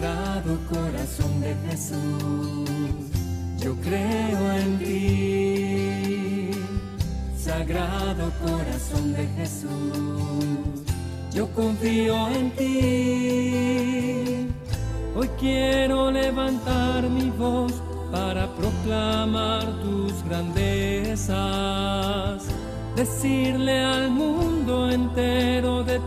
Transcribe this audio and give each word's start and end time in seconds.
Sagrado 0.00 0.56
corazón 0.70 1.42
de 1.42 1.54
Jesús, 1.68 2.70
yo 3.58 3.76
creo 3.82 4.52
en 4.52 4.78
ti. 4.78 6.52
Sagrado 7.36 8.32
corazón 8.42 9.12
de 9.12 9.26
Jesús, 9.36 9.68
yo 11.34 11.52
confío 11.52 12.28
en 12.28 12.50
ti. 12.52 14.48
Hoy 15.14 15.28
quiero 15.38 16.10
levantar 16.10 17.02
mi 17.02 17.28
voz 17.28 17.74
para 18.10 18.48
proclamar 18.54 19.66
tus 19.82 20.24
grandezas, 20.24 21.28
decirle 22.96 23.84
al 23.84 24.10
mundo 24.10 24.90
entero 24.90 25.84
de 25.84 26.00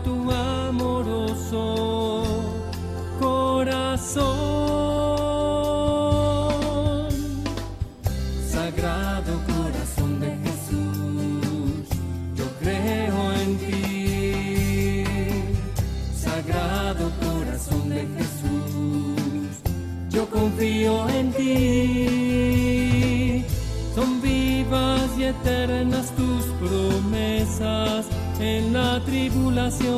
la 28.74 29.00
tribulación. 29.04 29.92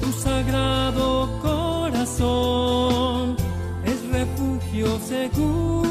Tu 0.00 0.12
sagrado 0.12 1.28
corazón 1.42 3.36
es 3.84 3.98
refugio 4.08 4.86
seguro. 5.00 5.81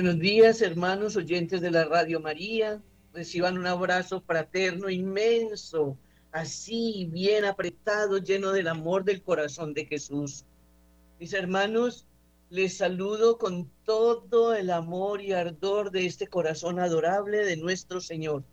Buenos 0.00 0.20
días, 0.20 0.62
hermanos 0.62 1.16
oyentes 1.16 1.60
de 1.60 1.72
la 1.72 1.84
Radio 1.84 2.20
María. 2.20 2.80
Reciban 3.12 3.58
un 3.58 3.66
abrazo 3.66 4.20
fraterno 4.20 4.88
inmenso, 4.88 5.98
así 6.30 7.08
bien 7.10 7.44
apretado, 7.44 8.18
lleno 8.18 8.52
del 8.52 8.68
amor 8.68 9.02
del 9.02 9.20
corazón 9.20 9.74
de 9.74 9.86
Jesús. 9.86 10.44
Mis 11.18 11.32
hermanos, 11.32 12.06
les 12.48 12.76
saludo 12.76 13.38
con 13.38 13.68
todo 13.84 14.54
el 14.54 14.70
amor 14.70 15.20
y 15.20 15.32
ardor 15.32 15.90
de 15.90 16.06
este 16.06 16.28
corazón 16.28 16.78
adorable 16.78 17.44
de 17.44 17.56
nuestro 17.56 18.00
Señor. 18.00 18.44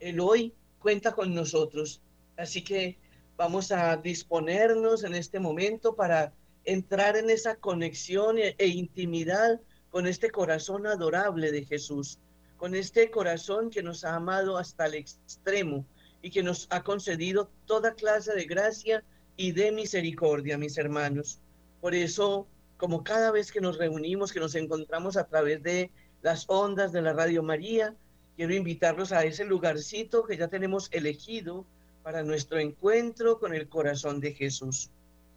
Él 0.00 0.18
hoy 0.18 0.52
cuenta 0.80 1.12
con 1.12 1.32
nosotros. 1.32 2.02
Así 2.36 2.64
que 2.64 2.98
vamos 3.36 3.70
a 3.70 3.96
disponernos 3.96 5.04
en 5.04 5.14
este 5.14 5.38
momento 5.38 5.94
para 5.94 6.32
entrar 6.64 7.16
en 7.16 7.30
esa 7.30 7.54
conexión 7.54 8.38
e, 8.38 8.56
e 8.58 8.66
intimidad 8.66 9.60
con 9.90 10.06
este 10.06 10.30
corazón 10.30 10.86
adorable 10.86 11.50
de 11.52 11.64
Jesús, 11.64 12.18
con 12.56 12.74
este 12.74 13.10
corazón 13.10 13.70
que 13.70 13.82
nos 13.82 14.04
ha 14.04 14.14
amado 14.14 14.56
hasta 14.56 14.86
el 14.86 14.94
extremo 14.94 15.84
y 16.22 16.30
que 16.30 16.42
nos 16.42 16.66
ha 16.70 16.82
concedido 16.82 17.50
toda 17.66 17.94
clase 17.94 18.34
de 18.34 18.44
gracia 18.44 19.02
y 19.36 19.52
de 19.52 19.72
misericordia, 19.72 20.58
mis 20.58 20.78
hermanos. 20.78 21.40
Por 21.80 21.94
eso, 21.94 22.46
como 22.76 23.02
cada 23.02 23.30
vez 23.30 23.50
que 23.50 23.60
nos 23.60 23.78
reunimos, 23.78 24.32
que 24.32 24.40
nos 24.40 24.54
encontramos 24.54 25.16
a 25.16 25.26
través 25.26 25.62
de 25.62 25.90
las 26.22 26.44
ondas 26.48 26.92
de 26.92 27.02
la 27.02 27.12
Radio 27.12 27.42
María, 27.42 27.96
quiero 28.36 28.54
invitarlos 28.54 29.12
a 29.12 29.24
ese 29.24 29.44
lugarcito 29.44 30.24
que 30.24 30.36
ya 30.36 30.48
tenemos 30.48 30.88
elegido 30.92 31.64
para 32.02 32.22
nuestro 32.22 32.58
encuentro 32.58 33.38
con 33.38 33.54
el 33.54 33.68
corazón 33.68 34.20
de 34.20 34.34
Jesús 34.34 34.90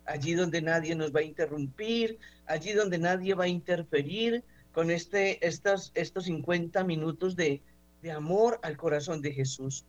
allí 0.05 0.33
donde 0.33 0.61
nadie 0.61 0.95
nos 0.95 1.13
va 1.13 1.21
a 1.21 1.23
interrumpir, 1.23 2.17
allí 2.45 2.73
donde 2.73 2.97
nadie 2.97 3.33
va 3.33 3.45
a 3.45 3.47
interferir 3.47 4.43
con 4.71 4.91
este, 4.91 5.45
estos, 5.45 5.91
estos 5.95 6.25
50 6.25 6.83
minutos 6.83 7.35
de, 7.35 7.61
de 8.01 8.11
amor 8.11 8.59
al 8.63 8.75
corazón 8.77 9.21
de 9.21 9.31
Jesús, 9.31 9.85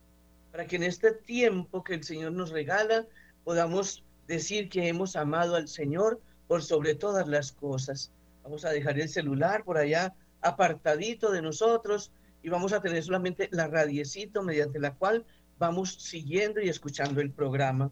para 0.51 0.65
que 0.65 0.77
en 0.77 0.83
este 0.83 1.11
tiempo 1.11 1.83
que 1.83 1.95
el 1.95 2.03
Señor 2.03 2.31
nos 2.31 2.51
regala 2.51 3.05
podamos 3.43 4.03
decir 4.27 4.69
que 4.69 4.87
hemos 4.87 5.15
amado 5.15 5.55
al 5.55 5.67
Señor 5.67 6.19
por 6.47 6.63
sobre 6.63 6.95
todas 6.95 7.27
las 7.27 7.51
cosas. 7.51 8.11
Vamos 8.43 8.65
a 8.65 8.69
dejar 8.69 8.99
el 8.99 9.09
celular 9.09 9.63
por 9.63 9.77
allá 9.77 10.13
apartadito 10.41 11.31
de 11.31 11.41
nosotros 11.41 12.11
y 12.43 12.49
vamos 12.49 12.73
a 12.73 12.81
tener 12.81 13.03
solamente 13.03 13.49
la 13.51 13.67
radiecito 13.67 14.43
mediante 14.43 14.79
la 14.79 14.93
cual 14.93 15.25
vamos 15.57 15.95
siguiendo 15.95 16.61
y 16.61 16.69
escuchando 16.69 17.21
el 17.21 17.31
programa. 17.31 17.91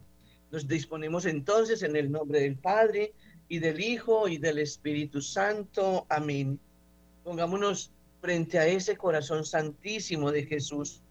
Nos 0.54 0.68
disponemos 0.68 1.26
entonces 1.26 1.82
en 1.82 1.96
el 1.96 2.12
nombre 2.12 2.38
del 2.38 2.54
Padre 2.54 3.12
y 3.48 3.58
del 3.58 3.80
Hijo 3.80 4.28
y 4.28 4.38
del 4.38 4.60
Espíritu 4.60 5.20
Santo. 5.20 6.06
Amén. 6.08 6.60
Pongámonos 7.24 7.90
frente 8.20 8.60
a 8.60 8.66
ese 8.68 8.96
corazón 8.96 9.44
santísimo 9.44 10.30
de 10.30 10.46
Jesús, 10.46 11.02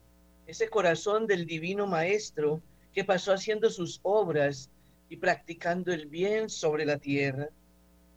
ese 0.48 0.70
corazón 0.70 1.28
del 1.28 1.46
Divino 1.46 1.86
Maestro 1.88 2.62
que 2.94 3.04
pasó 3.04 3.34
haciendo 3.34 3.70
sus 3.70 4.00
obras 4.04 4.70
y 5.10 5.18
practicando 5.18 5.92
el 5.92 6.06
bien 6.06 6.50
sobre 6.50 6.86
la 6.86 6.98
tierra. 6.98 7.50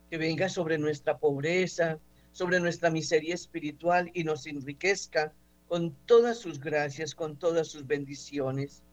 Que 0.08 0.18
venga 0.18 0.48
sobre 0.48 0.78
nuestra 0.78 1.18
pobreza, 1.18 1.98
sobre 2.30 2.60
nuestra 2.60 2.88
miseria 2.88 3.34
espiritual 3.34 4.12
y 4.14 4.22
nos 4.22 4.46
enriquezca 4.46 5.32
con 5.66 5.90
todas 6.06 6.38
sus 6.38 6.60
gracias, 6.60 7.16
con 7.16 7.36
todas 7.36 7.66
sus 7.66 7.84
bendiciones 7.84 8.84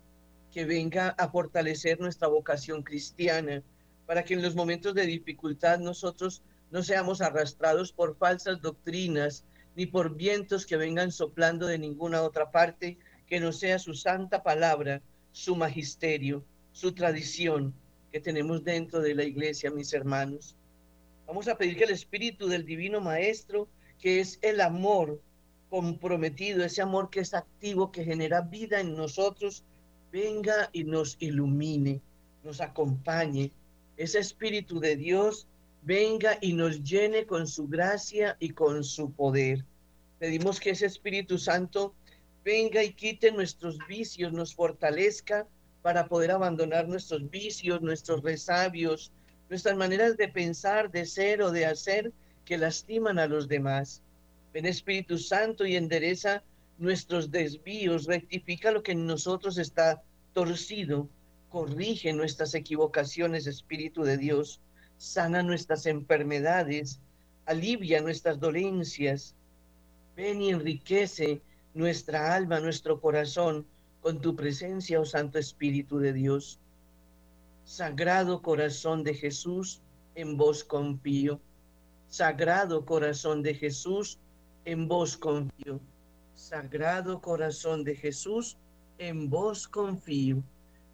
que 0.53 0.65
venga 0.65 1.09
a 1.09 1.29
fortalecer 1.29 1.99
nuestra 1.99 2.27
vocación 2.27 2.83
cristiana, 2.83 3.63
para 4.05 4.23
que 4.23 4.35
en 4.35 4.43
los 4.43 4.55
momentos 4.55 4.93
de 4.93 5.07
dificultad 5.07 5.79
nosotros 5.79 6.43
no 6.69 6.83
seamos 6.83 7.21
arrastrados 7.21 7.91
por 7.91 8.15
falsas 8.17 8.61
doctrinas, 8.61 9.45
ni 9.75 9.87
por 9.87 10.15
vientos 10.15 10.67
que 10.67 10.77
vengan 10.77 11.11
soplando 11.11 11.65
de 11.65 11.79
ninguna 11.79 12.21
otra 12.21 12.51
parte, 12.51 12.99
que 13.25 13.39
no 13.39 13.51
sea 13.51 13.79
su 13.79 13.95
santa 13.95 14.43
palabra, 14.43 15.01
su 15.31 15.55
magisterio, 15.55 16.45
su 16.71 16.93
tradición 16.93 17.73
que 18.11 18.19
tenemos 18.19 18.63
dentro 18.63 19.01
de 19.01 19.15
la 19.15 19.23
iglesia, 19.23 19.71
mis 19.71 19.91
hermanos. 19.91 20.55
Vamos 21.25 21.47
a 21.47 21.57
pedir 21.57 21.77
que 21.77 21.85
el 21.85 21.89
Espíritu 21.89 22.47
del 22.47 22.63
Divino 22.63 23.01
Maestro, 23.01 23.67
que 23.97 24.19
es 24.19 24.37
el 24.43 24.61
amor 24.61 25.19
comprometido, 25.69 26.63
ese 26.63 26.83
amor 26.83 27.09
que 27.09 27.21
es 27.21 27.33
activo, 27.33 27.91
que 27.91 28.05
genera 28.05 28.41
vida 28.41 28.79
en 28.79 28.95
nosotros, 28.95 29.63
venga 30.13 30.69
y 30.71 30.83
nos 30.83 31.17
ilumine, 31.19 31.99
nos 32.43 32.61
acompañe. 32.61 33.51
Ese 33.97 34.19
Espíritu 34.19 34.79
de 34.79 34.95
Dios 34.95 35.47
venga 35.81 36.37
y 36.39 36.53
nos 36.53 36.83
llene 36.83 37.25
con 37.25 37.47
su 37.47 37.67
gracia 37.67 38.37
y 38.39 38.51
con 38.51 38.83
su 38.83 39.11
poder. 39.11 39.65
Pedimos 40.19 40.59
que 40.59 40.69
ese 40.69 40.85
Espíritu 40.85 41.39
Santo 41.39 41.95
venga 42.45 42.83
y 42.83 42.93
quite 42.93 43.31
nuestros 43.31 43.79
vicios, 43.87 44.31
nos 44.31 44.53
fortalezca 44.53 45.47
para 45.81 46.07
poder 46.07 46.29
abandonar 46.29 46.87
nuestros 46.87 47.27
vicios, 47.31 47.81
nuestros 47.81 48.21
resabios, 48.21 49.11
nuestras 49.49 49.75
maneras 49.75 50.15
de 50.15 50.27
pensar, 50.27 50.91
de 50.91 51.07
ser 51.07 51.41
o 51.41 51.51
de 51.51 51.65
hacer 51.65 52.11
que 52.45 52.59
lastiman 52.59 53.17
a 53.17 53.25
los 53.25 53.47
demás. 53.47 54.03
Ven 54.53 54.67
Espíritu 54.67 55.17
Santo 55.17 55.65
y 55.65 55.75
endereza 55.75 56.43
nuestros 56.77 57.31
desvíos, 57.31 58.05
rectifica 58.05 58.71
lo 58.71 58.83
que 58.83 58.93
en 58.93 59.05
nosotros 59.05 59.57
está 59.57 60.03
torcido, 60.33 61.09
corrige 61.49 62.13
nuestras 62.13 62.55
equivocaciones, 62.55 63.47
Espíritu 63.47 64.03
de 64.03 64.17
Dios, 64.17 64.59
sana 64.97 65.43
nuestras 65.43 65.85
enfermedades, 65.85 66.99
alivia 67.45 68.01
nuestras 68.01 68.39
dolencias. 68.39 69.35
Ven 70.15 70.41
y 70.41 70.49
enriquece 70.49 71.41
nuestra 71.73 72.33
alma, 72.35 72.59
nuestro 72.59 72.99
corazón 72.99 73.65
con 74.01 74.21
tu 74.21 74.35
presencia, 74.35 74.99
oh 74.99 75.05
Santo 75.05 75.39
Espíritu 75.39 75.99
de 75.99 76.13
Dios. 76.13 76.59
Sagrado 77.63 78.41
corazón 78.41 79.03
de 79.03 79.13
Jesús, 79.13 79.81
en 80.15 80.37
vos 80.37 80.63
confío. 80.63 81.39
Sagrado 82.09 82.85
corazón 82.85 83.41
de 83.41 83.55
Jesús, 83.55 84.19
en 84.65 84.87
vos 84.87 85.17
confío. 85.17 85.79
Sagrado 86.33 87.21
corazón 87.21 87.83
de 87.83 87.95
Jesús, 87.95 88.57
en 88.97 89.29
vos 89.29 89.67
confío. 89.67 90.43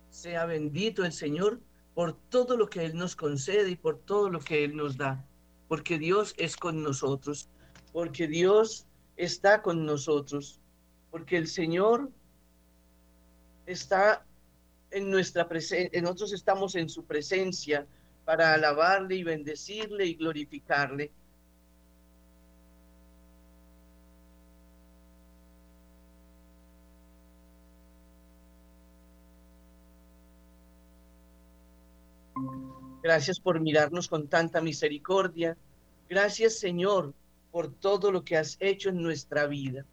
Sea 0.09 0.45
bendito 0.45 1.05
el 1.05 1.13
Señor 1.13 1.59
por 1.93 2.13
todo 2.29 2.57
lo 2.57 2.69
que 2.69 2.85
Él 2.85 2.95
nos 2.95 3.15
concede 3.15 3.71
y 3.71 3.75
por 3.75 3.99
todo 3.99 4.29
lo 4.29 4.39
que 4.39 4.63
Él 4.63 4.75
nos 4.75 4.97
da, 4.97 5.25
porque 5.67 5.97
Dios 5.97 6.33
es 6.37 6.55
con 6.55 6.81
nosotros, 6.81 7.49
porque 7.91 8.27
Dios 8.27 8.85
está 9.17 9.61
con 9.61 9.85
nosotros, 9.85 10.59
porque 11.11 11.37
el 11.37 11.47
Señor 11.47 12.09
está 13.65 14.25
en 14.91 15.09
nuestra 15.09 15.47
presencia, 15.47 16.01
nosotros 16.01 16.33
estamos 16.33 16.75
en 16.75 16.89
su 16.89 17.03
presencia 17.03 17.85
para 18.25 18.53
alabarle 18.53 19.15
y 19.15 19.23
bendecirle 19.23 20.05
y 20.05 20.15
glorificarle. 20.15 21.11
Gracias 33.01 33.39
por 33.39 33.61
mirarnos 33.61 34.09
con 34.09 34.27
tanta 34.27 34.59
misericordia. 34.59 35.55
Gracias, 36.09 36.59
Señor, 36.59 37.13
por 37.51 37.73
todo 37.73 38.11
lo 38.11 38.25
que 38.25 38.35
has 38.35 38.57
hecho 38.59 38.89
en 38.89 39.01
nuestra 39.01 39.47
vida. 39.47 39.85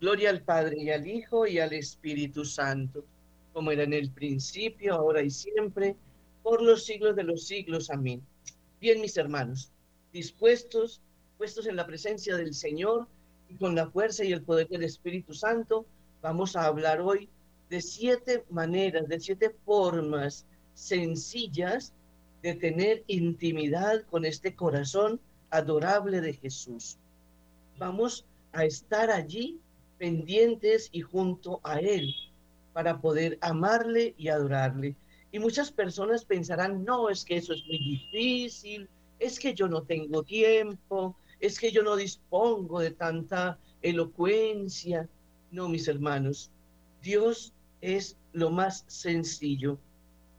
Gloria 0.00 0.30
al 0.30 0.42
Padre 0.42 0.76
y 0.80 0.90
al 0.90 1.06
Hijo 1.06 1.46
y 1.46 1.58
al 1.58 1.72
Espíritu 1.72 2.44
Santo, 2.44 3.04
como 3.52 3.72
era 3.72 3.82
en 3.82 3.92
el 3.92 4.10
principio, 4.10 4.94
ahora 4.94 5.22
y 5.22 5.30
siempre, 5.30 5.96
por 6.42 6.62
los 6.62 6.84
siglos 6.84 7.16
de 7.16 7.24
los 7.24 7.46
siglos. 7.46 7.90
Amén. 7.90 8.22
Bien, 8.80 9.00
mis 9.00 9.16
hermanos, 9.16 9.72
dispuestos, 10.12 11.00
puestos 11.38 11.66
en 11.66 11.74
la 11.74 11.86
presencia 11.86 12.36
del 12.36 12.54
Señor 12.54 13.08
y 13.48 13.56
con 13.56 13.74
la 13.74 13.90
fuerza 13.90 14.24
y 14.24 14.32
el 14.32 14.42
poder 14.42 14.68
del 14.68 14.84
Espíritu 14.84 15.34
Santo, 15.34 15.86
vamos 16.22 16.54
a 16.54 16.66
hablar 16.66 17.00
hoy 17.00 17.28
de 17.68 17.80
siete 17.80 18.44
maneras, 18.50 19.08
de 19.08 19.18
siete 19.18 19.50
formas 19.64 20.46
sencillas 20.74 21.92
de 22.44 22.54
tener 22.54 23.04
intimidad 23.06 24.02
con 24.10 24.26
este 24.26 24.54
corazón 24.54 25.18
adorable 25.48 26.20
de 26.20 26.34
Jesús. 26.34 26.98
Vamos 27.78 28.26
a 28.52 28.66
estar 28.66 29.10
allí 29.10 29.58
pendientes 29.96 30.90
y 30.92 31.00
junto 31.00 31.60
a 31.62 31.80
Él 31.80 32.14
para 32.74 33.00
poder 33.00 33.38
amarle 33.40 34.14
y 34.18 34.28
adorarle. 34.28 34.94
Y 35.32 35.38
muchas 35.38 35.72
personas 35.72 36.26
pensarán, 36.26 36.84
no, 36.84 37.08
es 37.08 37.24
que 37.24 37.38
eso 37.38 37.54
es 37.54 37.64
muy 37.64 37.78
difícil, 37.78 38.90
es 39.18 39.38
que 39.38 39.54
yo 39.54 39.66
no 39.66 39.82
tengo 39.84 40.22
tiempo, 40.22 41.16
es 41.40 41.58
que 41.58 41.72
yo 41.72 41.82
no 41.82 41.96
dispongo 41.96 42.80
de 42.80 42.90
tanta 42.90 43.58
elocuencia. 43.80 45.08
No, 45.50 45.70
mis 45.70 45.88
hermanos, 45.88 46.50
Dios 47.02 47.54
es 47.80 48.18
lo 48.34 48.50
más 48.50 48.84
sencillo. 48.86 49.78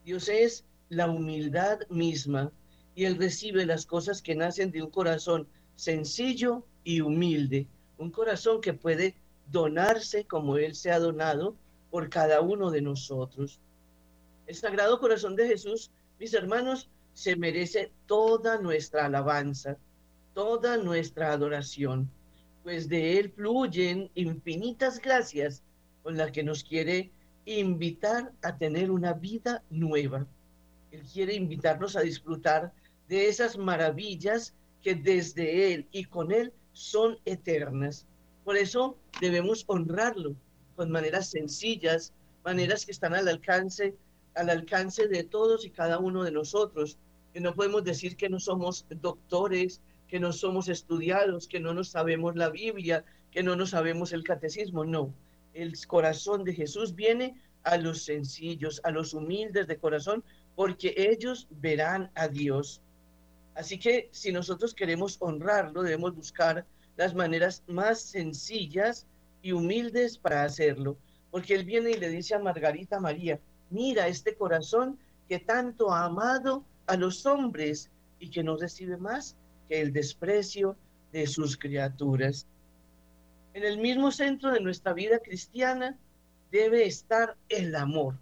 Dios 0.05 0.29
es 0.29 0.65
la 0.89 1.09
humildad 1.09 1.79
misma 1.89 2.51
y 2.95 3.05
Él 3.05 3.17
recibe 3.17 3.65
las 3.65 3.85
cosas 3.85 4.21
que 4.21 4.35
nacen 4.35 4.71
de 4.71 4.81
un 4.81 4.89
corazón 4.89 5.47
sencillo 5.75 6.65
y 6.83 7.01
humilde, 7.01 7.67
un 7.97 8.11
corazón 8.11 8.61
que 8.61 8.73
puede 8.73 9.15
donarse 9.51 10.25
como 10.25 10.57
Él 10.57 10.75
se 10.75 10.91
ha 10.91 10.99
donado 10.99 11.55
por 11.91 12.09
cada 12.09 12.41
uno 12.41 12.71
de 12.71 12.81
nosotros. 12.81 13.59
El 14.47 14.55
Sagrado 14.55 14.99
Corazón 14.99 15.35
de 15.35 15.47
Jesús, 15.47 15.91
mis 16.19 16.33
hermanos, 16.33 16.89
se 17.13 17.35
merece 17.35 17.91
toda 18.05 18.59
nuestra 18.59 19.05
alabanza, 19.05 19.77
toda 20.33 20.77
nuestra 20.77 21.31
adoración, 21.31 22.09
pues 22.63 22.89
de 22.89 23.17
Él 23.17 23.31
fluyen 23.31 24.09
infinitas 24.15 24.99
gracias 24.99 25.63
con 26.03 26.17
las 26.17 26.31
que 26.31 26.43
nos 26.43 26.63
quiere 26.63 27.11
invitar 27.45 28.31
a 28.41 28.57
tener 28.57 28.91
una 28.91 29.13
vida 29.13 29.63
nueva. 29.69 30.27
Él 30.95 31.03
quiere 31.11 31.35
invitarnos 31.35 31.97
a 31.97 32.01
disfrutar 32.01 32.71
de 33.09 33.27
esas 33.27 33.57
maravillas 33.57 34.53
que 34.81 34.95
desde 34.95 35.73
Él 35.73 35.87
y 35.91 36.05
con 36.05 36.31
Él 36.31 36.53
son 36.71 37.19
eternas. 37.25 38.05
Por 38.45 38.55
eso 38.55 38.97
debemos 39.19 39.65
honrarlo 39.67 40.35
con 40.77 40.89
maneras 40.89 41.29
sencillas, 41.29 42.13
maneras 42.45 42.85
que 42.85 42.93
están 42.93 43.13
al 43.13 43.27
alcance, 43.27 43.93
al 44.35 44.49
alcance 44.49 45.07
de 45.07 45.23
todos 45.23 45.65
y 45.65 45.69
cada 45.69 45.99
uno 45.99 46.23
de 46.23 46.31
nosotros. 46.31 46.97
Que 47.33 47.41
no 47.41 47.53
podemos 47.53 47.83
decir 47.83 48.15
que 48.15 48.29
no 48.29 48.39
somos 48.39 48.85
doctores, 48.89 49.81
que 50.07 50.21
no 50.21 50.31
somos 50.31 50.69
estudiados, 50.69 51.47
que 51.47 51.59
no 51.59 51.73
nos 51.73 51.89
sabemos 51.89 52.37
la 52.37 52.49
Biblia, 52.49 53.03
que 53.31 53.43
no 53.43 53.57
nos 53.57 53.71
sabemos 53.71 54.13
el 54.13 54.23
catecismo. 54.23 54.85
No, 54.85 55.13
el 55.53 55.73
corazón 55.87 56.45
de 56.45 56.53
Jesús 56.53 56.95
viene 56.95 57.35
a 57.63 57.77
los 57.77 58.03
sencillos, 58.03 58.79
a 58.85 58.91
los 58.91 59.13
humildes 59.13 59.67
de 59.67 59.77
corazón, 59.77 60.23
porque 60.55 60.93
ellos 60.97 61.47
verán 61.49 62.11
a 62.15 62.27
Dios. 62.27 62.81
Así 63.53 63.77
que 63.79 64.09
si 64.11 64.31
nosotros 64.31 64.73
queremos 64.73 65.17
honrarlo, 65.19 65.83
debemos 65.83 66.15
buscar 66.15 66.65
las 66.97 67.13
maneras 67.13 67.63
más 67.67 68.01
sencillas 68.01 69.05
y 69.41 69.51
humildes 69.51 70.17
para 70.17 70.43
hacerlo, 70.43 70.97
porque 71.31 71.55
Él 71.55 71.65
viene 71.65 71.91
y 71.91 71.99
le 71.99 72.09
dice 72.09 72.35
a 72.35 72.39
Margarita 72.39 72.99
María, 72.99 73.39
mira 73.69 74.07
este 74.07 74.35
corazón 74.35 74.97
que 75.27 75.39
tanto 75.39 75.91
ha 75.91 76.05
amado 76.05 76.63
a 76.87 76.95
los 76.95 77.25
hombres 77.25 77.89
y 78.19 78.29
que 78.29 78.43
no 78.43 78.57
recibe 78.57 78.97
más 78.97 79.35
que 79.67 79.81
el 79.81 79.91
desprecio 79.91 80.77
de 81.11 81.27
sus 81.27 81.57
criaturas. 81.57 82.47
En 83.53 83.63
el 83.63 83.77
mismo 83.77 84.11
centro 84.11 84.51
de 84.51 84.61
nuestra 84.61 84.93
vida 84.93 85.19
cristiana 85.19 85.97
debe 86.51 86.85
estar 86.85 87.37
el 87.49 87.75
amor. 87.75 88.15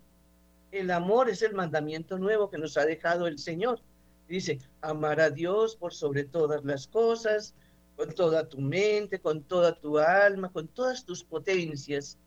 El 0.74 0.90
amor 0.90 1.30
es 1.30 1.44
el 1.44 1.54
mandamiento 1.54 2.18
nuevo 2.18 2.50
que 2.50 2.58
nos 2.58 2.78
ha 2.78 2.86
dejado 2.86 3.28
el 3.28 3.38
Señor. 3.38 3.80
Dice, 4.28 4.58
amar 4.82 5.22
a 5.22 5.30
Dios 5.30 5.76
por 5.76 5.94
sobre 5.94 6.24
todas 6.24 6.66
las 6.66 6.88
cosas, 6.88 7.54
con 7.96 8.12
toda 8.16 8.50
tu 8.50 8.60
mente, 8.60 9.20
con 9.20 9.44
toda 9.44 9.80
tu 9.80 10.00
alma, 10.00 10.52
con 10.52 10.68
todas 10.68 11.06
tus 11.06 11.24
potencias, 11.24 12.18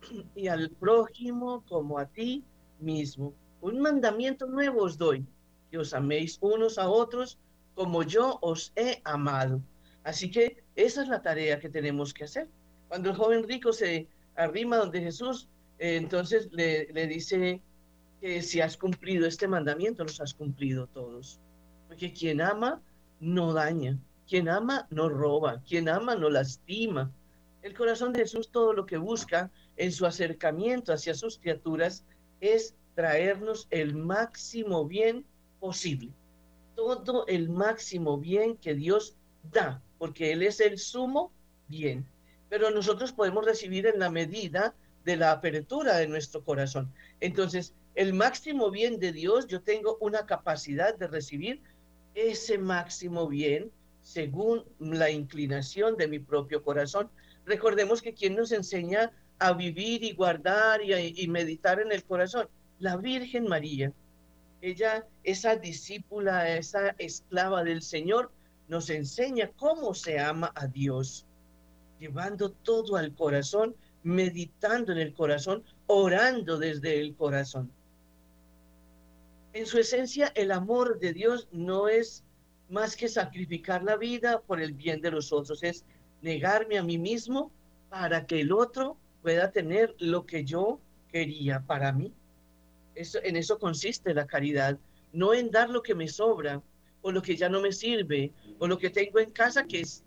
y 0.34 0.48
al 0.48 0.70
prójimo 0.70 1.64
como 1.68 2.00
a 2.00 2.06
ti 2.06 2.42
mismo. 2.80 3.32
Un 3.60 3.78
mandamiento 3.78 4.46
nuevo 4.46 4.82
os 4.82 4.98
doy, 4.98 5.24
que 5.70 5.78
os 5.78 5.94
améis 5.94 6.38
unos 6.40 6.76
a 6.76 6.88
otros 6.88 7.38
como 7.76 8.02
yo 8.02 8.40
os 8.42 8.72
he 8.74 9.00
amado. 9.04 9.62
Así 10.02 10.28
que 10.28 10.64
esa 10.74 11.02
es 11.02 11.08
la 11.08 11.22
tarea 11.22 11.60
que 11.60 11.68
tenemos 11.68 12.12
que 12.12 12.24
hacer. 12.24 12.48
Cuando 12.88 13.10
el 13.10 13.16
joven 13.16 13.46
rico 13.46 13.72
se 13.72 14.08
arrima 14.34 14.76
donde 14.76 15.00
Jesús, 15.00 15.46
entonces 15.80 16.48
le, 16.52 16.92
le 16.92 17.06
dice 17.06 17.62
que 18.20 18.42
si 18.42 18.60
has 18.60 18.76
cumplido 18.76 19.26
este 19.26 19.48
mandamiento, 19.48 20.04
los 20.04 20.20
has 20.20 20.34
cumplido 20.34 20.86
todos. 20.86 21.40
Porque 21.88 22.12
quien 22.12 22.42
ama 22.42 22.82
no 23.18 23.54
daña, 23.54 23.98
quien 24.28 24.48
ama 24.48 24.86
no 24.90 25.08
roba, 25.08 25.62
quien 25.66 25.88
ama 25.88 26.14
no 26.14 26.28
lastima. 26.28 27.10
El 27.62 27.74
corazón 27.74 28.12
de 28.12 28.20
Jesús 28.20 28.50
todo 28.50 28.74
lo 28.74 28.84
que 28.84 28.98
busca 28.98 29.50
en 29.76 29.90
su 29.90 30.04
acercamiento 30.04 30.92
hacia 30.92 31.14
sus 31.14 31.38
criaturas 31.38 32.04
es 32.40 32.74
traernos 32.94 33.66
el 33.70 33.94
máximo 33.94 34.86
bien 34.86 35.24
posible. 35.58 36.12
Todo 36.76 37.26
el 37.26 37.48
máximo 37.48 38.18
bien 38.18 38.56
que 38.56 38.74
Dios 38.74 39.16
da, 39.50 39.82
porque 39.98 40.32
Él 40.32 40.42
es 40.42 40.60
el 40.60 40.78
sumo 40.78 41.32
bien. 41.68 42.06
Pero 42.50 42.70
nosotros 42.70 43.12
podemos 43.12 43.46
recibir 43.46 43.86
en 43.86 43.98
la 43.98 44.10
medida 44.10 44.74
de 45.04 45.16
la 45.16 45.32
apertura 45.32 45.96
de 45.96 46.06
nuestro 46.06 46.44
corazón. 46.44 46.92
Entonces, 47.20 47.74
el 47.94 48.12
máximo 48.12 48.70
bien 48.70 48.98
de 49.00 49.12
Dios, 49.12 49.46
yo 49.46 49.62
tengo 49.62 49.96
una 50.00 50.26
capacidad 50.26 50.96
de 50.96 51.06
recibir 51.06 51.62
ese 52.14 52.58
máximo 52.58 53.28
bien 53.28 53.70
según 54.00 54.64
la 54.78 55.10
inclinación 55.10 55.96
de 55.96 56.08
mi 56.08 56.18
propio 56.18 56.62
corazón. 56.62 57.10
Recordemos 57.46 58.02
que 58.02 58.14
quien 58.14 58.36
nos 58.36 58.52
enseña 58.52 59.12
a 59.38 59.52
vivir 59.52 60.04
y 60.04 60.12
guardar 60.12 60.80
y, 60.82 61.28
meditar 61.28 61.80
en 61.80 61.92
el 61.92 62.04
corazón, 62.04 62.48
la 62.78 62.96
Virgen 62.96 63.48
María. 63.48 63.92
Ella, 64.60 65.06
esa 65.24 65.56
discípula, 65.56 66.56
esa 66.56 66.94
esclava 66.98 67.64
del 67.64 67.82
Señor, 67.82 68.30
nos 68.68 68.90
enseña 68.90 69.50
cómo 69.56 69.94
se 69.94 70.18
ama 70.18 70.52
a 70.54 70.66
Dios, 70.66 71.26
llevando 71.98 72.50
todo 72.50 72.96
al 72.96 73.14
corazón 73.14 73.74
meditando 74.02 74.92
en 74.92 74.98
el 74.98 75.12
corazón, 75.12 75.62
orando 75.86 76.58
desde 76.58 77.00
el 77.00 77.14
corazón. 77.14 77.70
En 79.52 79.66
su 79.66 79.78
esencia, 79.78 80.32
el 80.34 80.52
amor 80.52 80.98
de 81.00 81.12
Dios 81.12 81.48
no 81.52 81.88
es 81.88 82.24
más 82.68 82.96
que 82.96 83.08
sacrificar 83.08 83.82
la 83.82 83.96
vida 83.96 84.40
por 84.40 84.60
el 84.60 84.72
bien 84.72 85.00
de 85.00 85.10
los 85.10 85.32
otros, 85.32 85.62
es 85.62 85.84
negarme 86.22 86.78
a 86.78 86.82
mí 86.82 86.98
mismo 86.98 87.50
para 87.88 88.26
que 88.26 88.40
el 88.40 88.52
otro 88.52 88.96
pueda 89.22 89.50
tener 89.50 89.94
lo 89.98 90.24
que 90.24 90.44
yo 90.44 90.80
quería 91.10 91.60
para 91.66 91.92
mí. 91.92 92.12
Eso, 92.94 93.18
en 93.22 93.36
eso 93.36 93.58
consiste 93.58 94.14
la 94.14 94.26
caridad, 94.26 94.78
no 95.12 95.34
en 95.34 95.50
dar 95.50 95.68
lo 95.68 95.82
que 95.82 95.94
me 95.94 96.06
sobra 96.06 96.62
o 97.02 97.10
lo 97.10 97.22
que 97.22 97.36
ya 97.36 97.48
no 97.48 97.60
me 97.60 97.72
sirve 97.72 98.32
o 98.58 98.68
lo 98.68 98.78
que 98.78 98.90
tengo 98.90 99.18
en 99.18 99.30
casa 99.30 99.64
que 99.64 99.80
es 99.80 100.04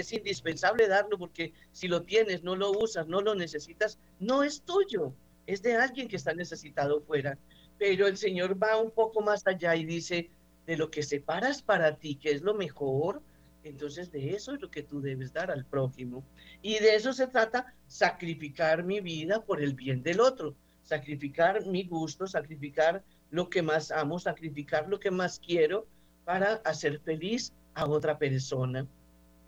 es 0.00 0.12
indispensable 0.12 0.88
darlo 0.88 1.18
porque 1.18 1.52
si 1.72 1.88
lo 1.88 2.02
tienes, 2.02 2.42
no 2.42 2.54
lo 2.54 2.70
usas, 2.70 3.06
no 3.08 3.20
lo 3.22 3.34
necesitas, 3.34 3.98
no 4.20 4.42
es 4.42 4.62
tuyo, 4.62 5.14
es 5.46 5.62
de 5.62 5.74
alguien 5.74 6.08
que 6.08 6.16
está 6.16 6.34
necesitado 6.34 7.00
fuera. 7.00 7.38
Pero 7.78 8.06
el 8.06 8.16
Señor 8.16 8.62
va 8.62 8.80
un 8.80 8.90
poco 8.90 9.22
más 9.22 9.46
allá 9.46 9.74
y 9.74 9.84
dice, 9.84 10.30
de 10.66 10.76
lo 10.76 10.90
que 10.90 11.02
separas 11.02 11.62
para 11.62 11.96
ti, 11.96 12.16
que 12.16 12.32
es 12.32 12.42
lo 12.42 12.54
mejor, 12.54 13.22
entonces 13.62 14.10
de 14.12 14.30
eso 14.30 14.54
es 14.54 14.60
lo 14.60 14.70
que 14.70 14.82
tú 14.82 15.00
debes 15.00 15.32
dar 15.32 15.50
al 15.50 15.64
prójimo. 15.64 16.24
Y 16.62 16.78
de 16.78 16.94
eso 16.94 17.12
se 17.12 17.26
trata, 17.26 17.74
sacrificar 17.86 18.84
mi 18.84 19.00
vida 19.00 19.40
por 19.40 19.62
el 19.62 19.74
bien 19.74 20.02
del 20.02 20.20
otro, 20.20 20.54
sacrificar 20.82 21.64
mi 21.66 21.84
gusto, 21.84 22.26
sacrificar 22.26 23.02
lo 23.30 23.48
que 23.48 23.62
más 23.62 23.90
amo, 23.90 24.18
sacrificar 24.18 24.88
lo 24.88 25.00
que 25.00 25.10
más 25.10 25.40
quiero 25.40 25.86
para 26.24 26.54
hacer 26.64 27.00
feliz 27.00 27.52
a 27.74 27.86
otra 27.86 28.18
persona. 28.18 28.86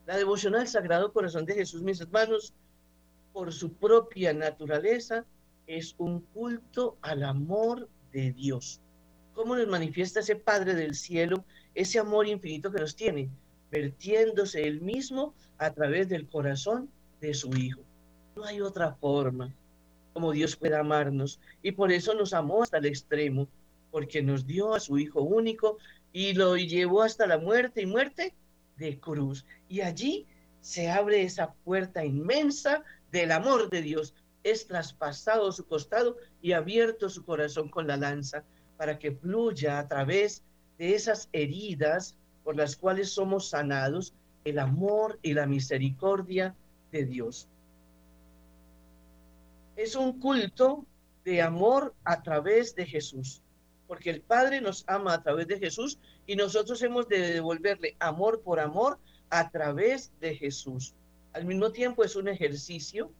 La 0.08 0.16
devoción 0.16 0.54
al 0.54 0.66
Sagrado 0.66 1.12
Corazón 1.12 1.44
de 1.44 1.52
Jesús, 1.52 1.82
mis 1.82 2.00
hermanos, 2.00 2.54
por 3.34 3.52
su 3.52 3.74
propia 3.74 4.32
naturaleza, 4.32 5.26
es 5.66 5.94
un 5.98 6.20
culto 6.20 6.96
al 7.02 7.22
amor 7.22 7.90
de 8.10 8.32
Dios. 8.32 8.80
¿Cómo 9.34 9.54
nos 9.54 9.66
manifiesta 9.66 10.20
ese 10.20 10.34
Padre 10.34 10.74
del 10.74 10.94
cielo, 10.94 11.44
ese 11.74 11.98
amor 11.98 12.26
infinito 12.26 12.72
que 12.72 12.80
nos 12.80 12.96
tiene? 12.96 13.28
Vertiéndose 13.70 14.66
él 14.66 14.80
mismo 14.80 15.34
a 15.58 15.74
través 15.74 16.08
del 16.08 16.26
corazón 16.26 16.88
de 17.20 17.34
su 17.34 17.54
Hijo. 17.54 17.82
No 18.34 18.44
hay 18.44 18.62
otra 18.62 18.94
forma 18.94 19.52
como 20.14 20.32
Dios 20.32 20.56
puede 20.56 20.76
amarnos. 20.76 21.38
Y 21.62 21.72
por 21.72 21.92
eso 21.92 22.14
nos 22.14 22.32
amó 22.32 22.62
hasta 22.62 22.78
el 22.78 22.86
extremo, 22.86 23.46
porque 23.90 24.22
nos 24.22 24.46
dio 24.46 24.74
a 24.74 24.80
su 24.80 24.98
Hijo 24.98 25.20
único 25.20 25.76
y 26.14 26.32
lo 26.32 26.56
llevó 26.56 27.02
hasta 27.02 27.26
la 27.26 27.36
muerte 27.36 27.82
y 27.82 27.86
muerte 27.86 28.32
de 28.78 28.98
cruz. 28.98 29.44
Y 29.68 29.80
allí 29.80 30.26
se 30.60 30.90
abre 30.90 31.22
esa 31.22 31.52
puerta 31.64 32.04
inmensa 32.04 32.84
del 33.12 33.32
amor 33.32 33.70
de 33.70 33.82
Dios. 33.82 34.14
Es 34.42 34.66
traspasado 34.66 35.52
su 35.52 35.66
costado 35.66 36.16
y 36.40 36.52
abierto 36.52 37.08
su 37.08 37.24
corazón 37.24 37.68
con 37.68 37.86
la 37.86 37.96
lanza 37.96 38.44
para 38.76 38.98
que 38.98 39.12
fluya 39.12 39.78
a 39.78 39.88
través 39.88 40.42
de 40.78 40.94
esas 40.94 41.28
heridas 41.32 42.16
por 42.44 42.56
las 42.56 42.76
cuales 42.76 43.10
somos 43.10 43.50
sanados 43.50 44.14
el 44.44 44.58
amor 44.58 45.18
y 45.22 45.34
la 45.34 45.46
misericordia 45.46 46.54
de 46.92 47.04
Dios. 47.04 47.48
Es 49.76 49.94
un 49.94 50.18
culto 50.18 50.86
de 51.24 51.42
amor 51.42 51.94
a 52.04 52.22
través 52.22 52.74
de 52.74 52.86
Jesús, 52.86 53.42
porque 53.86 54.10
el 54.10 54.22
Padre 54.22 54.60
nos 54.60 54.84
ama 54.86 55.14
a 55.14 55.22
través 55.22 55.46
de 55.46 55.58
Jesús 55.58 55.98
y 56.28 56.36
nosotros 56.36 56.80
hemos 56.82 57.08
de 57.08 57.32
devolverle 57.32 57.96
amor 57.98 58.42
por 58.42 58.60
amor 58.60 58.98
a 59.30 59.50
través 59.50 60.12
de 60.20 60.36
Jesús. 60.36 60.94
Al 61.32 61.46
mismo 61.46 61.72
tiempo 61.72 62.04
es 62.04 62.16
un 62.16 62.28
ejercicio 62.28 63.10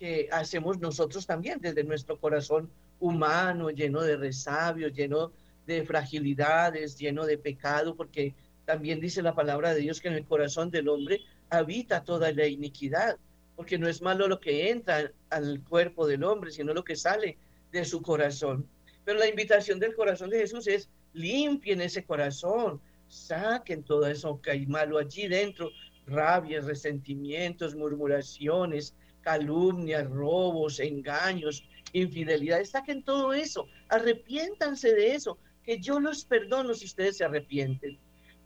que 0.00 0.28
hacemos 0.32 0.80
nosotros 0.80 1.24
también 1.24 1.60
desde 1.60 1.84
nuestro 1.84 2.18
corazón 2.18 2.68
humano, 2.98 3.70
lleno 3.70 4.02
de 4.02 4.16
resabios, 4.16 4.92
lleno 4.92 5.30
de 5.68 5.84
fragilidades, 5.84 6.98
lleno 6.98 7.26
de 7.26 7.38
pecado, 7.38 7.94
porque 7.94 8.34
también 8.64 9.00
dice 9.00 9.22
la 9.22 9.36
palabra 9.36 9.72
de 9.72 9.80
Dios 9.80 10.00
que 10.00 10.08
en 10.08 10.14
el 10.14 10.24
corazón 10.24 10.72
del 10.72 10.88
hombre 10.88 11.20
habita 11.50 12.02
toda 12.02 12.32
la 12.32 12.48
iniquidad, 12.48 13.18
porque 13.54 13.78
no 13.78 13.88
es 13.88 14.02
malo 14.02 14.26
lo 14.26 14.40
que 14.40 14.70
entra 14.70 15.12
al 15.30 15.62
cuerpo 15.62 16.08
del 16.08 16.24
hombre, 16.24 16.50
sino 16.50 16.74
lo 16.74 16.82
que 16.82 16.96
sale 16.96 17.38
de 17.70 17.84
su 17.84 18.02
corazón. 18.02 18.66
Pero 19.04 19.20
la 19.20 19.28
invitación 19.28 19.78
del 19.78 19.94
corazón 19.94 20.30
de 20.30 20.40
Jesús 20.40 20.66
es 20.66 20.88
limpien 21.18 21.80
ese 21.80 22.04
corazón, 22.04 22.80
saquen 23.08 23.82
todo 23.82 24.06
eso 24.06 24.40
que 24.40 24.52
hay 24.52 24.66
malo 24.66 24.98
allí 24.98 25.28
dentro, 25.28 25.70
rabias, 26.06 26.64
resentimientos, 26.64 27.74
murmuraciones, 27.74 28.94
calumnias, 29.22 30.08
robos, 30.08 30.80
engaños, 30.80 31.64
infidelidades, 31.92 32.70
saquen 32.70 33.02
todo 33.02 33.32
eso, 33.32 33.66
arrepiéntanse 33.88 34.94
de 34.94 35.14
eso, 35.14 35.38
que 35.62 35.78
yo 35.78 36.00
los 36.00 36.24
perdono 36.24 36.72
si 36.74 36.86
ustedes 36.86 37.18
se 37.18 37.24
arrepienten. 37.24 37.98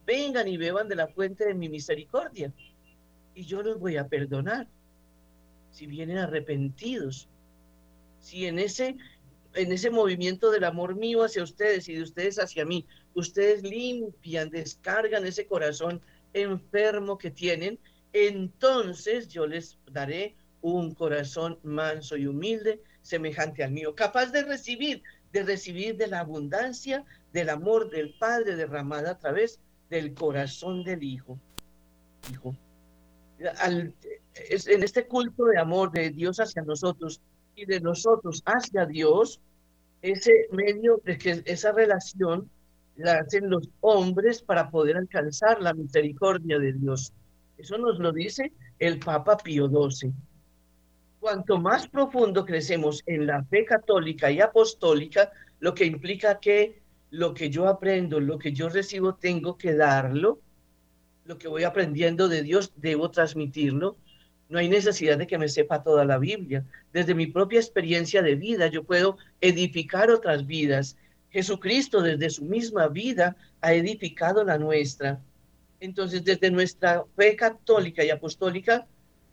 Vengan 0.04 0.48
y 0.48 0.56
beban 0.56 0.88
de 0.88 0.96
la 0.96 1.06
fuente 1.06 1.46
de 1.46 1.54
mi 1.54 1.68
misericordia 1.68 2.52
y 3.34 3.44
yo 3.44 3.62
los 3.62 3.78
voy 3.78 3.96
a 3.96 4.08
perdonar 4.08 4.66
si 5.70 5.86
vienen 5.86 6.18
arrepentidos. 6.18 7.28
Si 8.18 8.46
en 8.46 8.58
ese 8.58 8.96
en 9.54 9.72
ese 9.72 9.90
movimiento 9.90 10.50
del 10.50 10.64
amor 10.64 10.94
mío 10.94 11.24
hacia 11.24 11.42
ustedes 11.42 11.88
y 11.88 11.94
de 11.94 12.02
ustedes 12.02 12.38
hacia 12.38 12.64
mí, 12.64 12.86
ustedes 13.14 13.62
limpian, 13.62 14.50
descargan 14.50 15.26
ese 15.26 15.46
corazón 15.46 16.00
enfermo 16.32 17.18
que 17.18 17.30
tienen, 17.30 17.78
entonces 18.12 19.28
yo 19.28 19.46
les 19.46 19.78
daré 19.90 20.34
un 20.60 20.94
corazón 20.94 21.58
manso 21.62 22.16
y 22.16 22.26
humilde, 22.26 22.80
semejante 23.02 23.64
al 23.64 23.72
mío, 23.72 23.94
capaz 23.94 24.26
de 24.26 24.42
recibir, 24.42 25.02
de 25.32 25.42
recibir 25.42 25.96
de 25.96 26.06
la 26.06 26.20
abundancia 26.20 27.04
del 27.32 27.50
amor 27.50 27.90
del 27.90 28.14
Padre 28.18 28.56
derramada 28.56 29.12
a 29.12 29.18
través 29.18 29.58
del 29.90 30.14
corazón 30.14 30.84
del 30.84 31.02
Hijo. 31.02 31.38
Hijo. 32.30 32.54
en 33.38 34.82
este 34.82 35.06
culto 35.06 35.46
de 35.46 35.58
amor 35.58 35.90
de 35.90 36.10
Dios 36.10 36.38
hacia 36.38 36.62
nosotros 36.62 37.20
y 37.54 37.66
de 37.66 37.80
nosotros 37.80 38.42
hacia 38.44 38.86
Dios, 38.86 39.40
ese 40.00 40.46
medio 40.50 41.00
de 41.04 41.18
que 41.18 41.42
esa 41.44 41.72
relación 41.72 42.50
la 42.96 43.18
hacen 43.18 43.48
los 43.48 43.68
hombres 43.80 44.42
para 44.42 44.70
poder 44.70 44.96
alcanzar 44.96 45.60
la 45.60 45.74
misericordia 45.74 46.58
de 46.58 46.72
Dios. 46.72 47.12
Eso 47.56 47.78
nos 47.78 47.98
lo 47.98 48.12
dice 48.12 48.52
el 48.78 48.98
Papa 48.98 49.36
Pío 49.36 49.68
XII. 49.68 50.12
Cuanto 51.20 51.58
más 51.58 51.86
profundo 51.86 52.44
crecemos 52.44 53.02
en 53.06 53.26
la 53.26 53.44
fe 53.44 53.64
católica 53.64 54.30
y 54.30 54.40
apostólica, 54.40 55.30
lo 55.60 55.72
que 55.74 55.84
implica 55.84 56.40
que 56.40 56.82
lo 57.10 57.34
que 57.34 57.50
yo 57.50 57.68
aprendo, 57.68 58.18
lo 58.18 58.38
que 58.38 58.52
yo 58.52 58.68
recibo, 58.68 59.14
tengo 59.14 59.56
que 59.56 59.74
darlo, 59.74 60.40
lo 61.24 61.38
que 61.38 61.46
voy 61.46 61.62
aprendiendo 61.62 62.28
de 62.28 62.42
Dios, 62.42 62.72
debo 62.76 63.10
transmitirlo. 63.10 63.96
No 64.52 64.58
hay 64.58 64.68
necesidad 64.68 65.16
de 65.16 65.26
que 65.26 65.38
me 65.38 65.48
sepa 65.48 65.82
toda 65.82 66.04
la 66.04 66.18
Biblia. 66.18 66.62
Desde 66.92 67.14
mi 67.14 67.26
propia 67.26 67.58
experiencia 67.58 68.20
de 68.20 68.34
vida, 68.34 68.66
yo 68.66 68.84
puedo 68.84 69.16
edificar 69.40 70.10
otras 70.10 70.46
vidas. 70.46 70.98
Jesucristo, 71.30 72.02
desde 72.02 72.28
su 72.28 72.44
misma 72.44 72.88
vida, 72.88 73.34
ha 73.62 73.72
edificado 73.72 74.44
la 74.44 74.58
nuestra. 74.58 75.18
Entonces, 75.80 76.22
desde 76.22 76.50
nuestra 76.50 77.02
fe 77.16 77.34
católica 77.34 78.04
y 78.04 78.10
apostólica, 78.10 78.86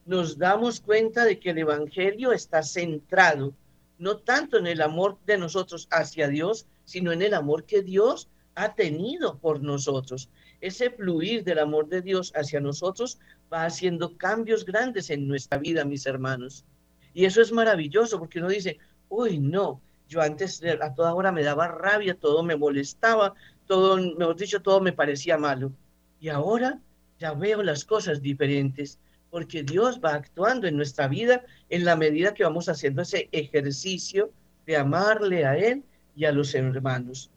nos 0.05 0.37
damos 0.37 0.79
cuenta 0.79 1.25
de 1.25 1.37
que 1.37 1.49
el 1.49 1.57
Evangelio 1.57 2.31
está 2.31 2.63
centrado 2.63 3.53
no 3.97 4.19
tanto 4.19 4.57
en 4.57 4.67
el 4.67 4.81
amor 4.81 5.17
de 5.25 5.37
nosotros 5.37 5.89
hacia 5.91 6.29
Dios, 6.29 6.65
sino 6.85 7.11
en 7.11 7.21
el 7.21 7.33
amor 7.33 7.65
que 7.65 7.81
Dios 7.81 8.29
ha 8.55 8.73
tenido 8.73 9.37
por 9.37 9.61
nosotros. 9.61 10.29
Ese 10.61 10.89
fluir 10.89 11.43
del 11.43 11.59
amor 11.59 11.89
de 11.89 12.01
Dios 12.01 12.31
hacia 12.35 12.61
nosotros 12.61 13.19
va 13.51 13.65
haciendo 13.65 14.17
cambios 14.17 14.65
grandes 14.65 15.09
en 15.09 15.27
nuestra 15.27 15.57
vida, 15.57 15.83
mis 15.85 16.05
hermanos. 16.05 16.65
Y 17.13 17.25
eso 17.25 17.41
es 17.41 17.51
maravilloso 17.51 18.19
porque 18.19 18.39
uno 18.39 18.49
dice, 18.49 18.77
uy, 19.09 19.39
no, 19.39 19.81
yo 20.07 20.21
antes 20.21 20.61
a 20.63 20.93
toda 20.93 21.13
hora 21.13 21.31
me 21.31 21.43
daba 21.43 21.67
rabia, 21.67 22.15
todo 22.15 22.43
me 22.43 22.55
molestaba, 22.55 23.33
todo, 23.67 23.97
mejor 23.97 24.35
dicho, 24.35 24.61
todo 24.61 24.81
me 24.81 24.93
parecía 24.93 25.37
malo. 25.37 25.71
Y 26.19 26.29
ahora 26.29 26.79
ya 27.19 27.33
veo 27.33 27.61
las 27.63 27.85
cosas 27.85 28.21
diferentes 28.21 28.99
porque 29.29 29.63
Dios 29.63 29.99
va 30.03 30.15
actuando 30.15 30.67
en 30.67 30.75
nuestra 30.75 31.07
vida 31.07 31.43
en 31.69 31.85
la 31.85 31.95
medida 31.95 32.33
que 32.33 32.43
vamos 32.43 32.67
haciendo 32.69 33.03
ese 33.03 33.29
ejercicio 33.31 34.31
de 34.65 34.77
amarle 34.77 35.45
a 35.45 35.55
Él 35.57 35.83
y 36.15 36.25
a 36.25 36.31
los 36.31 36.55
hermanos. 36.55 37.29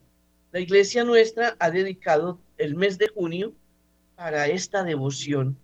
La 0.53 0.61
iglesia 0.61 1.05
nuestra 1.05 1.57
ha 1.59 1.71
dedicado 1.71 2.39
el 2.59 2.75
mes 2.75 2.99
de 2.99 3.09
junio 3.09 3.55
para 4.17 4.47
esta 4.49 4.85
devoción 4.85 5.57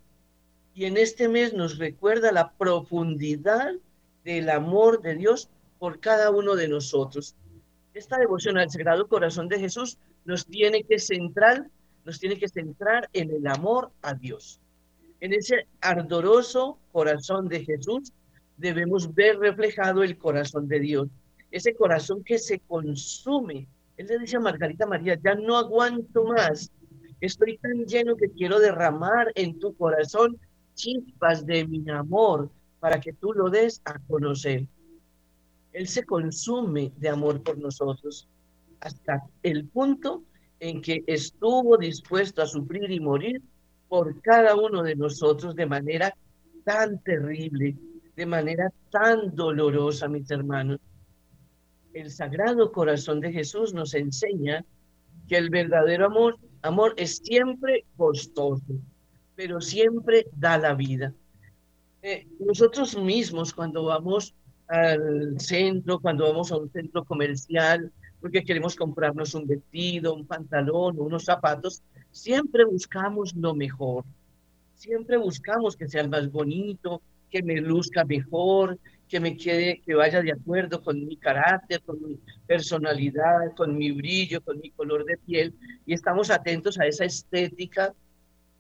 y 0.79 0.85
en 0.85 0.97
este 0.97 1.29
mes 1.29 1.55
nos 1.55 1.79
recuerda 1.79 2.31
la 2.31 2.53
profundidad 2.53 3.73
del 4.25 4.49
amor 4.49 5.03
de 5.03 5.17
Dios 5.17 5.49
por 5.79 5.99
cada 5.99 6.31
uno 6.31 6.55
de 6.55 6.69
nosotros. 6.69 7.35
Esta 7.95 8.19
devoción 8.19 8.59
al 8.59 8.71
Sagrado 8.71 9.09
Corazón 9.09 9.49
de 9.49 9.59
Jesús 9.59 9.99
nos 10.25 10.47
tiene 10.47 10.85
que 10.85 10.99
centrar, 10.99 11.69
nos 12.05 12.21
tiene 12.21 12.39
que 12.39 12.49
centrar 12.49 13.09
en 13.13 13.31
el 13.31 13.47
amor 13.49 13.91
a 14.03 14.15
Dios 14.15 14.61
en 15.21 15.33
ese 15.33 15.67
ardoroso 15.81 16.79
corazón 16.93 17.49
de 17.49 17.65
Jesús 17.65 18.13
debemos 18.57 19.13
ver 19.15 19.39
reflejado 19.39 20.03
el 20.03 20.17
corazón 20.17 20.69
de 20.69 20.81
Dios, 20.81 21.09
ese 21.51 21.75
corazón 21.75 22.23
que 22.25 22.39
se 22.39 22.61
consume. 22.61 23.69
Él 23.97 24.07
le 24.07 24.19
dice 24.19 24.37
a 24.37 24.41
Margarita 24.41 24.87
María, 24.87 25.19
ya 25.23 25.35
no 25.35 25.57
aguanto 25.57 26.25
más, 26.25 26.71
estoy 27.21 27.59
tan 27.59 27.85
lleno 27.87 28.17
que 28.17 28.31
quiero 28.31 28.59
derramar 28.61 29.33
en 29.35 29.59
tu 29.59 29.75
corazón 29.75 30.39
chispas 30.79 31.45
de 31.45 31.67
mi 31.67 31.85
amor 31.91 32.49
para 32.79 33.01
que 33.01 33.13
tú 33.13 33.33
lo 33.33 33.51
des 33.51 33.83
a 33.85 33.99
conocer. 33.99 34.67
Él 35.73 35.89
se 35.89 36.05
consume 36.05 36.93
de 36.97 37.09
amor 37.09 37.43
por 37.43 37.59
nosotros 37.59 38.29
hasta 38.81 39.25
el 39.43 39.67
punto 39.67 40.23
en 40.61 40.81
que 40.81 41.03
estuvo 41.07 41.77
dispuesto 41.77 42.43
a 42.43 42.47
sufrir 42.47 42.91
y 42.91 43.01
morir 43.01 43.43
por 43.89 44.21
cada 44.23 44.55
uno 44.55 44.83
de 44.83 44.95
nosotros 44.95 45.57
de 45.57 45.67
manera 45.67 46.15
tan 46.65 46.99
terrible, 47.01 47.77
de 48.15 48.27
manera 48.27 48.73
tan 48.91 49.35
dolorosa, 49.35 50.09
mis 50.09 50.31
hermanos. 50.31 50.79
El 51.93 52.11
Sagrado 52.11 52.71
Corazón 52.71 53.21
de 53.21 53.33
Jesús 53.33 53.75
nos 53.75 53.95
enseña 53.95 54.65
que 55.29 55.37
el 55.37 55.51
verdadero 55.51 56.07
amor, 56.07 56.39
amor 56.63 56.95
es 56.97 57.17
siempre 57.17 57.85
costoso, 57.97 58.75
pero 59.39 59.61
siempre 59.61 60.27
da 60.35 60.59
la 60.59 60.75
vida. 60.75 61.15
Eh, 62.03 62.27
nosotros 62.41 62.97
mismos 63.01 63.55
cuando 63.55 63.85
vamos 63.85 64.35
al 64.67 65.39
centro, 65.39 66.01
cuando 66.01 66.25
vamos 66.27 66.51
a 66.51 66.57
un 66.57 66.69
centro 66.73 67.05
comercial, 67.05 67.93
porque 68.21 68.43
queremos 68.43 68.75
comprarnos 68.75 69.35
un 69.35 69.47
vestido, 69.47 70.13
un 70.13 70.27
pantalón, 70.27 70.99
unos 70.99 71.25
zapatos, 71.25 71.85
siempre 72.11 72.65
buscamos 72.65 73.33
lo 73.37 73.55
mejor. 73.55 74.05
Siempre 74.75 75.17
buscamos 75.17 75.77
que 75.77 75.87
sea 75.87 76.01
el 76.01 76.09
más 76.09 76.33
bonito, 76.33 77.01
que 77.31 77.41
me 77.41 77.61
luzca 77.61 78.05
mejor, 78.05 78.77
que 79.09 79.21
me 79.21 79.37
quede, 79.37 79.81
que 79.87 79.95
vaya 79.95 80.21
de 80.21 80.33
acuerdo 80.33 80.83
con 80.83 81.07
mi 81.07 81.17
carácter, 81.17 81.81
con 81.83 82.03
mi 82.03 82.19
personalidad, 82.45 83.55
con 83.57 83.79
mi 83.79 83.93
brillo, 83.93 84.41
con 84.41 84.59
mi 84.59 84.71
color 84.73 85.05
de 85.05 85.17
piel, 85.17 85.55
y 85.87 85.95
estamos 85.95 86.29
atentos 86.29 86.77
a 86.81 86.87
esa 86.87 87.05
estética. 87.05 87.95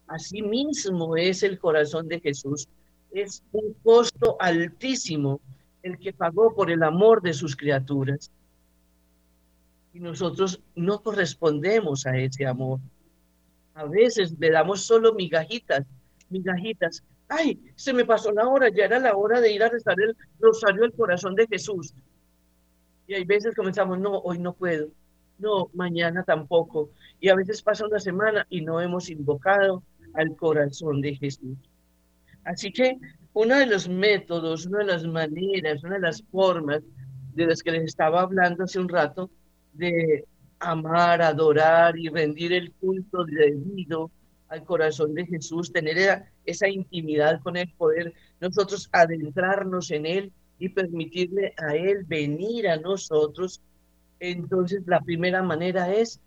Así 0.08 0.40
mismo 0.40 1.16
es 1.16 1.42
el 1.42 1.58
corazón 1.58 2.08
de 2.08 2.18
Jesús. 2.18 2.66
Es 3.12 3.42
un 3.52 3.74
costo 3.82 4.36
altísimo 4.40 5.40
el 5.82 5.98
que 5.98 6.12
pagó 6.12 6.54
por 6.54 6.70
el 6.70 6.82
amor 6.82 7.22
de 7.22 7.34
sus 7.34 7.54
criaturas. 7.54 8.30
Y 9.92 10.00
nosotros 10.00 10.60
no 10.74 11.02
correspondemos 11.02 12.06
a 12.06 12.16
ese 12.16 12.46
amor. 12.46 12.80
A 13.74 13.84
veces 13.84 14.34
le 14.38 14.50
damos 14.50 14.82
solo 14.82 15.14
migajitas, 15.14 15.84
migajitas. 16.30 17.02
Ay, 17.28 17.60
se 17.76 17.92
me 17.92 18.06
pasó 18.06 18.32
la 18.32 18.48
hora, 18.48 18.70
ya 18.70 18.86
era 18.86 18.98
la 18.98 19.14
hora 19.14 19.40
de 19.40 19.52
ir 19.52 19.62
a 19.62 19.68
rezar 19.68 20.00
el 20.00 20.16
rosario 20.40 20.82
del 20.82 20.92
corazón 20.92 21.34
de 21.34 21.46
Jesús. 21.46 21.94
Y 23.06 23.14
hay 23.14 23.24
veces 23.24 23.54
comenzamos, 23.54 23.98
no, 23.98 24.18
hoy 24.18 24.38
no 24.38 24.54
puedo, 24.54 24.88
no, 25.38 25.70
mañana 25.74 26.24
tampoco. 26.24 26.90
Y 27.20 27.28
a 27.28 27.34
veces 27.34 27.62
pasa 27.62 27.86
una 27.86 28.00
semana 28.00 28.46
y 28.48 28.62
no 28.62 28.80
hemos 28.80 29.10
invocado 29.10 29.82
al 30.18 30.36
corazón 30.36 31.00
de 31.00 31.14
Jesús. 31.14 31.56
Así 32.44 32.72
que 32.72 32.98
uno 33.34 33.56
de 33.56 33.66
los 33.66 33.88
métodos, 33.88 34.66
una 34.66 34.78
de 34.78 34.86
las 34.86 35.04
maneras, 35.04 35.84
una 35.84 35.94
de 35.94 36.00
las 36.00 36.22
formas 36.24 36.82
de 37.34 37.46
las 37.46 37.62
que 37.62 37.70
les 37.70 37.84
estaba 37.84 38.22
hablando 38.22 38.64
hace 38.64 38.80
un 38.80 38.88
rato, 38.88 39.30
de 39.72 40.24
amar, 40.58 41.22
adorar 41.22 41.96
y 41.96 42.08
rendir 42.08 42.52
el 42.52 42.72
culto 42.72 43.24
debido 43.24 44.10
al 44.48 44.64
corazón 44.64 45.14
de 45.14 45.24
Jesús, 45.26 45.72
tener 45.72 46.24
esa 46.44 46.68
intimidad 46.68 47.40
con 47.42 47.56
Él, 47.56 47.72
poder 47.76 48.12
nosotros 48.40 48.88
adentrarnos 48.90 49.92
en 49.92 50.06
Él 50.06 50.32
y 50.58 50.70
permitirle 50.70 51.54
a 51.58 51.76
Él 51.76 52.04
venir 52.08 52.68
a 52.68 52.76
nosotros. 52.76 53.60
Entonces, 54.18 54.82
la 54.86 55.00
primera 55.00 55.42
manera 55.42 55.94
es 55.94 56.20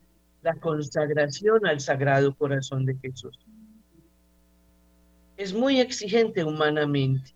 la 0.43 0.55
consagración 0.55 1.65
al 1.65 1.81
Sagrado 1.81 2.33
Corazón 2.35 2.85
de 2.85 2.95
Jesús 2.95 3.37
es 5.41 5.53
muy 5.53 5.79
exigente 5.79 6.43
humanamente, 6.43 7.33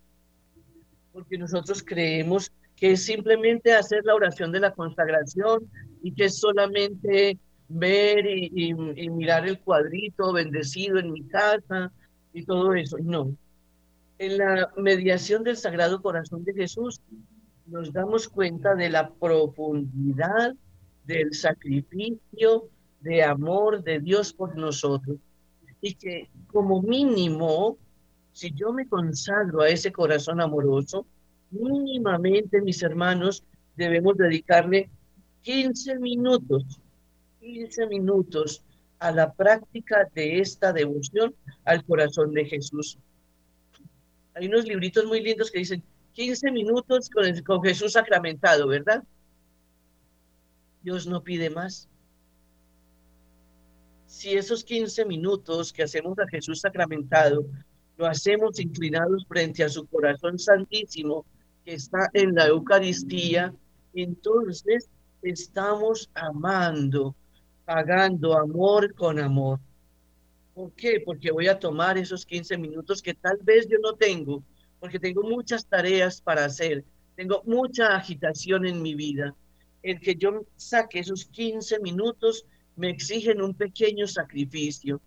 porque 1.12 1.40
nosotros 1.40 1.84
creemos 1.84 2.52
que 2.76 2.92
es 2.92 3.04
simplemente 3.04 3.74
hacer 3.74 4.06
la 4.06 4.14
oración 4.14 4.52
de 4.52 4.60
la 4.60 4.72
consagración 4.72 5.68
y 6.04 6.12
que 6.14 6.26
es 6.26 6.38
solamente 6.38 7.40
ver 7.68 8.28
y, 8.28 8.74
mirar 9.10 9.48
el 9.48 9.60
cuadrito 9.60 10.34
bendecido 10.34 11.00
en 11.00 11.14
mi 11.14 11.24
casa 11.24 11.92
y 12.32 12.44
todo 12.44 12.76
eso. 12.76 12.98
No. 13.02 13.36
En 14.20 14.38
la 14.38 14.72
mediación 14.78 15.44
del 15.44 15.58
Sagrado 15.58 16.00
Corazón 16.02 16.44
de 16.44 16.54
Jesús 16.54 17.02
nos 17.66 17.92
damos 17.92 18.30
cuenta 18.30 18.76
de 18.76 18.90
la 18.90 19.10
profundidad 19.10 20.54
del 21.06 21.34
sacrificio 21.34 22.70
de 23.00 23.24
amor 23.24 23.84
de 23.84 24.00
Dios 24.00 24.32
por 24.32 24.56
nosotros 24.56 25.18
y 25.82 25.96
que 25.96 26.30
como 26.52 26.82
mínimo 26.82 27.78
si 28.36 28.52
yo 28.52 28.74
me 28.74 28.86
consagro 28.86 29.62
a 29.62 29.70
ese 29.70 29.94
corazón 29.94 30.42
amoroso, 30.42 31.06
mínimamente, 31.52 32.62
mis 32.62 32.84
hermanos, 32.84 33.46
debemos 33.78 34.18
dedicarle 34.18 34.90
15 35.44 36.00
minutos, 36.00 36.82
15 37.40 37.88
minutos 37.88 38.62
a 39.00 39.14
la 39.14 39.32
práctica 39.32 40.10
de 40.14 40.42
esta 40.42 40.74
devoción 40.74 41.34
al 41.64 41.86
corazón 41.86 42.34
de 42.34 42.44
Jesús. 42.44 42.98
Hay 44.34 44.48
unos 44.48 44.66
libritos 44.66 45.06
muy 45.06 45.22
lindos 45.22 45.50
que 45.50 45.60
dicen 45.60 45.82
15 46.12 46.52
minutos 46.52 47.10
con, 47.10 47.42
con 47.44 47.64
Jesús 47.64 47.94
sacramentado, 47.94 48.68
¿verdad? 48.68 49.02
Dios 50.84 51.08
no 51.08 51.24
pide 51.24 51.50
más. 51.50 51.88
Si 54.08 54.34
esos 54.34 54.66
15 54.66 55.06
minutos 55.06 55.72
que 55.72 55.84
hacemos 55.84 56.20
a 56.20 56.28
Jesús 56.28 56.60
sacramentado 56.60 57.46
lo 57.98 58.06
hacemos 58.06 58.60
inclinados 58.60 59.26
frente 59.28 59.64
a 59.64 59.70
su 59.70 59.86
corazón 59.88 60.38
santísimo 60.38 61.26
que 61.64 61.76
está 61.76 62.10
en 62.14 62.36
la 62.36 62.48
Eucaristía, 62.48 63.54
entonces 63.94 64.90
estamos 65.22 66.10
amando, 66.14 67.16
pagando 67.64 68.38
amor 68.38 68.94
con 68.94 69.20
amor. 69.20 69.60
¿Por 70.54 70.72
qué? 70.74 71.02
Porque 71.04 71.32
voy 71.32 71.48
a 71.48 71.60
tomar 71.60 71.98
esos 71.98 72.26
15 72.26 72.58
minutos 72.58 73.02
que 73.02 73.14
tal 73.14 73.38
vez 73.42 73.68
yo 73.68 73.78
no 73.80 73.94
tengo, 73.94 74.44
porque 74.80 75.00
tengo 75.00 75.24
muchas 75.24 75.66
tareas 75.66 76.22
para 76.22 76.46
hacer, 76.46 76.84
tengo 77.16 77.42
mucha 77.46 77.96
agitación 77.96 78.66
en 78.66 78.82
mi 78.82 78.94
vida. 78.94 79.34
El 79.82 80.00
que 80.00 80.16
yo 80.16 80.46
saque 80.56 81.00
esos 81.00 81.26
15 81.26 81.80
minutos 81.80 82.46
me 82.76 82.90
exigen 82.90 83.42
un 83.42 83.54
pequeño 83.54 84.08
sacrificio, 84.08 85.02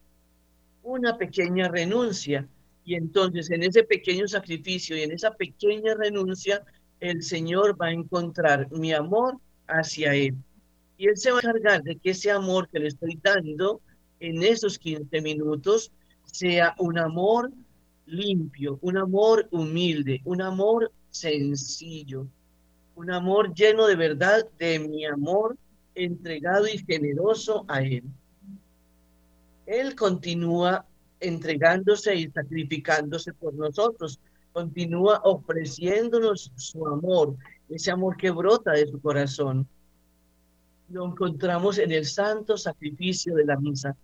una 0.82 1.16
pequeña 1.18 1.68
renuncia 1.68 2.48
y 2.88 2.94
entonces 2.94 3.50
en 3.50 3.62
ese 3.62 3.82
pequeño 3.82 4.26
sacrificio 4.26 4.96
y 4.96 5.02
en 5.02 5.12
esa 5.12 5.32
pequeña 5.32 5.94
renuncia, 5.94 6.64
el 7.00 7.22
Señor 7.22 7.76
va 7.78 7.88
a 7.88 7.92
encontrar 7.92 8.66
mi 8.72 8.94
amor 8.94 9.36
hacia 9.66 10.14
Él. 10.14 10.34
Y 10.96 11.08
Él 11.08 11.18
se 11.18 11.30
va 11.30 11.36
a 11.36 11.40
encargar 11.40 11.82
de 11.82 11.96
que 11.96 12.12
ese 12.12 12.30
amor 12.30 12.66
que 12.70 12.78
le 12.78 12.88
estoy 12.88 13.18
dando 13.22 13.82
en 14.20 14.42
esos 14.42 14.78
15 14.78 15.20
minutos 15.20 15.92
sea 16.24 16.74
un 16.78 16.98
amor 16.98 17.52
limpio, 18.06 18.78
un 18.80 18.96
amor 18.96 19.46
humilde, 19.50 20.22
un 20.24 20.40
amor 20.40 20.90
sencillo, 21.10 22.26
un 22.96 23.10
amor 23.10 23.52
lleno 23.52 23.86
de 23.86 23.96
verdad 23.96 24.48
de 24.58 24.78
mi 24.78 25.04
amor 25.04 25.58
entregado 25.94 26.66
y 26.66 26.78
generoso 26.78 27.66
a 27.68 27.82
Él. 27.82 28.04
Él 29.66 29.94
continúa 29.94 30.86
entregándose 31.20 32.14
y 32.14 32.30
sacrificándose 32.30 33.32
por 33.32 33.54
nosotros. 33.54 34.20
Continúa 34.52 35.20
ofreciéndonos 35.24 36.52
su 36.56 36.86
amor, 36.86 37.36
ese 37.68 37.90
amor 37.90 38.16
que 38.16 38.30
brota 38.30 38.72
de 38.72 38.86
su 38.86 39.00
corazón. 39.00 39.66
Lo 40.88 41.06
encontramos 41.06 41.78
en 41.78 41.92
el 41.92 42.06
santo 42.06 42.56
sacrificio 42.56 43.34
de 43.34 43.44
la 43.44 43.56
misa. 43.56 43.96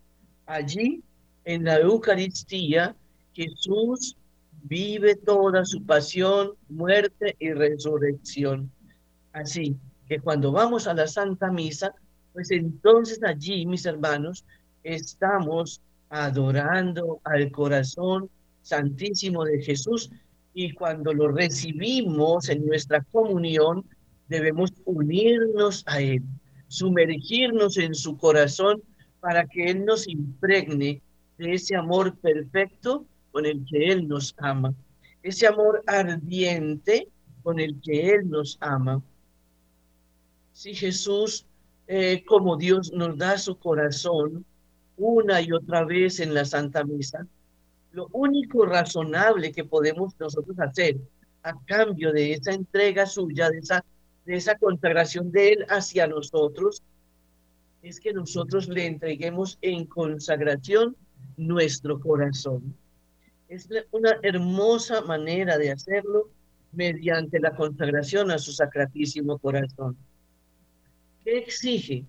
Allí, 0.47 1.03
en 1.45 1.65
la 1.65 1.79
Eucaristía, 1.79 2.95
Jesús 3.33 4.17
vive 4.65 5.15
toda 5.17 5.65
su 5.65 5.85
pasión, 5.85 6.53
muerte 6.69 7.37
y 7.39 7.53
resurrección. 7.53 8.71
Así 9.33 9.77
que 10.09 10.21
cuando 10.21 10.53
vamos 10.53 10.87
a 10.87 10.95
la 10.95 11.07
Santa 11.07 11.51
Misa, 11.51 11.95
pues 12.33 12.51
entonces 12.51 13.23
allí, 13.23 13.67
mis 13.67 13.87
hermanos, 13.87 14.45
estamos 14.83 15.81
adorando 16.11 17.21
al 17.25 17.51
corazón 17.51 18.31
santísimo 18.63 19.45
de 19.45 19.63
Jesús 19.63 20.11
y 20.55 20.73
cuando 20.73 21.13
lo 21.13 21.29
recibimos 21.29 22.49
en 22.49 22.65
nuestra 22.65 23.03
comunión, 23.13 23.85
debemos 24.29 24.73
unirnos 24.85 25.83
a 25.87 26.01
Él, 26.01 26.23
sumergirnos 26.69 27.77
en 27.77 27.95
su 27.95 28.17
corazón 28.17 28.83
para 29.21 29.47
que 29.47 29.65
Él 29.71 29.85
nos 29.85 30.07
impregne 30.07 31.03
de 31.39 31.55
ese 31.55 31.75
amor 31.75 32.17
perfecto 32.19 33.05
con 33.33 33.47
el 33.47 33.65
que 33.67 33.91
Él 33.91 34.07
nos 34.07 34.35
ama, 34.39 34.73
ese 35.23 35.47
amor 35.47 35.83
ardiente 35.87 37.09
con 37.43 37.59
el 37.59 37.81
que 37.81 38.11
Él 38.11 38.31
nos 38.31 38.57
ama. 38.61 39.03
Si 40.53 40.75
Jesús, 40.75 41.47
eh, 41.89 42.25
como 42.27 42.57
Dios, 42.57 42.93
nos 42.93 43.19
da 43.19 43.37
su 43.39 43.59
corazón, 43.59 44.45
una 44.97 45.41
y 45.41 45.53
otra 45.53 45.85
vez 45.85 46.21
en 46.21 46.35
la 46.35 46.45
Santa 46.45 46.85
Misa, 46.85 47.27
lo 47.93 48.09
único 48.13 48.67
razonable 48.67 49.53
que 49.53 49.65
podemos 49.65 50.19
nosotros 50.19 50.59
hacer 50.59 50.97
a 51.43 51.53
cambio 51.67 52.13
de 52.13 52.33
esa 52.33 52.53
entrega 52.53 53.07
suya, 53.07 53.51
de 53.51 53.59
esa, 53.59 53.85
de 54.25 54.37
esa 54.37 54.57
consagración 54.57 55.31
de 55.31 55.53
Él 55.53 55.67
hacia 55.69 56.07
nosotros, 56.07 56.83
es 57.83 58.01
que 58.01 58.13
nosotros 58.13 58.69
le 58.69 58.87
entreguemos 58.87 59.59
en 59.61 59.85
consagración 59.85 60.97
nuestro 61.37 62.01
corazón. 62.01 62.75
Es 63.49 63.69
una 63.91 64.19
hermosa 64.23 65.03
manera 65.03 65.59
de 65.59 65.71
hacerlo 65.71 66.31
mediante 66.73 67.39
la 67.39 67.55
consagración 67.55 68.31
a 68.31 68.39
su 68.39 68.53
sacratísimo 68.53 69.39
corazón. 69.39 69.97
¿Qué 71.25 71.39
exige? 71.39 72.05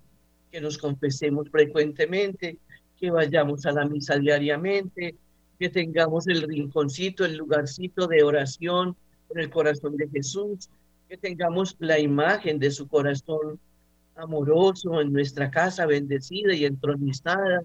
Que 0.50 0.60
nos 0.60 0.78
confesemos 0.78 1.48
frecuentemente, 1.50 2.58
que 2.98 3.10
vayamos 3.10 3.66
a 3.66 3.72
la 3.72 3.84
misa 3.84 4.18
diariamente, 4.18 5.14
que 5.58 5.68
tengamos 5.68 6.26
el 6.28 6.42
rinconcito, 6.42 7.24
el 7.24 7.36
lugarcito 7.36 8.06
de 8.06 8.22
oración 8.22 8.96
en 9.30 9.40
el 9.40 9.50
corazón 9.50 9.96
de 9.96 10.08
Jesús, 10.08 10.68
que 11.08 11.16
tengamos 11.16 11.76
la 11.78 11.98
imagen 11.98 12.58
de 12.58 12.70
su 12.70 12.88
corazón 12.88 13.58
amoroso 14.16 15.00
en 15.00 15.12
nuestra 15.12 15.50
casa 15.50 15.86
bendecida 15.86 16.54
y 16.54 16.64
entronizada, 16.64 17.62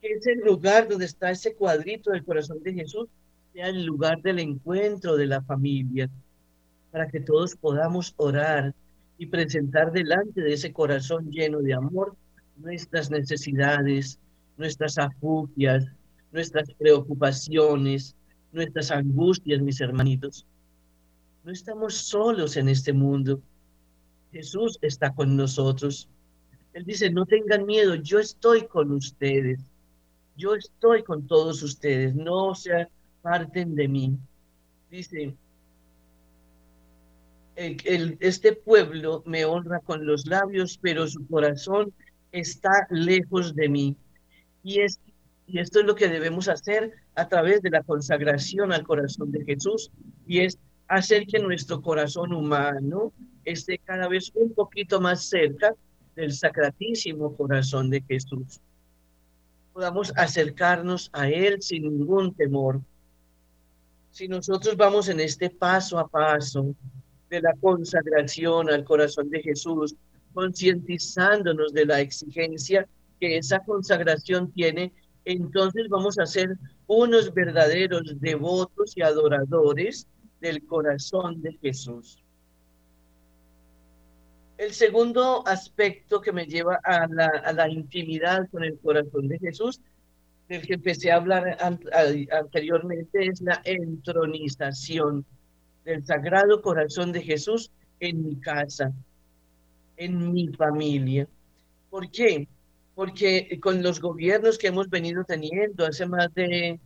que 0.00 0.12
ese 0.12 0.36
lugar 0.36 0.88
donde 0.88 1.06
está 1.06 1.30
ese 1.30 1.54
cuadrito 1.54 2.10
del 2.10 2.24
corazón 2.24 2.62
de 2.62 2.72
Jesús 2.72 3.08
sea 3.52 3.68
el 3.68 3.84
lugar 3.84 4.22
del 4.22 4.38
encuentro 4.38 5.16
de 5.16 5.26
la 5.26 5.42
familia, 5.42 6.08
para 6.92 7.08
que 7.08 7.20
todos 7.20 7.56
podamos 7.56 8.14
orar 8.16 8.74
y 9.18 9.26
presentar 9.26 9.90
delante 9.90 10.40
de 10.40 10.52
ese 10.52 10.72
corazón 10.72 11.30
lleno 11.30 11.58
de 11.58 11.74
amor 11.74 12.16
nuestras 12.58 13.10
necesidades, 13.10 14.18
nuestras 14.56 14.98
afugias, 14.98 15.86
nuestras 16.32 16.70
preocupaciones, 16.74 18.14
nuestras 18.52 18.90
angustias, 18.90 19.60
mis 19.60 19.80
hermanitos. 19.80 20.46
No 21.44 21.52
estamos 21.52 21.94
solos 21.94 22.56
en 22.56 22.68
este 22.68 22.92
mundo. 22.92 23.40
Jesús 24.32 24.78
está 24.82 25.14
con 25.14 25.36
nosotros. 25.36 26.08
Él 26.72 26.84
dice, 26.84 27.10
no 27.10 27.24
tengan 27.24 27.64
miedo, 27.64 27.94
yo 27.94 28.18
estoy 28.18 28.66
con 28.66 28.92
ustedes. 28.92 29.60
Yo 30.36 30.54
estoy 30.54 31.02
con 31.02 31.26
todos 31.26 31.62
ustedes, 31.62 32.14
no 32.14 32.54
se 32.54 32.88
aparten 33.20 33.74
de 33.74 33.88
mí. 33.88 34.18
Dice, 34.90 35.34
este 37.56 38.52
pueblo 38.52 39.24
me 39.26 39.44
honra 39.44 39.80
con 39.80 40.06
los 40.06 40.26
labios, 40.26 40.78
pero 40.80 41.08
su 41.08 41.26
corazón 41.26 41.92
está 42.32 42.86
lejos 42.90 43.54
de 43.54 43.68
mí. 43.68 43.96
Y, 44.62 44.80
es, 44.80 45.00
y 45.46 45.58
esto 45.58 45.80
es 45.80 45.86
lo 45.86 45.94
que 45.94 46.08
debemos 46.08 46.48
hacer 46.48 46.92
a 47.14 47.28
través 47.28 47.62
de 47.62 47.70
la 47.70 47.82
consagración 47.82 48.72
al 48.72 48.84
corazón 48.84 49.32
de 49.32 49.44
Jesús, 49.44 49.90
y 50.26 50.40
es 50.40 50.58
hacer 50.88 51.26
que 51.26 51.38
nuestro 51.38 51.80
corazón 51.82 52.32
humano 52.32 53.12
esté 53.44 53.78
cada 53.78 54.08
vez 54.08 54.30
un 54.34 54.52
poquito 54.52 55.00
más 55.00 55.28
cerca 55.28 55.74
del 56.16 56.32
sacratísimo 56.32 57.36
corazón 57.36 57.90
de 57.90 58.02
Jesús. 58.02 58.60
Podamos 59.72 60.12
acercarnos 60.16 61.10
a 61.12 61.28
Él 61.28 61.62
sin 61.62 61.84
ningún 61.84 62.34
temor. 62.34 62.80
Si 64.10 64.26
nosotros 64.26 64.76
vamos 64.76 65.08
en 65.08 65.20
este 65.20 65.50
paso 65.50 65.98
a 65.98 66.08
paso 66.08 66.74
de 67.30 67.40
la 67.40 67.54
consagración 67.60 68.70
al 68.70 68.84
corazón 68.84 69.30
de 69.30 69.42
Jesús, 69.42 69.94
concientizándonos 70.38 71.72
de 71.72 71.84
la 71.84 72.00
exigencia 72.00 72.86
que 73.18 73.38
esa 73.38 73.58
consagración 73.64 74.52
tiene, 74.52 74.92
entonces 75.24 75.88
vamos 75.88 76.16
a 76.20 76.26
ser 76.26 76.56
unos 76.86 77.34
verdaderos 77.34 78.20
devotos 78.20 78.96
y 78.96 79.02
adoradores 79.02 80.06
del 80.40 80.64
corazón 80.64 81.42
de 81.42 81.54
Jesús. 81.54 82.22
El 84.58 84.72
segundo 84.74 85.42
aspecto 85.44 86.20
que 86.20 86.30
me 86.30 86.46
lleva 86.46 86.78
a 86.84 87.08
la, 87.52 87.68
intimidad 87.68 88.48
con 88.52 88.62
el 88.62 88.78
corazón 88.78 89.26
de 89.26 89.40
Jesús, 89.40 89.80
del 90.48 90.64
que 90.64 90.74
empecé 90.74 91.10
a 91.10 91.16
hablar 91.16 91.58
anteriormente, 92.30 93.26
es 93.26 93.40
la 93.40 93.60
entronización 93.64 95.26
del 95.84 96.06
Sagrado 96.06 96.62
Corazón 96.62 97.10
de 97.10 97.22
Jesús 97.22 97.72
en 97.98 98.22
mi 98.22 98.36
casa, 98.36 98.92
en 99.98 100.32
mi 100.32 100.48
familia. 100.48 101.28
¿Por 101.90 102.10
qué? 102.10 102.48
Porque 102.94 103.58
con 103.60 103.82
los 103.82 104.00
gobiernos 104.00 104.56
que 104.56 104.68
hemos 104.68 104.88
venido 104.88 105.24
teniendo 105.24 105.84
hace 105.86 106.06
más 106.06 106.32
de 106.34 106.80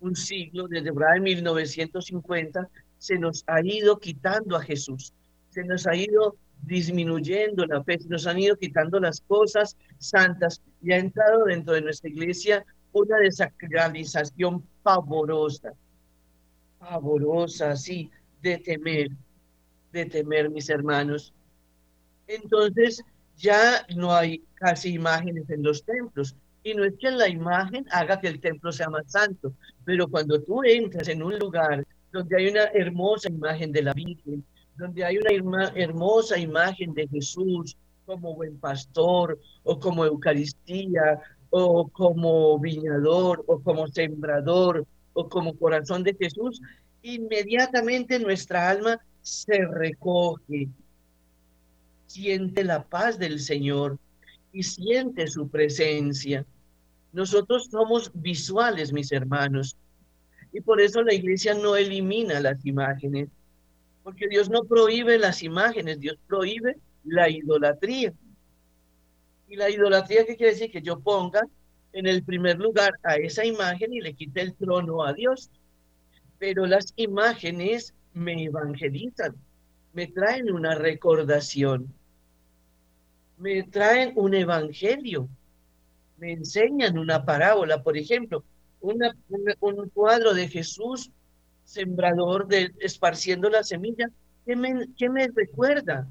un 0.00 0.14
siglo, 0.14 0.68
desde 0.68 0.92
1950, 0.92 2.68
se 2.98 3.18
nos 3.18 3.44
ha 3.46 3.60
ido 3.62 3.98
quitando 3.98 4.56
a 4.56 4.62
Jesús, 4.62 5.12
se 5.50 5.64
nos 5.64 5.86
ha 5.86 5.96
ido 5.96 6.36
disminuyendo 6.62 7.66
la 7.66 7.82
fe, 7.84 7.98
se 7.98 8.08
nos 8.08 8.26
han 8.26 8.38
ido 8.38 8.56
quitando 8.56 8.98
las 9.00 9.20
cosas 9.20 9.76
santas 9.98 10.62
y 10.82 10.92
ha 10.92 10.98
entrado 10.98 11.44
dentro 11.44 11.74
de 11.74 11.82
nuestra 11.82 12.10
iglesia 12.10 12.64
una 12.92 13.18
desacralización 13.18 14.64
pavorosa, 14.82 15.72
pavorosa, 16.78 17.76
sí, 17.76 18.10
de 18.42 18.58
temer, 18.58 19.10
de 19.92 20.06
temer, 20.06 20.50
mis 20.50 20.70
hermanos. 20.70 21.32
Entonces, 22.26 23.02
ya 23.36 23.86
no 23.94 24.14
hay 24.14 24.42
casi 24.54 24.94
imágenes 24.94 25.48
en 25.50 25.62
los 25.62 25.84
templos. 25.84 26.34
Y 26.62 26.74
no 26.74 26.84
es 26.84 26.94
que 26.98 27.10
la 27.10 27.28
imagen 27.28 27.86
haga 27.90 28.20
que 28.20 28.28
el 28.28 28.40
templo 28.40 28.72
sea 28.72 28.88
más 28.90 29.10
santo, 29.10 29.52
pero 29.84 30.08
cuando 30.08 30.42
tú 30.42 30.64
entras 30.64 31.06
en 31.08 31.22
un 31.22 31.38
lugar 31.38 31.86
donde 32.12 32.36
hay 32.36 32.48
una 32.48 32.64
hermosa 32.64 33.28
imagen 33.28 33.70
de 33.70 33.82
la 33.82 33.92
Virgen, 33.92 34.44
donde 34.76 35.04
hay 35.04 35.18
una 35.18 35.68
hermosa 35.74 36.38
imagen 36.38 36.92
de 36.94 37.06
Jesús 37.08 37.76
como 38.04 38.34
buen 38.34 38.58
pastor, 38.58 39.38
o 39.62 39.78
como 39.78 40.04
Eucaristía, 40.04 41.20
o 41.50 41.88
como 41.88 42.58
viñador, 42.58 43.44
o 43.46 43.60
como 43.60 43.86
sembrador, 43.88 44.86
o 45.12 45.28
como 45.28 45.56
corazón 45.56 46.02
de 46.02 46.14
Jesús, 46.14 46.60
inmediatamente 47.02 48.18
nuestra 48.18 48.70
alma 48.70 49.00
se 49.22 49.66
recoge, 49.66 50.68
siente 52.06 52.64
la 52.64 52.84
paz 52.84 53.18
del 53.18 53.40
Señor 53.40 53.98
y 54.52 54.62
siente 54.62 55.26
su 55.26 55.48
presencia. 55.48 56.44
Nosotros 57.12 57.68
somos 57.70 58.10
visuales, 58.14 58.92
mis 58.92 59.12
hermanos, 59.12 59.76
y 60.52 60.60
por 60.60 60.80
eso 60.80 61.02
la 61.02 61.12
iglesia 61.12 61.54
no 61.54 61.76
elimina 61.76 62.40
las 62.40 62.64
imágenes, 62.64 63.28
porque 64.02 64.28
Dios 64.28 64.48
no 64.48 64.64
prohíbe 64.64 65.18
las 65.18 65.42
imágenes, 65.42 66.00
Dios 66.00 66.16
prohíbe 66.26 66.76
la 67.04 67.28
idolatría. 67.28 68.12
Y 69.48 69.56
la 69.56 69.70
idolatría, 69.70 70.24
¿qué 70.24 70.36
quiere 70.36 70.52
decir? 70.52 70.70
Que 70.70 70.82
yo 70.82 70.98
ponga 70.98 71.42
en 71.92 72.06
el 72.06 72.22
primer 72.22 72.58
lugar 72.58 72.92
a 73.02 73.16
esa 73.16 73.44
imagen 73.44 73.92
y 73.92 74.00
le 74.00 74.14
quite 74.14 74.40
el 74.40 74.54
trono 74.54 75.04
a 75.04 75.12
Dios. 75.12 75.50
Pero 76.38 76.66
las 76.66 76.92
imágenes 76.96 77.94
me 78.12 78.44
evangelizan, 78.44 79.34
me 79.96 80.06
traen 80.06 80.52
una 80.52 80.74
recordación 80.74 81.92
me 83.38 83.62
traen 83.64 84.12
un 84.16 84.34
evangelio, 84.34 85.28
me 86.18 86.32
enseñan 86.32 86.98
una 86.98 87.24
parábola, 87.24 87.82
por 87.82 87.96
ejemplo, 87.96 88.44
un 88.80 89.90
cuadro 89.92 90.32
de 90.32 90.48
Jesús, 90.48 91.10
sembrador, 91.64 92.46
de, 92.46 92.72
esparciendo 92.80 93.50
la 93.50 93.62
semilla, 93.62 94.08
¿qué 94.44 94.56
me, 94.56 94.86
¿qué 94.96 95.10
me 95.10 95.28
recuerda? 95.28 96.06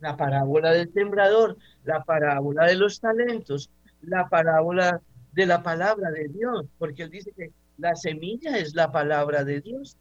La 0.00 0.16
parábola 0.16 0.72
del 0.72 0.92
sembrador, 0.92 1.56
la 1.84 2.04
parábola 2.04 2.66
de 2.66 2.74
los 2.74 3.00
talentos, 3.00 3.70
la 4.02 4.28
parábola 4.28 5.00
de 5.32 5.46
la 5.46 5.62
palabra 5.62 6.10
de 6.10 6.28
Dios, 6.28 6.66
porque 6.78 7.04
él 7.04 7.10
dice 7.10 7.32
que 7.32 7.50
la 7.78 7.94
semilla 7.94 8.58
es 8.58 8.74
la 8.74 8.92
palabra 8.92 9.44
de 9.44 9.60
Dios. 9.60 9.96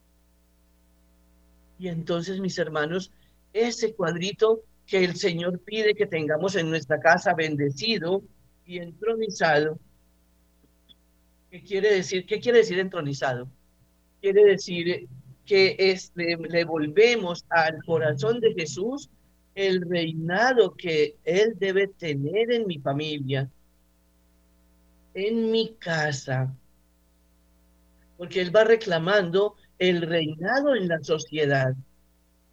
Y 1.77 1.87
entonces, 1.89 2.39
mis 2.39 2.57
hermanos, 2.57 3.11
ese 3.55 3.95
cuadrito 3.95 4.61
que 4.85 5.03
el 5.03 5.15
Señor 5.15 5.59
pide 5.59 5.95
que 5.95 6.05
tengamos 6.05 6.55
en 6.55 6.69
nuestra 6.69 6.99
casa 6.99 7.33
bendecido 7.33 8.21
y 8.65 8.77
entronizado. 8.77 9.79
¿Qué 11.49 11.63
quiere 11.63 11.93
decir? 11.93 12.25
¿Qué 12.25 12.39
quiere 12.39 12.59
decir 12.59 12.79
entronizado? 12.79 13.47
Quiere 14.21 14.43
decir 14.43 15.07
que 15.45 15.75
es, 15.79 16.11
le, 16.15 16.65
volvemos 16.65 17.45
al 17.49 17.81
corazón 17.85 18.41
de 18.41 18.53
Jesús 18.53 19.09
el 19.53 19.81
reinado 19.81 20.75
que 20.75 21.15
Él 21.23 21.53
debe 21.57 21.87
tener 21.87 22.51
en 22.51 22.67
mi 22.67 22.79
familia, 22.79 23.49
en 25.13 25.49
mi 25.49 25.75
casa, 25.79 26.53
porque 28.17 28.41
Él 28.41 28.53
va 28.53 28.65
reclamando 28.65 29.55
el 29.79 30.01
reinado 30.01 30.75
en 30.75 30.89
la 30.89 31.01
sociedad. 31.01 31.73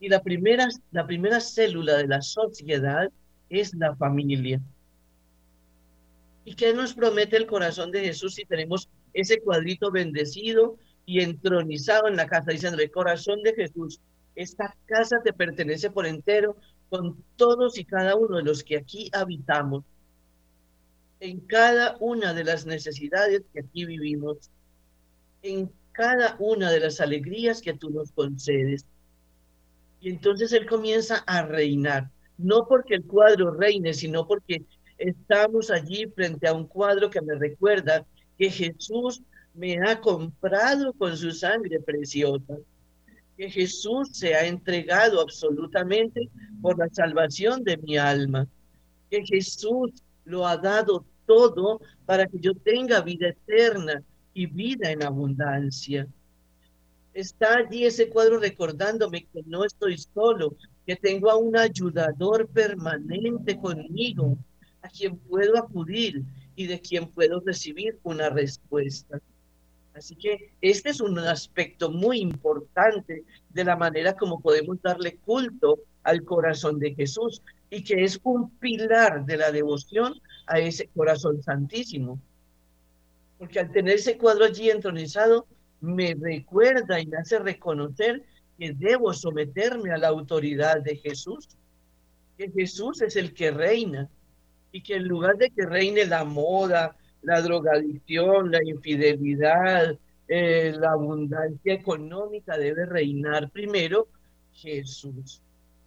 Y 0.03 0.09
la 0.09 0.21
primera, 0.21 0.67
la 0.91 1.07
primera 1.07 1.38
célula 1.38 1.97
de 1.97 2.09
la 2.09 2.21
sociedad 2.23 3.09
es 3.49 3.73
la 3.73 3.95
familia. 3.95 4.61
¿Y 6.45 6.57
qué 6.57 6.75
nos 6.75 6.93
promete 6.93 7.37
el 7.37 7.47
corazón 7.47 7.93
de 7.93 8.01
Jesús 8.01 8.35
si 8.35 8.45
tenemos 8.45 8.88
ese 9.12 9.41
cuadrito 9.41 9.93
bendecido 9.93 10.77
y 11.07 11.21
entronizado 11.21 12.09
en 12.09 12.17
la 12.17 12.27
casa, 12.27 12.51
diciendo, 12.51 12.83
el 12.83 12.91
corazón 12.91 13.45
de 13.45 13.55
Jesús, 13.55 14.01
esta 14.35 14.75
casa 14.87 15.21
te 15.23 15.33
pertenece 15.33 15.88
por 15.88 16.05
entero 16.05 16.57
con 16.91 17.23
todos 17.37 17.79
y 17.79 17.85
cada 17.85 18.17
uno 18.17 18.38
de 18.38 18.43
los 18.43 18.65
que 18.65 18.79
aquí 18.79 19.09
habitamos. 19.12 19.85
en 21.21 21.38
cada 21.43 21.97
una 22.01 22.35
de 22.35 22.43
las 22.43 22.67
necesidades 22.67 23.43
que 23.53 23.61
aquí 23.61 23.85
vivimos, 23.85 24.51
en 25.43 25.71
cada 25.93 26.35
una 26.41 26.73
de 26.73 26.81
las 26.81 27.01
alegrías 27.01 27.62
que 27.62 27.75
tú 27.75 27.91
nos 27.91 28.11
concedes. 28.11 28.85
Y 30.03 30.11
entonces 30.11 30.53
Él 30.53 30.67
comienza 30.67 31.19
a 31.29 31.47
reinar, 31.47 32.11
no 32.37 32.67
porque 32.67 32.97
el 32.97 33.05
cuadro 33.05 33.53
reine, 33.53 33.95
sino 33.95 34.27
porque 34.27 34.65
estamos 34.99 35.71
allí 35.71 36.07
frente 36.07 36.49
a 36.49 36.55
un 36.55 36.67
cuadro 36.67 37.09
que 37.09 37.23
me 37.23 37.37
recuerda 37.37 38.05
que 38.37 38.51
Jesús 38.51 39.23
me 39.55 39.79
ha 39.79 40.01
comprado 40.01 40.93
con 40.95 41.17
su 41.17 41.31
sangre 41.31 41.79
preciosa, 41.79 42.57
que 43.37 43.49
Jesús 43.49 44.09
se 44.12 44.35
ha 44.35 44.45
entregado 44.45 45.21
absolutamente 45.21 46.29
por 46.61 46.77
la 46.79 46.88
salvación 46.91 47.62
de 47.62 47.77
mi 47.77 47.97
alma, 47.97 48.49
que 49.09 49.25
Jesús 49.25 49.93
lo 50.25 50.49
ha 50.49 50.57
dado 50.57 51.05
todo 51.27 51.81
para 52.07 52.27
que 52.27 52.41
yo 52.41 52.55
tenga 52.55 53.03
vida 53.03 53.29
eterna 53.29 54.03
y 54.35 54.47
vida 54.47 54.91
en 54.91 55.05
abundancia. 55.05 56.09
Está 57.14 57.59
allí 57.59 57.85
ese 57.85 58.09
cuadro 58.09 58.38
recordándome 58.38 59.27
que 59.33 59.42
no 59.44 59.64
estoy 59.64 59.98
solo, 59.98 60.55
que 60.87 60.96
tengo 60.96 61.31
a 61.31 61.37
un 61.37 61.57
ayudador 61.57 62.48
permanente 62.48 63.59
conmigo, 63.59 64.38
a 64.81 64.88
quien 64.88 65.16
puedo 65.18 65.59
acudir 65.59 66.22
y 66.57 66.66
de 66.66 66.81
quien 66.81 67.09
puedo 67.09 67.40
recibir 67.40 67.98
una 68.03 68.31
respuesta. 68.31 69.20
Así 69.94 70.16
que 70.16 70.53
este 70.62 70.88
es 70.88 71.01
un 71.01 71.18
aspecto 71.18 71.90
muy 71.90 72.20
importante 72.20 73.25
de 73.51 73.64
la 73.64 73.77
manera 73.77 74.16
como 74.16 74.40
podemos 74.40 74.81
darle 74.81 75.16
culto 75.16 75.81
al 76.03 76.25
corazón 76.25 76.79
de 76.79 76.94
Jesús 76.94 77.42
y 77.68 77.85
que 77.85 78.03
es 78.05 78.18
un 78.22 78.51
pilar 78.57 79.27
de 79.27 79.37
la 79.37 79.53
devoción 79.53 80.14
a 80.46 80.59
ese 80.59 80.88
corazón 80.88 81.42
santísimo. 81.42 82.18
Porque 83.38 83.61
al 83.61 83.70
tener 83.70 83.96
ese 83.96 84.16
cuadro 84.16 84.44
allí 84.44 84.70
entronizado, 84.70 85.46
me 85.83 86.14
recuerda 86.14 87.01
y 87.01 87.07
me 87.07 87.18
hace 87.18 87.38
reconocer 87.40 88.23
que 88.59 88.73
debo 88.73 89.12
someterme 89.12 89.90
a 89.90 89.99
la 89.99 90.09
autoridad 90.09 90.81
de 90.81 90.97
Jesús, 90.97 91.49
que 92.38 92.51
Jesús 92.51 93.03
es 93.03 93.16
el 93.16 93.35
que 93.35 93.51
reina 93.51 94.09
y 94.71 94.81
que 94.81 94.95
en 94.95 95.09
lugar 95.09 95.37
de 95.37 95.51
que 95.51 95.66
reine 95.66 96.07
la 96.07 96.25
moda, 96.25 96.97
la 97.23 97.42
drogadicción, 97.42 98.53
la 98.53 98.61
infidelidad, 98.64 99.99
eh, 100.29 100.73
la 100.79 100.92
abundancia 100.92 101.75
económica, 101.75 102.57
debe 102.57 102.87
reinar 102.87 103.51
primero 103.51 104.07
Jesús. 104.55 105.42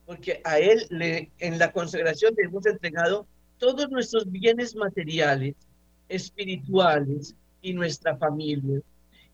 Porque 0.05 0.41
a 0.43 0.59
Él 0.59 0.85
le, 0.89 1.31
en 1.39 1.57
la 1.57 1.71
consagración 1.71 2.35
le 2.37 2.47
hemos 2.47 2.65
entregado 2.65 3.25
todos 3.57 3.89
nuestros 3.89 4.29
bienes 4.29 4.75
materiales, 4.75 5.55
espirituales 6.09 7.33
y 7.61 7.73
nuestra 7.73 8.17
familia. 8.17 8.81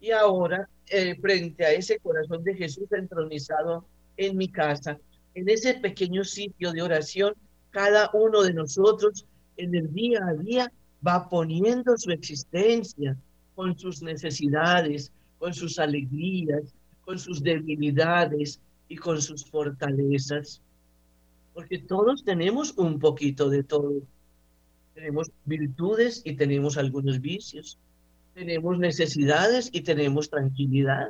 Y 0.01 0.11
ahora, 0.11 0.67
eh, 0.87 1.15
frente 1.21 1.63
a 1.63 1.71
ese 1.71 1.99
corazón 1.99 2.43
de 2.43 2.55
Jesús 2.55 2.91
entronizado 2.91 3.85
en 4.17 4.35
mi 4.35 4.49
casa, 4.49 4.99
en 5.35 5.47
ese 5.47 5.75
pequeño 5.75 6.23
sitio 6.23 6.71
de 6.73 6.81
oración, 6.81 7.35
cada 7.69 8.09
uno 8.13 8.41
de 8.41 8.53
nosotros 8.53 9.25
en 9.57 9.75
el 9.75 9.93
día 9.93 10.19
a 10.25 10.33
día 10.33 10.71
va 11.05 11.29
poniendo 11.29 11.97
su 11.97 12.11
existencia 12.11 13.15
con 13.55 13.77
sus 13.77 14.01
necesidades, 14.01 15.11
con 15.37 15.53
sus 15.53 15.77
alegrías, 15.77 16.73
con 17.05 17.19
sus 17.19 17.41
debilidades 17.41 18.59
y 18.87 18.97
con 18.97 19.21
sus 19.21 19.45
fortalezas. 19.45 20.61
Porque 21.53 21.77
todos 21.77 22.23
tenemos 22.23 22.77
un 22.77 22.99
poquito 22.99 23.49
de 23.49 23.63
todo. 23.63 23.93
Tenemos 24.95 25.31
virtudes 25.45 26.21
y 26.25 26.35
tenemos 26.35 26.77
algunos 26.77 27.21
vicios. 27.21 27.77
Tenemos 28.33 28.79
necesidades 28.79 29.69
y 29.71 29.81
tenemos 29.81 30.29
tranquilidad. 30.29 31.09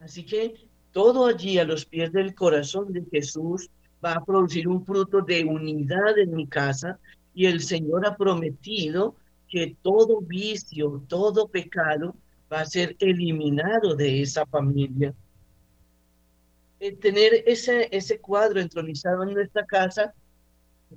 Así 0.00 0.24
que 0.24 0.54
todo 0.92 1.26
allí 1.26 1.58
a 1.58 1.64
los 1.64 1.84
pies 1.84 2.12
del 2.12 2.34
corazón 2.34 2.92
de 2.92 3.04
Jesús 3.10 3.68
va 4.04 4.14
a 4.14 4.24
producir 4.24 4.68
un 4.68 4.84
fruto 4.84 5.20
de 5.20 5.44
unidad 5.44 6.18
en 6.18 6.34
mi 6.34 6.46
casa 6.46 6.98
y 7.34 7.46
el 7.46 7.60
Señor 7.60 8.06
ha 8.06 8.16
prometido 8.16 9.14
que 9.48 9.76
todo 9.82 10.20
vicio, 10.20 11.02
todo 11.06 11.48
pecado 11.48 12.14
va 12.52 12.60
a 12.60 12.66
ser 12.66 12.96
eliminado 12.98 13.94
de 13.94 14.22
esa 14.22 14.46
familia. 14.46 15.14
El 16.80 16.98
tener 16.98 17.42
ese, 17.46 17.88
ese 17.90 18.18
cuadro 18.18 18.60
entronizado 18.60 19.22
en 19.22 19.34
nuestra 19.34 19.64
casa 19.64 20.14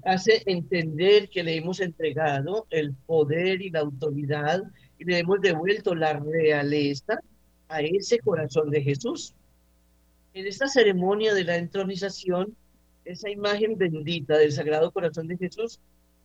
hace 0.03 0.43
entender 0.45 1.29
que 1.29 1.43
le 1.43 1.57
hemos 1.57 1.79
entregado 1.79 2.67
el 2.69 2.93
poder 2.93 3.61
y 3.61 3.69
la 3.69 3.79
autoridad 3.81 4.63
y 4.97 5.05
le 5.05 5.19
hemos 5.19 5.41
devuelto 5.41 5.95
la 5.95 6.13
realeza 6.13 7.19
a 7.67 7.81
ese 7.81 8.19
corazón 8.19 8.69
de 8.69 8.81
Jesús. 8.81 9.33
En 10.33 10.47
esta 10.47 10.67
ceremonia 10.67 11.33
de 11.33 11.43
la 11.43 11.57
entronización, 11.57 12.55
esa 13.05 13.29
imagen 13.29 13.77
bendita 13.77 14.37
del 14.37 14.51
Sagrado 14.51 14.91
Corazón 14.91 15.27
de 15.27 15.37
Jesús 15.37 15.79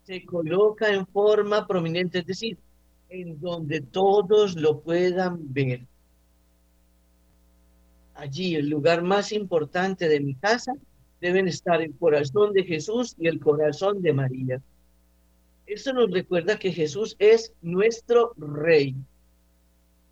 se 0.05 0.25
coloca 0.25 0.93
en 0.93 1.07
forma 1.07 1.67
prominente, 1.67 2.19
es 2.19 2.27
decir, 2.27 2.59
en 3.09 3.41
donde 3.41 3.81
todos 3.81 4.57
lo 4.57 4.81
puedan 4.81 5.53
ver. 5.53 5.87
Allí, 8.15 8.55
el 8.55 8.69
lugar 8.69 9.03
más 9.03 9.33
importante 9.33 10.09
de 10.09 10.21
mi 10.21 10.35
casa, 10.35 10.75
deben 11.25 11.49
estar 11.49 11.81
el 11.81 11.95
corazón 11.97 12.53
de 12.53 12.65
Jesús 12.65 13.15
y 13.19 13.29
el 13.29 13.41
corazón 13.41 14.03
de 14.03 14.13
María. 14.13 14.61
Esto 15.67 15.93
nos 15.93 16.11
recuerda 16.11 16.59
que 16.59 16.73
Jesús 16.73 17.17
es 17.19 17.53
nuestro 17.63 18.35
rey. 18.37 18.95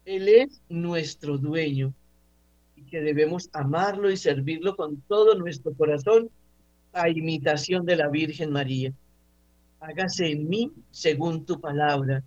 Él 0.05 0.29
es 0.29 0.63
nuestro 0.69 1.39
dueño 1.39 1.93
y 2.77 2.83
que 2.85 3.01
debemos 3.01 3.51
amarlo 3.53 4.11
y 4.11 4.17
servirlo 4.17 4.75
con 4.75 5.01
todo 5.03 5.35
nuestro 5.35 5.75
corazón 5.75 6.31
a 6.93 7.09
imitación 7.09 7.85
de 7.85 7.97
la 7.97 8.09
Virgen 8.09 8.51
María 8.51 8.93
hágase 9.83 10.31
en 10.31 10.49
mí 10.49 10.73
según 10.91 11.45
tu 11.45 11.61
palabra. 11.61 12.23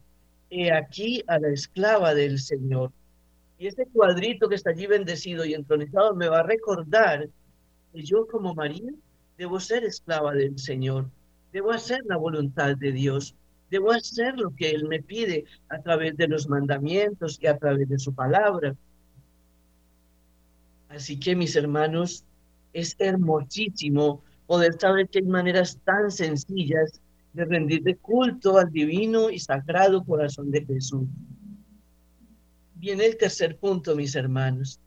He 0.49 0.71
aquí 0.71 1.23
a 1.27 1.39
la 1.39 1.49
esclava 1.49 2.13
del 2.13 2.39
Señor. 2.39 2.91
Y 3.57 3.67
este 3.67 3.85
cuadrito 3.87 4.49
que 4.49 4.55
está 4.55 4.71
allí 4.71 4.85
bendecido 4.85 5.45
y 5.45 5.53
entronizado 5.53 6.13
me 6.15 6.27
va 6.27 6.39
a 6.39 6.43
recordar 6.43 7.29
que 7.95 8.03
yo 8.03 8.27
como 8.27 8.53
María 8.53 8.91
debo 9.37 9.59
ser 9.59 9.85
esclava 9.85 10.33
del 10.33 10.59
Señor, 10.59 11.09
debo 11.53 11.71
hacer 11.71 12.01
la 12.05 12.17
voluntad 12.17 12.75
de 12.75 12.91
Dios, 12.91 13.35
debo 13.71 13.91
hacer 13.91 14.37
lo 14.37 14.53
que 14.53 14.71
Él 14.71 14.85
me 14.85 15.01
pide 15.01 15.45
a 15.69 15.81
través 15.81 16.17
de 16.17 16.27
los 16.27 16.49
mandamientos 16.49 17.39
y 17.41 17.47
a 17.47 17.57
través 17.57 17.87
de 17.87 17.97
su 17.97 18.13
palabra. 18.13 18.75
Así 20.89 21.17
que 21.17 21.35
mis 21.35 21.55
hermanos, 21.55 22.25
es 22.73 22.95
hermosísimo 22.99 24.21
poder 24.45 24.77
saber 24.77 25.07
que 25.07 25.19
hay 25.19 25.25
maneras 25.25 25.79
tan 25.85 26.11
sencillas 26.11 26.99
de 27.31 27.45
rendirle 27.45 27.95
culto 27.95 28.57
al 28.57 28.71
divino 28.71 29.29
y 29.29 29.39
sagrado 29.39 30.03
corazón 30.03 30.51
de 30.51 30.65
Jesús. 30.65 31.07
Viene 32.75 33.05
el 33.05 33.17
tercer 33.17 33.57
punto, 33.57 33.95
mis 33.95 34.15
hermanos. 34.15 34.79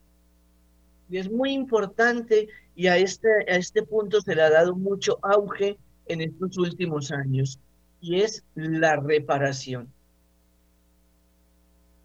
Y 1.09 1.17
es 1.17 1.31
muy 1.31 1.51
importante 1.51 2.47
y 2.75 2.87
a 2.87 2.97
este, 2.97 3.29
a 3.47 3.55
este 3.55 3.83
punto 3.83 4.21
se 4.21 4.35
le 4.35 4.41
ha 4.41 4.49
dado 4.49 4.75
mucho 4.75 5.17
auge 5.21 5.77
en 6.05 6.21
estos 6.21 6.57
últimos 6.57 7.11
años, 7.11 7.59
y 8.01 8.21
es 8.21 8.43
la 8.55 8.95
reparación. 8.95 9.91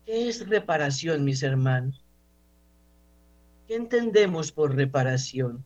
¿Qué 0.04 0.28
es 0.28 0.46
reparación, 0.46 1.24
mis 1.24 1.42
hermanos? 1.42 2.04
¿Qué 3.66 3.76
entendemos 3.76 4.52
por 4.52 4.74
reparación? 4.74 5.64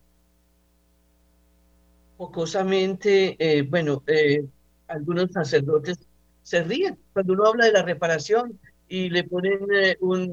Jocosamente, 2.16 3.36
eh, 3.38 3.62
bueno, 3.62 4.04
eh, 4.06 4.44
algunos 4.86 5.32
sacerdotes 5.32 5.98
se 6.42 6.62
ríen 6.62 6.98
cuando 7.12 7.32
uno 7.32 7.46
habla 7.46 7.66
de 7.66 7.72
la 7.72 7.82
reparación 7.82 8.58
y 8.88 9.10
le 9.10 9.24
ponen 9.24 9.58
eh, 9.74 9.96
un, 10.00 10.32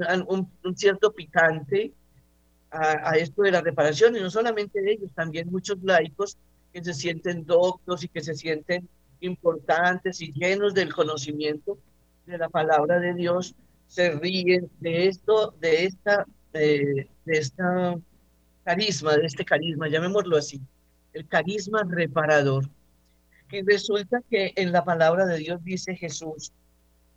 cierto 0.75 1.11
picante 1.13 1.93
a, 2.71 3.15
esto 3.17 3.43
de 3.43 3.51
la 3.51 3.61
reparación, 3.61 4.15
y 4.15 4.19
no 4.19 4.29
solamente 4.29 4.79
ellos, 4.91 5.11
también 5.13 5.49
muchos 5.49 5.77
laicos 5.81 6.37
que 6.73 6.83
se 6.83 6.93
sienten 6.93 7.45
doctos 7.45 8.03
y 8.03 8.09
que 8.09 8.21
se 8.21 8.35
sienten 8.35 8.87
importantes 9.21 10.21
y 10.21 10.33
llenos 10.33 10.73
del 10.73 10.93
conocimiento 10.93 11.77
de 12.25 12.37
la 12.37 12.49
palabra 12.49 12.99
de 12.99 13.13
Dios, 13.13 13.55
se 13.87 14.11
ríen 14.11 14.69
de 14.79 15.07
esto, 15.07 15.55
de 15.61 15.85
esta, 15.85 16.25
de 16.51 17.07
esta 17.25 17.97
carisma, 18.63 19.15
de 19.15 19.25
este 19.25 19.45
carisma, 19.45 19.87
llamémoslo 19.87 20.37
así, 20.37 20.59
el 21.13 21.27
carisma 21.27 21.83
reparador. 21.87 22.69
Y 23.51 23.61
resulta 23.61 24.21
que 24.29 24.51
en 24.55 24.71
la 24.71 24.83
palabra 24.83 25.25
de 25.25 25.37
Dios 25.37 25.63
dice 25.63 25.95
Jesús, 25.95 26.51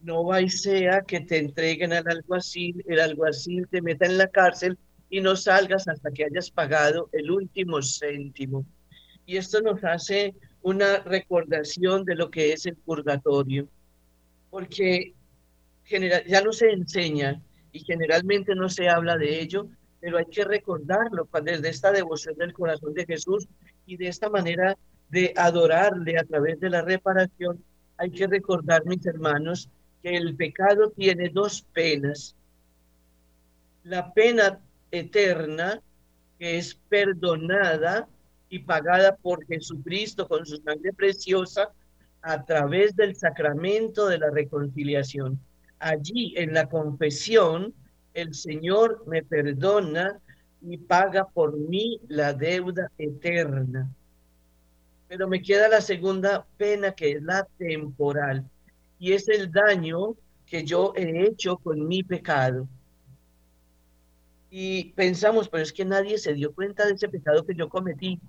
no 0.01 0.25
vais 0.25 0.63
sea 0.63 1.01
que 1.03 1.21
te 1.21 1.39
entreguen 1.39 1.93
al 1.93 2.07
alguacil, 2.07 2.85
el 2.87 3.01
alguacil 3.01 3.67
te 3.69 3.83
meta 3.83 4.07
en 4.07 4.19
la 4.19 4.29
cárcel 4.29 4.79
y 5.11 5.21
no 5.21 5.37
salgas 5.37 5.89
hasta 5.89 6.11
que 6.11 6.25
hayas 6.25 6.51
pagado 6.51 7.09
el 7.13 7.31
último 7.31 7.81
céntimo. 7.83 8.65
Y 9.27 9.37
esto 9.37 9.61
nos 9.61 9.83
hace 9.85 10.35
una 10.63 10.99
recordación 10.99 12.05
de 12.05 12.15
lo 12.15 12.31
que 12.31 12.53
es 12.53 12.67
el 12.67 12.77
purgatorio, 12.77 13.69
porque 14.51 15.15
general, 15.85 16.25
ya 16.27 16.43
no 16.43 16.53
se 16.53 16.71
enseña 16.71 17.41
y 17.73 17.81
generalmente 17.81 18.55
no 18.55 18.69
se 18.69 18.89
habla 18.89 19.17
de 19.17 19.41
ello, 19.41 19.69
pero 20.01 20.19
hay 20.19 20.27
que 20.27 20.45
recordarlo 20.45 21.29
desde 21.43 21.69
esta 21.69 21.93
devoción 21.93 22.37
del 22.37 22.53
corazón 22.53 22.95
de 22.95 23.07
Jesús 23.07 23.49
y 23.87 23.97
de 23.97 24.09
esta 24.09 24.29
manera 24.29 24.77
de 25.11 25.33
adorarle 25.37 26.19
a 26.19 26.25
través 26.25 26.61
de 26.61 26.71
la 26.71 26.83
reparación, 26.83 27.65
hay 27.97 28.11
que 28.11 28.27
recordar, 28.27 28.85
mis 28.85 29.05
hermanos, 29.07 29.69
que 30.03 30.17
el 30.17 30.37
pecado 30.37 30.91
tiene 30.91 31.31
dos 31.31 31.63
penas. 31.73 32.37
La 33.83 34.13
pena 34.13 34.61
eterna, 34.91 35.81
que 36.39 36.59
es 36.59 36.75
perdonada 36.89 38.09
y 38.49 38.61
pagada 38.61 39.17
por 39.17 39.45
Jesucristo 39.47 40.27
con 40.27 40.47
su 40.47 40.57
sangre 40.59 40.93
preciosa 40.93 41.73
a 42.23 42.45
través 42.45 42.97
del 42.97 43.17
sacramento 43.17 44.07
de 44.07 44.19
la 44.19 44.31
reconciliación. 44.31 45.39
Allí 45.79 46.35
en 46.37 46.55
la 46.55 46.69
confesión, 46.69 47.75
el 48.15 48.35
Señor 48.35 49.05
me 49.07 49.23
perdona 49.23 50.19
y 50.61 50.77
paga 50.77 51.25
por 51.27 51.57
mí 51.57 52.01
la 52.09 52.33
deuda 52.33 52.91
eterna. 52.99 53.89
Pero 55.07 55.29
me 55.29 55.41
queda 55.41 55.69
la 55.69 55.81
segunda 55.81 56.47
pena 56.57 56.93
que 56.93 57.13
es 57.13 57.23
la 57.23 57.47
temporal 57.59 58.45
y 58.99 59.13
es 59.13 59.29
el 59.29 59.51
daño 59.51 60.17
que 60.45 60.65
yo 60.65 60.93
he 60.97 61.27
hecho 61.27 61.57
con 61.59 61.87
mi 61.87 62.03
pecado. 62.03 62.67
Y 64.51 64.93
pensamos, 64.93 65.49
pero 65.49 65.63
es 65.63 65.73
que 65.73 65.85
nadie 65.85 66.19
se 66.19 66.35
dio 66.35 66.53
cuenta 66.55 66.87
de 66.87 66.95
ese 66.95 67.09
pecado 67.09 67.45
que 67.45 67.55
yo 67.55 67.69
cometí. 67.69 68.21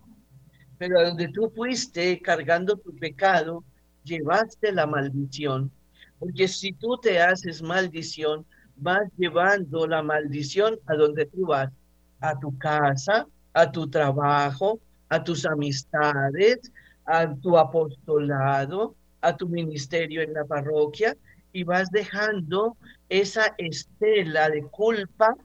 Pero 0.77 0.99
a 0.99 1.03
donde 1.03 1.27
tú 1.29 1.51
fuiste 1.55 2.21
cargando 2.21 2.77
tu 2.77 2.95
pecado, 2.95 3.63
llevaste 4.03 4.71
la 4.71 4.85
maldición. 4.85 5.71
Porque 6.17 6.47
si 6.47 6.73
tú 6.73 6.97
te 6.97 7.21
haces 7.21 7.61
maldición, 7.61 8.45
vas 8.75 9.09
llevando 9.17 9.87
la 9.87 10.01
maldición 10.03 10.79
a 10.85 10.95
donde 10.95 11.25
tú 11.25 11.47
vas, 11.47 11.71
a 12.19 12.37
tu 12.39 12.57
casa, 12.57 13.25
a 13.53 13.71
tu 13.71 13.89
trabajo, 13.89 14.79
a 15.09 15.23
tus 15.23 15.45
amistades, 15.45 16.71
a 17.05 17.33
tu 17.35 17.57
apostolado, 17.57 18.95
a 19.21 19.35
tu 19.35 19.47
ministerio 19.47 20.21
en 20.21 20.33
la 20.33 20.45
parroquia 20.45 21.15
y 21.51 21.63
vas 21.63 21.89
dejando 21.91 22.77
esa 23.09 23.53
estela 23.57 24.49
de 24.49 24.63
culpa 24.63 25.35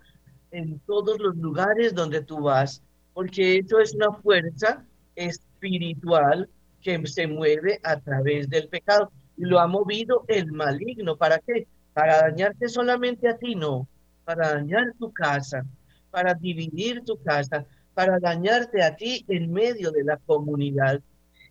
en 0.54 0.78
todos 0.86 1.18
los 1.18 1.36
lugares 1.36 1.94
donde 1.94 2.22
tú 2.22 2.42
vas, 2.42 2.80
porque 3.12 3.58
eso 3.58 3.80
es 3.80 3.94
una 3.94 4.12
fuerza 4.12 4.84
espiritual 5.16 6.48
que 6.80 7.04
se 7.06 7.26
mueve 7.26 7.80
a 7.82 7.98
través 7.98 8.48
del 8.48 8.68
pecado. 8.68 9.10
Y 9.36 9.44
lo 9.46 9.58
ha 9.58 9.66
movido 9.66 10.24
el 10.28 10.52
maligno. 10.52 11.16
¿Para 11.16 11.38
qué? 11.40 11.66
Para 11.92 12.18
dañarte 12.18 12.68
solamente 12.68 13.28
a 13.28 13.36
ti, 13.36 13.56
no. 13.56 13.88
Para 14.24 14.54
dañar 14.54 14.92
tu 14.98 15.12
casa, 15.12 15.64
para 16.10 16.34
dividir 16.34 17.02
tu 17.04 17.20
casa, 17.22 17.66
para 17.94 18.20
dañarte 18.20 18.82
a 18.82 18.94
ti 18.94 19.24
en 19.28 19.52
medio 19.52 19.90
de 19.90 20.04
la 20.04 20.18
comunidad. 20.18 21.00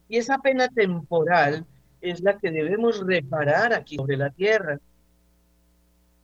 Y 0.07 0.17
esa 0.17 0.37
pena 0.37 0.69
temporal 0.69 1.65
es 1.99 2.21
la 2.21 2.37
que 2.37 2.51
debemos 2.51 3.05
reparar 3.05 3.73
aquí 3.73 3.97
sobre 3.97 4.17
la 4.17 4.29
tierra. 4.29 4.79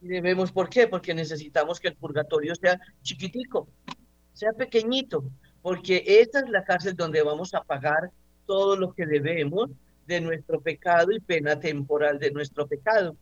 Debemos, 0.02 0.52
¿por 0.52 0.70
qué? 0.70 0.88
Porque 0.88 1.14
necesitamos 1.14 1.80
que 1.80 1.90
el 1.90 1.96
purgatorio 1.96 2.56
sea 2.56 2.80
chiquitico, 3.02 3.68
sea 4.34 4.54
pequeñito, 4.54 5.24
porque 5.62 6.04
esta 6.06 6.40
es 6.40 6.50
la 6.50 6.64
cárcel 6.64 6.96
donde 6.96 7.22
vamos 7.22 7.54
a 7.54 7.64
pagar 7.64 8.10
todo 8.46 8.78
lo 8.78 8.94
que 8.94 9.06
debemos 9.06 9.70
de 10.08 10.22
nuestro 10.22 10.62
pecado 10.62 11.12
y 11.12 11.20
pena 11.20 11.60
temporal 11.60 12.18
de 12.18 12.32
nuestro 12.32 12.66
pecado. 12.66 13.16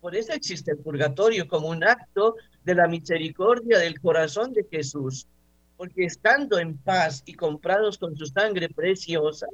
Por 0.00 0.16
eso 0.16 0.32
existe 0.32 0.72
el 0.72 0.78
purgatorio 0.78 1.46
como 1.46 1.68
un 1.68 1.84
acto 1.84 2.34
de 2.64 2.74
la 2.74 2.88
misericordia 2.88 3.78
del 3.78 4.00
corazón 4.00 4.52
de 4.52 4.66
Jesús, 4.70 5.28
porque 5.76 6.04
estando 6.04 6.58
en 6.58 6.76
paz 6.76 7.22
y 7.24 7.34
comprados 7.34 7.96
con 7.96 8.16
su 8.16 8.26
sangre 8.26 8.68
preciosa, 8.68 9.46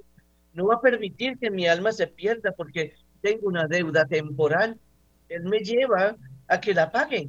no 0.55 0.67
va 0.67 0.77
a 0.77 0.81
permitir 0.81 1.39
que 1.39 1.51
mi 1.51 1.69
alma 1.69 1.93
se 1.93 2.07
pierda 2.07 2.53
porque 2.53 2.95
tengo 3.21 3.47
una 3.47 3.67
deuda 3.67 4.07
temporal. 4.07 4.79
Él 5.29 5.45
me 5.45 5.59
lleva 5.59 6.17
a 6.49 6.61
que 6.61 6.75
la 6.75 6.91
pague 6.91 7.29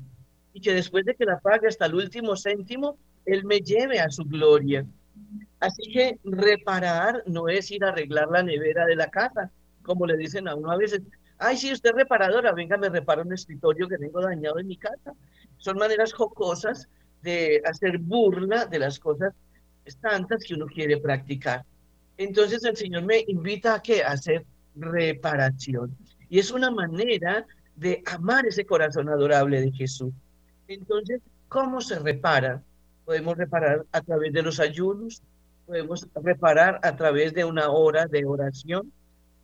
y 0.54 0.62
que 0.62 0.74
después 0.74 1.06
de 1.06 1.16
que 1.16 1.26
la 1.26 1.40
pague 1.40 1.68
hasta 1.68 1.86
el 1.86 1.96
último 1.96 2.36
céntimo, 2.36 2.98
Él 3.26 3.46
me 3.46 3.60
lleve 3.60 4.00
a 4.00 4.10
su 4.10 4.24
gloria. 4.24 4.86
Así 5.60 5.92
que 5.92 6.20
reparar 6.24 7.24
no 7.28 7.50
es 7.50 7.70
ir 7.72 7.84
a 7.84 7.90
arreglar 7.90 8.30
la 8.30 8.42
nevera 8.42 8.86
de 8.86 8.96
la 8.96 9.10
casa, 9.10 9.52
como 9.84 10.06
le 10.06 10.18
dicen 10.18 10.48
a 10.48 10.56
uno 10.56 10.72
a 10.72 10.78
veces. 10.78 11.02
Ay, 11.38 11.58
si 11.58 11.72
usted 11.72 11.92
es 11.92 11.96
reparadora, 11.96 12.52
venga, 12.54 12.78
me 12.78 12.90
repara 12.90 13.22
un 13.22 13.34
escritorio 13.34 13.88
que 13.88 13.98
tengo 13.98 14.22
dañado 14.22 14.60
en 14.60 14.68
mi 14.68 14.78
casa. 14.78 15.14
Son 15.58 15.78
maneras 15.78 16.14
jocosas 16.14 16.88
de 17.22 17.62
hacer 17.66 17.98
burla 17.98 18.66
de 18.66 18.80
las 18.80 19.00
cosas 19.00 19.34
tantas 19.96 20.44
que 20.44 20.54
uno 20.54 20.68
quiere 20.68 20.98
practicar. 20.98 21.66
Entonces 22.18 22.64
el 22.64 22.76
Señor 22.76 23.04
me 23.04 23.24
invita 23.28 23.76
a 23.76 23.82
que 23.82 24.04
hacer 24.04 24.46
reparación. 24.76 25.96
Y 26.30 26.40
es 26.40 26.52
una 26.52 26.70
manera 26.70 27.46
de 27.80 28.04
amar 28.06 28.46
ese 28.46 28.66
corazón 28.66 29.10
adorable 29.10 29.62
de 29.62 29.72
Jesús. 29.72 30.14
Entonces, 30.68 31.22
¿cómo 31.48 31.82
se 31.82 32.00
repara? 32.00 32.62
Podemos 33.06 33.38
reparar 33.38 33.86
a 33.92 34.02
través 34.02 34.34
de 34.34 34.44
los 34.44 34.60
ayunos, 34.60 35.22
podemos 35.66 36.08
reparar 36.16 36.80
a 36.84 36.96
través 36.96 37.34
de 37.34 37.46
una 37.46 37.70
hora 37.70 38.06
de 38.06 38.26
oración, 38.26 38.92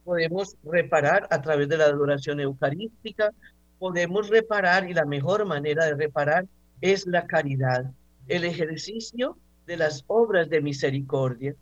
podemos 0.03 0.55
reparar 0.63 1.27
a 1.31 1.41
través 1.41 1.69
de 1.69 1.77
la 1.77 1.85
adoración 1.85 2.39
eucarística, 2.39 3.31
podemos 3.79 4.29
reparar 4.29 4.89
y 4.89 4.93
la 4.93 5.05
mejor 5.05 5.45
manera 5.45 5.85
de 5.85 5.95
reparar 5.95 6.45
es 6.81 7.07
la 7.07 7.25
caridad, 7.25 7.85
el 8.27 8.43
ejercicio 8.43 9.37
de 9.65 9.77
las 9.77 10.03
obras 10.07 10.49
de 10.49 10.61
misericordia 10.61 11.55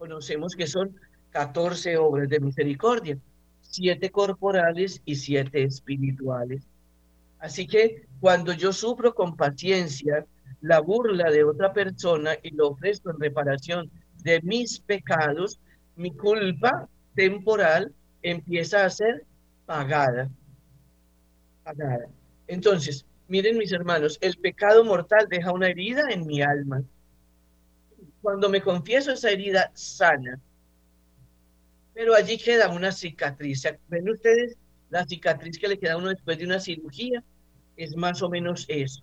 conocemos 0.00 0.56
que 0.56 0.66
son 0.66 0.96
14 1.28 1.98
obras 1.98 2.30
de 2.30 2.40
misericordia, 2.40 3.18
siete 3.70 4.10
corporales 4.10 5.00
y 5.04 5.14
siete 5.14 5.62
espirituales. 5.62 6.62
Así 7.38 7.66
que 7.66 8.06
cuando 8.20 8.52
yo 8.52 8.72
sufro 8.72 9.14
con 9.14 9.36
paciencia 9.36 10.26
la 10.60 10.80
burla 10.80 11.30
de 11.30 11.44
otra 11.44 11.72
persona 11.72 12.36
y 12.42 12.50
lo 12.50 12.68
ofrezco 12.68 13.10
en 13.10 13.20
reparación 13.20 13.90
de 14.22 14.42
mis 14.42 14.80
pecados, 14.80 15.58
mi 15.96 16.10
culpa 16.14 16.88
temporal 17.14 17.94
empieza 18.22 18.84
a 18.84 18.90
ser 18.90 19.24
pagada. 19.64 20.28
Pagada. 21.64 22.06
Entonces, 22.46 23.06
miren 23.28 23.56
mis 23.56 23.72
hermanos, 23.72 24.18
el 24.20 24.36
pecado 24.36 24.84
mortal 24.84 25.26
deja 25.30 25.52
una 25.52 25.68
herida 25.68 26.10
en 26.10 26.26
mi 26.26 26.42
alma 26.42 26.82
cuando 28.22 28.48
me 28.48 28.60
confieso 28.60 29.12
esa 29.12 29.30
herida 29.30 29.70
sana, 29.74 30.38
pero 32.00 32.14
allí 32.14 32.38
queda 32.38 32.70
una 32.70 32.92
cicatriz. 32.92 33.62
¿Ven 33.88 34.08
ustedes 34.08 34.56
la 34.88 35.04
cicatriz 35.04 35.58
que 35.58 35.68
le 35.68 35.78
queda 35.78 35.92
a 35.92 35.96
uno 35.98 36.08
después 36.08 36.38
de 36.38 36.46
una 36.46 36.58
cirugía? 36.58 37.22
Es 37.76 37.94
más 37.94 38.22
o 38.22 38.30
menos 38.30 38.64
eso. 38.68 39.02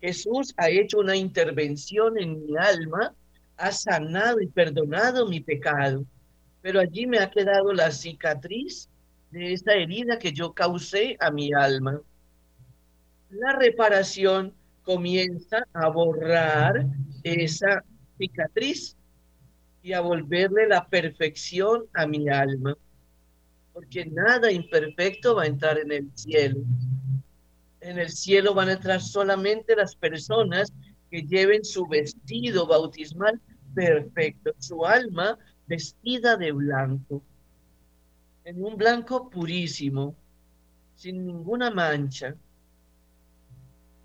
Jesús 0.00 0.54
ha 0.56 0.70
hecho 0.70 1.00
una 1.00 1.14
intervención 1.14 2.18
en 2.18 2.46
mi 2.46 2.56
alma, 2.56 3.14
ha 3.58 3.72
sanado 3.72 4.40
y 4.40 4.46
perdonado 4.46 5.28
mi 5.28 5.40
pecado, 5.40 6.02
pero 6.62 6.80
allí 6.80 7.06
me 7.06 7.18
ha 7.18 7.30
quedado 7.30 7.74
la 7.74 7.90
cicatriz 7.90 8.88
de 9.30 9.52
esta 9.52 9.74
herida 9.74 10.18
que 10.18 10.32
yo 10.32 10.54
causé 10.54 11.18
a 11.20 11.30
mi 11.30 11.52
alma. 11.52 12.00
La 13.28 13.52
reparación 13.52 14.54
comienza 14.82 15.62
a 15.74 15.90
borrar 15.90 16.86
esa 17.22 17.84
cicatriz 18.16 18.96
y 19.82 19.92
a 19.92 20.00
volverle 20.00 20.68
la 20.68 20.86
perfección 20.86 21.86
a 21.94 22.06
mi 22.06 22.28
alma, 22.28 22.76
porque 23.72 24.04
nada 24.04 24.50
imperfecto 24.50 25.36
va 25.36 25.44
a 25.44 25.46
entrar 25.46 25.78
en 25.78 25.92
el 25.92 26.10
cielo. 26.14 26.60
En 27.80 27.98
el 27.98 28.10
cielo 28.10 28.52
van 28.52 28.68
a 28.68 28.72
entrar 28.72 29.00
solamente 29.00 29.74
las 29.74 29.96
personas 29.96 30.72
que 31.10 31.22
lleven 31.22 31.64
su 31.64 31.86
vestido 31.86 32.66
bautismal 32.66 33.40
perfecto, 33.74 34.52
su 34.58 34.84
alma 34.84 35.38
vestida 35.66 36.36
de 36.36 36.52
blanco, 36.52 37.22
en 38.44 38.62
un 38.62 38.76
blanco 38.76 39.30
purísimo, 39.30 40.14
sin 40.96 41.26
ninguna 41.26 41.70
mancha. 41.70 42.34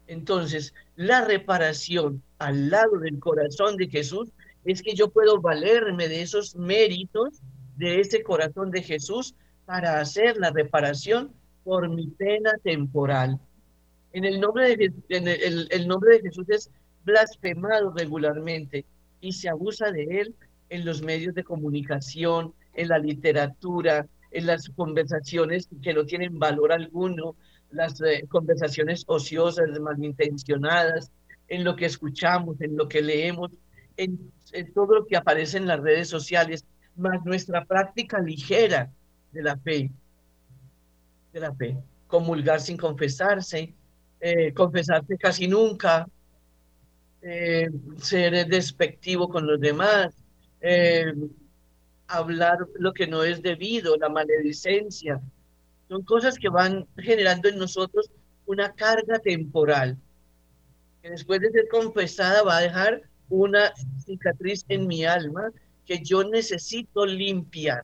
Entonces, 0.07 0.73
la 0.95 1.25
reparación 1.25 2.21
al 2.37 2.69
lado 2.69 2.99
del 2.99 3.19
corazón 3.19 3.75
de 3.75 3.89
Jesús 3.89 4.29
es 4.65 4.81
que 4.81 4.95
yo 4.95 5.09
puedo 5.09 5.39
valerme 5.39 6.07
de 6.07 6.21
esos 6.21 6.55
méritos 6.55 7.41
de 7.77 7.99
ese 7.99 8.23
corazón 8.23 8.71
de 8.71 8.81
Jesús 8.81 9.35
para 9.65 9.99
hacer 9.99 10.37
la 10.37 10.51
reparación 10.51 11.33
por 11.63 11.89
mi 11.89 12.07
pena 12.07 12.53
temporal. 12.63 13.39
En 14.13 14.23
el 14.23 14.39
nombre 14.39 14.75
de, 14.75 14.93
en 15.09 15.27
el, 15.27 15.87
nombre 15.87 16.15
de 16.15 16.21
Jesús 16.21 16.49
es 16.49 16.71
blasfemado 17.03 17.91
regularmente 17.91 18.85
y 19.19 19.33
se 19.33 19.49
abusa 19.49 19.91
de 19.91 20.21
él 20.21 20.35
en 20.69 20.85
los 20.85 21.01
medios 21.01 21.35
de 21.35 21.43
comunicación, 21.43 22.53
en 22.73 22.89
la 22.89 22.97
literatura, 22.97 24.07
en 24.31 24.45
las 24.45 24.69
conversaciones 24.69 25.67
que 25.81 25.93
no 25.93 26.05
tienen 26.05 26.39
valor 26.39 26.71
alguno, 26.71 27.35
las 27.71 28.01
eh, 28.01 28.25
conversaciones 28.29 29.03
ociosas, 29.07 29.67
malintencionadas, 29.79 31.11
en 31.47 31.63
lo 31.63 31.75
que 31.75 31.85
escuchamos, 31.85 32.59
en 32.61 32.75
lo 32.75 32.87
que 32.87 33.01
leemos, 33.01 33.51
en, 33.97 34.31
todo 34.73 34.95
lo 34.95 35.05
que 35.05 35.17
aparece 35.17 35.57
en 35.57 35.67
las 35.67 35.79
redes 35.79 36.09
sociales, 36.09 36.65
más 36.95 37.23
nuestra 37.25 37.65
práctica 37.65 38.19
ligera 38.19 38.91
de 39.31 39.43
la 39.43 39.57
fe, 39.57 39.91
de 41.33 41.39
la 41.39 41.53
fe, 41.53 41.77
comulgar 42.07 42.61
sin 42.61 42.77
confesarse, 42.77 43.73
eh, 44.19 44.53
confesarse 44.53 45.17
casi 45.17 45.47
nunca, 45.47 46.07
eh, 47.21 47.69
ser 47.97 48.47
despectivo 48.47 49.27
con 49.27 49.45
los 49.45 49.59
demás, 49.59 50.13
eh, 50.61 51.13
hablar 52.07 52.59
lo 52.75 52.93
que 52.93 53.07
no 53.07 53.23
es 53.23 53.41
debido, 53.41 53.97
la 53.97 54.09
maledicencia. 54.09 55.19
Son 55.89 56.03
cosas 56.03 56.37
que 56.37 56.49
van 56.49 56.87
generando 56.97 57.49
en 57.49 57.57
nosotros 57.57 58.09
una 58.45 58.73
carga 58.73 59.19
temporal, 59.19 59.97
que 61.01 61.09
después 61.09 61.41
de 61.41 61.51
ser 61.51 61.67
confesada 61.67 62.43
va 62.43 62.57
a 62.57 62.61
dejar 62.61 63.01
una 63.29 63.73
cicatriz 64.05 64.65
en 64.69 64.87
mi 64.87 65.05
alma 65.05 65.51
que 65.85 65.99
yo 66.03 66.23
necesito 66.23 67.05
limpiar, 67.05 67.83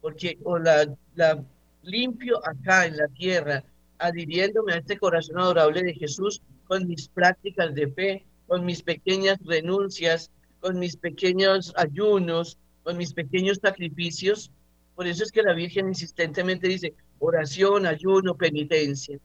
porque 0.00 0.38
o 0.44 0.58
la, 0.58 0.86
la 1.14 1.44
limpio 1.82 2.40
acá 2.46 2.86
en 2.86 2.96
la 2.96 3.08
tierra, 3.08 3.64
adhiriéndome 3.98 4.72
a 4.72 4.78
este 4.78 4.98
corazón 4.98 5.38
adorable 5.38 5.82
de 5.82 5.94
Jesús 5.94 6.42
con 6.66 6.86
mis 6.86 7.08
prácticas 7.08 7.74
de 7.74 7.88
fe, 7.88 8.26
con 8.46 8.64
mis 8.64 8.82
pequeñas 8.82 9.38
renuncias, 9.44 10.30
con 10.60 10.78
mis 10.78 10.96
pequeños 10.96 11.72
ayunos, 11.76 12.58
con 12.82 12.96
mis 12.96 13.12
pequeños 13.12 13.58
sacrificios. 13.60 14.50
Por 14.94 15.06
eso 15.06 15.22
es 15.22 15.32
que 15.32 15.42
la 15.42 15.54
Virgen 15.54 15.88
insistentemente 15.88 16.68
dice 16.68 16.94
oración, 17.18 17.86
ayuno, 17.86 18.36
penitencia. 18.36 19.18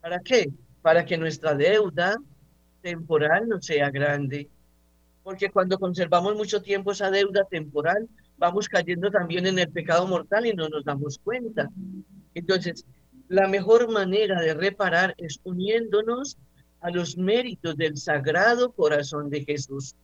¿Para 0.00 0.20
qué? 0.20 0.50
Para 0.82 1.04
que 1.04 1.16
nuestra 1.16 1.54
deuda 1.54 2.16
temporal 2.82 3.48
no 3.48 3.60
sea 3.60 3.90
grande. 3.90 4.48
Porque 5.22 5.50
cuando 5.50 5.78
conservamos 5.78 6.34
mucho 6.34 6.62
tiempo 6.62 6.92
esa 6.92 7.10
deuda 7.10 7.44
temporal, 7.44 8.08
vamos 8.38 8.68
cayendo 8.68 9.10
también 9.10 9.46
en 9.46 9.58
el 9.58 9.70
pecado 9.70 10.06
mortal 10.06 10.46
y 10.46 10.54
no 10.54 10.68
nos 10.68 10.84
damos 10.84 11.18
cuenta. 11.18 11.70
Entonces, 12.34 12.86
la 13.28 13.46
mejor 13.46 13.90
manera 13.90 14.40
de 14.40 14.54
reparar 14.54 15.14
es 15.18 15.40
uniéndonos 15.44 16.38
a 16.80 16.90
los 16.90 17.16
méritos 17.16 17.76
del 17.76 17.96
sagrado 17.96 18.72
corazón 18.72 19.30
de 19.30 19.44
Jesús. 19.44 19.94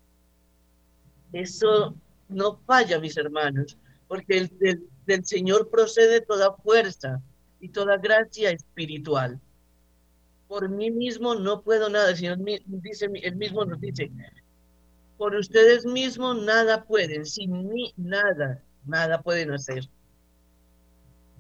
Eso 1.33 1.97
no 2.29 2.61
falla, 2.67 3.01
mis 3.01 3.17
hermanos, 3.17 3.77
porque 4.09 4.49
del, 4.59 5.25
Señor 5.25 5.71
procede 5.71 6.21
toda 6.21 6.55
fuerza 6.57 7.21
y 7.61 7.69
toda 7.71 7.97
gracia 7.97 8.51
espiritual. 8.51 9.41
Por 10.49 10.69
mí 10.69 10.91
mismo 10.91 11.35
no 11.35 11.63
puedo 11.63 11.89
nada. 11.89 12.11
El 12.11 12.45
dice, 12.83 13.09
mismo 13.09 13.65
nos 13.65 13.81
dice, 13.81 14.11
por 15.17 15.35
ustedes 15.35 15.87
mismos 15.87 16.43
nada 16.43 16.85
pueden, 16.85 17.25
sin 17.25 17.69
mí 17.69 17.93
nada, 17.97 18.63
nada 18.85 19.23
pueden 19.23 19.53
hacer. 19.53 19.89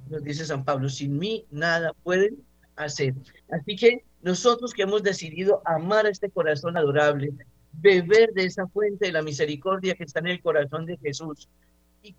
Nos 0.09 0.22
dice 0.22 0.47
San 0.47 0.64
Pablo, 0.64 0.89
sin 0.89 1.18
mí 1.18 1.45
nada 1.51 1.93
pueden 2.03 2.39
hacer. 2.77 3.14
Así 3.51 3.77
que 3.77 4.05
nosotros 4.22 4.72
que 4.72 4.83
hemos 4.83 5.03
decidido 5.03 5.62
amar 5.64 6.07
a 6.07 6.11
este 6.11 6.31
corazón 6.31 6.77
adorable, 6.77 7.33
beber 7.72 8.33
de 8.33 8.45
esa 8.45 8.66
fuente 8.66 9.07
de 9.07 9.12
la 9.12 9.22
misericordia 9.22 9.95
que 9.95 10.05
está 10.05 10.20
en 10.20 10.29
el 10.29 10.43
corazón 10.43 10.87
de 10.87 10.97
Jesús 10.99 11.49
y 12.03 12.14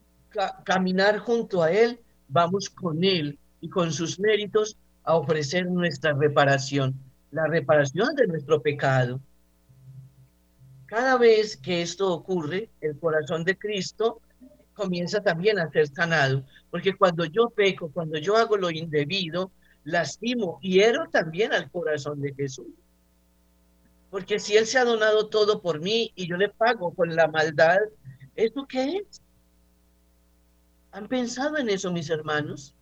caminar 0.64 1.20
junto 1.20 1.64
a 1.64 1.72
Él, 1.72 2.00
vamos 2.28 2.70
con 2.70 3.04
Él 3.04 3.40
y 3.62 3.70
con 3.70 3.92
sus 3.92 4.20
méritos 4.20 4.78
a 5.04 5.16
ofrecer 5.16 5.66
nuestra 5.66 6.14
reparación, 6.14 6.94
la 7.32 7.48
reparación 7.48 8.16
de 8.16 8.28
nuestro 8.28 8.62
pecado. 8.62 9.20
Cada 10.88 11.18
vez 11.18 11.58
que 11.58 11.82
esto 11.82 12.14
ocurre, 12.14 12.70
el 12.80 12.98
corazón 12.98 13.44
de 13.44 13.58
Cristo 13.58 14.22
comienza 14.74 15.22
también 15.22 15.60
a 15.60 15.70
ser 15.70 15.88
sanado, 15.88 16.46
porque 16.72 16.96
cuando 16.96 17.26
yo 17.26 17.50
peco, 17.50 17.92
cuando 17.92 18.18
yo 18.18 18.38
hago 18.38 18.56
lo 18.56 18.72
indebido, 18.72 19.52
lastimo, 19.84 20.60
hiero 20.62 21.10
también 21.12 21.52
al 21.52 21.70
corazón 21.70 22.22
de 22.22 22.34
Jesús. 22.34 22.68
Porque 24.10 24.40
si 24.40 24.56
Él 24.56 24.66
se 24.66 24.78
ha 24.78 24.86
donado 24.86 25.28
todo 25.28 25.62
por 25.62 25.82
mí 25.82 26.14
y 26.16 26.26
yo 26.26 26.38
le 26.38 26.48
pago 26.48 26.94
con 26.94 27.14
la 27.16 27.28
maldad, 27.28 27.80
¿eso 28.36 28.66
qué 28.66 28.98
es? 28.98 29.22
¿Han 30.92 31.10
pensado 31.10 31.58
en 31.58 31.70
eso, 31.70 31.92
mis 31.92 32.10
hermanos? 32.10 32.74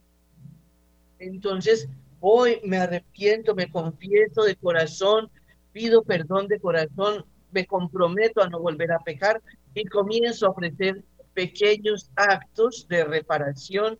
Entonces, 1.17 1.89
hoy 2.19 2.61
me 2.63 2.77
arrepiento, 2.77 3.55
me 3.55 3.71
confieso 3.71 4.43
de 4.43 4.55
corazón, 4.55 5.31
pido 5.71 6.03
perdón 6.03 6.47
de 6.47 6.59
corazón, 6.59 7.25
me 7.55 7.65
comprometo 7.65 8.43
a 8.43 8.49
no 8.49 8.59
volver 8.59 8.91
a 8.91 8.99
pecar 8.99 9.41
y 9.73 9.85
comienzo 9.85 10.45
a 10.45 10.49
ofrecer 10.49 11.03
pequeños 11.33 12.11
actos 12.15 12.85
de 12.87 13.03
reparación 13.03 13.97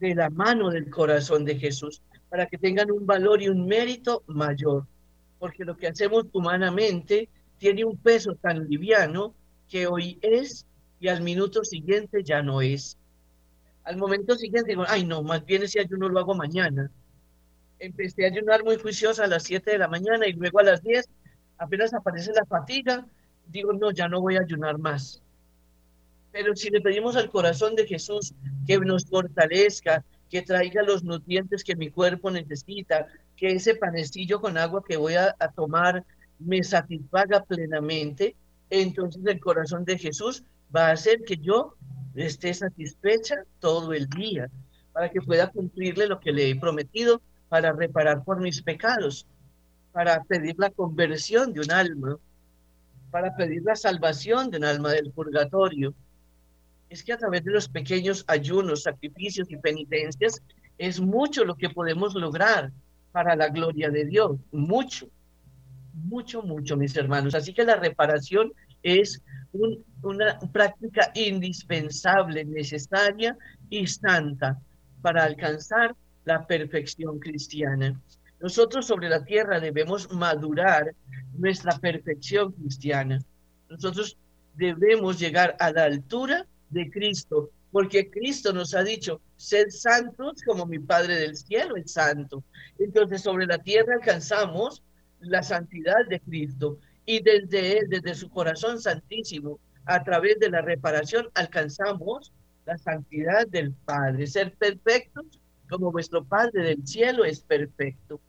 de 0.00 0.14
la 0.16 0.28
mano 0.30 0.70
del 0.70 0.90
corazón 0.90 1.44
de 1.44 1.56
Jesús 1.56 2.02
para 2.28 2.46
que 2.46 2.58
tengan 2.58 2.90
un 2.90 3.06
valor 3.06 3.40
y 3.40 3.48
un 3.48 3.66
mérito 3.66 4.24
mayor 4.26 4.86
porque 5.42 5.64
lo 5.64 5.76
que 5.76 5.88
hacemos 5.88 6.26
humanamente 6.32 7.28
tiene 7.58 7.84
un 7.84 7.96
peso 7.96 8.36
tan 8.36 8.68
liviano 8.68 9.34
que 9.68 9.88
hoy 9.88 10.16
es 10.22 10.66
y 11.00 11.08
al 11.08 11.20
minuto 11.20 11.64
siguiente 11.64 12.22
ya 12.22 12.44
no 12.44 12.62
es. 12.62 12.96
Al 13.82 13.96
momento 13.96 14.36
siguiente 14.36 14.70
digo, 14.70 14.84
ay 14.86 15.04
no, 15.04 15.24
más 15.24 15.44
bien 15.44 15.64
ese 15.64 15.80
ayuno 15.80 16.08
lo 16.08 16.20
hago 16.20 16.36
mañana. 16.36 16.92
Empecé 17.80 18.24
a 18.24 18.28
ayunar 18.28 18.62
muy 18.62 18.76
juiciosa 18.76 19.24
a 19.24 19.26
las 19.26 19.42
7 19.42 19.68
de 19.68 19.78
la 19.78 19.88
mañana 19.88 20.28
y 20.28 20.32
luego 20.32 20.60
a 20.60 20.62
las 20.62 20.80
10, 20.84 21.08
apenas 21.62 21.94
aparece 21.94 22.32
la 22.32 22.44
fatiga, 22.44 23.06
digo, 23.46 23.72
no, 23.72 23.92
ya 23.92 24.08
no 24.08 24.20
voy 24.20 24.36
a 24.36 24.40
ayunar 24.40 24.78
más. 24.78 25.22
Pero 26.32 26.56
si 26.56 26.70
le 26.70 26.80
pedimos 26.80 27.14
al 27.14 27.30
corazón 27.30 27.76
de 27.76 27.86
Jesús 27.86 28.34
que 28.66 28.78
nos 28.78 29.04
fortalezca, 29.06 30.04
que 30.28 30.42
traiga 30.42 30.82
los 30.82 31.04
nutrientes 31.04 31.62
que 31.62 31.76
mi 31.76 31.90
cuerpo 31.90 32.30
necesita, 32.30 33.06
que 33.36 33.52
ese 33.52 33.74
panecillo 33.74 34.40
con 34.40 34.56
agua 34.56 34.82
que 34.86 34.96
voy 34.96 35.14
a, 35.14 35.34
tomar 35.54 36.04
me 36.38 36.62
satisfaga 36.64 37.44
plenamente, 37.44 38.34
entonces 38.70 39.22
el 39.24 39.38
corazón 39.38 39.84
de 39.84 39.98
Jesús 39.98 40.42
va 40.74 40.88
a 40.88 40.92
hacer 40.92 41.22
que 41.22 41.36
yo 41.36 41.76
esté 42.14 42.52
satisfecha 42.54 43.44
todo 43.60 43.92
el 43.92 44.08
día, 44.08 44.50
para 44.92 45.10
que 45.10 45.20
pueda 45.20 45.48
cumplirle 45.48 46.06
lo 46.06 46.18
que 46.18 46.32
le 46.32 46.50
he 46.50 46.56
prometido, 46.56 47.22
para 47.48 47.72
reparar 47.72 48.24
por 48.24 48.40
mis 48.40 48.62
pecados, 48.62 49.26
para 49.92 50.22
pedir 50.24 50.54
la 50.58 50.70
conversión 50.70 51.52
de 51.52 51.60
un 51.60 51.70
alma, 51.70 52.18
para 53.10 53.34
pedir 53.36 53.62
la 53.62 53.76
salvación 53.76 54.50
de 54.50 54.58
un 54.58 54.64
alma 54.64 54.90
del 54.92 55.10
purgatorio. 55.10 55.94
Es 56.88 57.02
que 57.02 57.12
a 57.12 57.18
través 57.18 57.44
de 57.44 57.52
los 57.52 57.68
pequeños 57.68 58.24
ayunos, 58.26 58.82
sacrificios 58.82 59.50
y 59.50 59.56
penitencias 59.56 60.42
es 60.78 61.00
mucho 61.00 61.44
lo 61.44 61.54
que 61.54 61.70
podemos 61.70 62.14
lograr 62.14 62.72
para 63.12 63.36
la 63.36 63.48
gloria 63.48 63.90
de 63.90 64.06
Dios. 64.06 64.38
Mucho, 64.50 65.08
mucho, 65.94 66.42
mucho, 66.42 66.76
mis 66.76 66.96
hermanos. 66.96 67.34
Así 67.34 67.52
que 67.52 67.64
la 67.64 67.76
reparación 67.76 68.52
es 68.82 69.22
una 70.02 70.38
práctica 70.52 71.12
indispensable, 71.14 72.44
necesaria 72.44 73.36
y 73.68 73.86
santa 73.86 74.58
para 75.02 75.24
alcanzar 75.24 75.94
la 76.24 76.46
perfección 76.46 77.18
cristiana. 77.18 78.00
Nosotros 78.42 78.86
sobre 78.86 79.08
la 79.08 79.24
tierra 79.24 79.60
debemos 79.60 80.12
madurar 80.12 80.96
nuestra 81.32 81.78
perfección 81.78 82.50
cristiana. 82.50 83.22
Nosotros 83.68 84.18
debemos 84.56 85.20
llegar 85.20 85.54
a 85.60 85.70
la 85.70 85.84
altura 85.84 86.44
de 86.70 86.90
Cristo, 86.90 87.50
porque 87.70 88.10
Cristo 88.10 88.52
nos 88.52 88.74
ha 88.74 88.82
dicho, 88.82 89.20
sed 89.36 89.68
santos 89.68 90.42
como 90.44 90.66
mi 90.66 90.80
Padre 90.80 91.14
del 91.20 91.36
cielo 91.36 91.76
es 91.76 91.92
santo. 91.92 92.42
Entonces 92.80 93.22
sobre 93.22 93.46
la 93.46 93.58
tierra 93.58 93.94
alcanzamos 93.94 94.82
la 95.20 95.44
santidad 95.44 96.04
de 96.08 96.18
Cristo 96.18 96.78
y 97.06 97.22
desde 97.22 97.86
desde 97.86 98.14
su 98.16 98.28
corazón 98.28 98.80
santísimo, 98.80 99.60
a 99.84 100.02
través 100.02 100.40
de 100.40 100.50
la 100.50 100.62
reparación 100.62 101.28
alcanzamos 101.34 102.32
la 102.66 102.76
santidad 102.76 103.46
del 103.46 103.72
Padre, 103.72 104.26
ser 104.26 104.52
perfectos 104.54 105.40
como 105.70 105.92
vuestro 105.92 106.24
Padre 106.24 106.64
del 106.64 106.84
cielo 106.84 107.24
es 107.24 107.40
perfecto. 107.40 108.20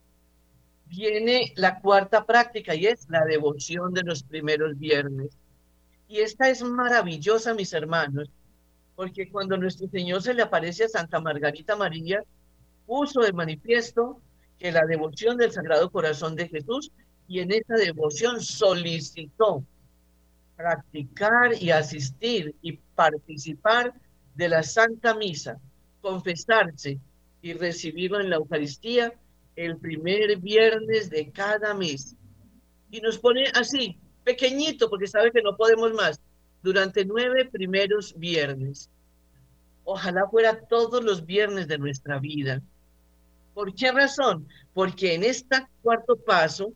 Viene 0.95 1.53
la 1.55 1.79
cuarta 1.79 2.23
práctica 2.23 2.75
y 2.75 2.85
es 2.85 3.09
la 3.09 3.25
devoción 3.25 3.95
de 3.95 4.03
los 4.03 4.21
primeros 4.21 4.77
viernes. 4.77 5.35
Y 6.07 6.19
esta 6.19 6.49
es 6.49 6.61
maravillosa, 6.61 7.55
mis 7.55 7.73
hermanos, 7.73 8.29
porque 8.95 9.31
cuando 9.31 9.57
nuestro 9.57 9.87
Señor 9.87 10.21
se 10.21 10.35
le 10.35 10.43
aparece 10.43 10.83
a 10.83 10.89
Santa 10.89 11.19
Margarita 11.19 11.75
María, 11.75 12.23
puso 12.85 13.21
de 13.21 13.33
manifiesto 13.33 14.21
que 14.59 14.71
la 14.71 14.85
devoción 14.85 15.35
del 15.37 15.51
Sagrado 15.51 15.89
Corazón 15.89 16.35
de 16.35 16.47
Jesús 16.47 16.91
y 17.27 17.39
en 17.39 17.51
esa 17.51 17.73
devoción 17.73 18.39
solicitó 18.39 19.63
practicar 20.55 21.59
y 21.59 21.71
asistir 21.71 22.53
y 22.61 22.73
participar 22.73 23.95
de 24.35 24.47
la 24.47 24.61
Santa 24.61 25.15
Misa, 25.15 25.57
confesarse 26.01 26.99
y 27.41 27.53
recibirlo 27.53 28.19
en 28.19 28.29
la 28.29 28.35
Eucaristía 28.35 29.11
el 29.55 29.77
primer 29.77 30.37
viernes 30.37 31.09
de 31.09 31.31
cada 31.31 31.73
mes. 31.73 32.15
Y 32.89 33.01
nos 33.01 33.17
pone 33.17 33.45
así, 33.53 33.97
pequeñito, 34.23 34.89
porque 34.89 35.07
sabe 35.07 35.31
que 35.31 35.41
no 35.41 35.55
podemos 35.55 35.93
más, 35.93 36.21
durante 36.61 37.05
nueve 37.05 37.49
primeros 37.51 38.17
viernes. 38.17 38.89
Ojalá 39.83 40.27
fuera 40.29 40.59
todos 40.61 41.03
los 41.03 41.25
viernes 41.25 41.67
de 41.67 41.77
nuestra 41.77 42.19
vida. 42.19 42.61
¿Por 43.53 43.75
qué 43.75 43.91
razón? 43.91 44.47
Porque 44.73 45.13
en 45.13 45.23
este 45.23 45.67
cuarto 45.81 46.15
paso 46.15 46.73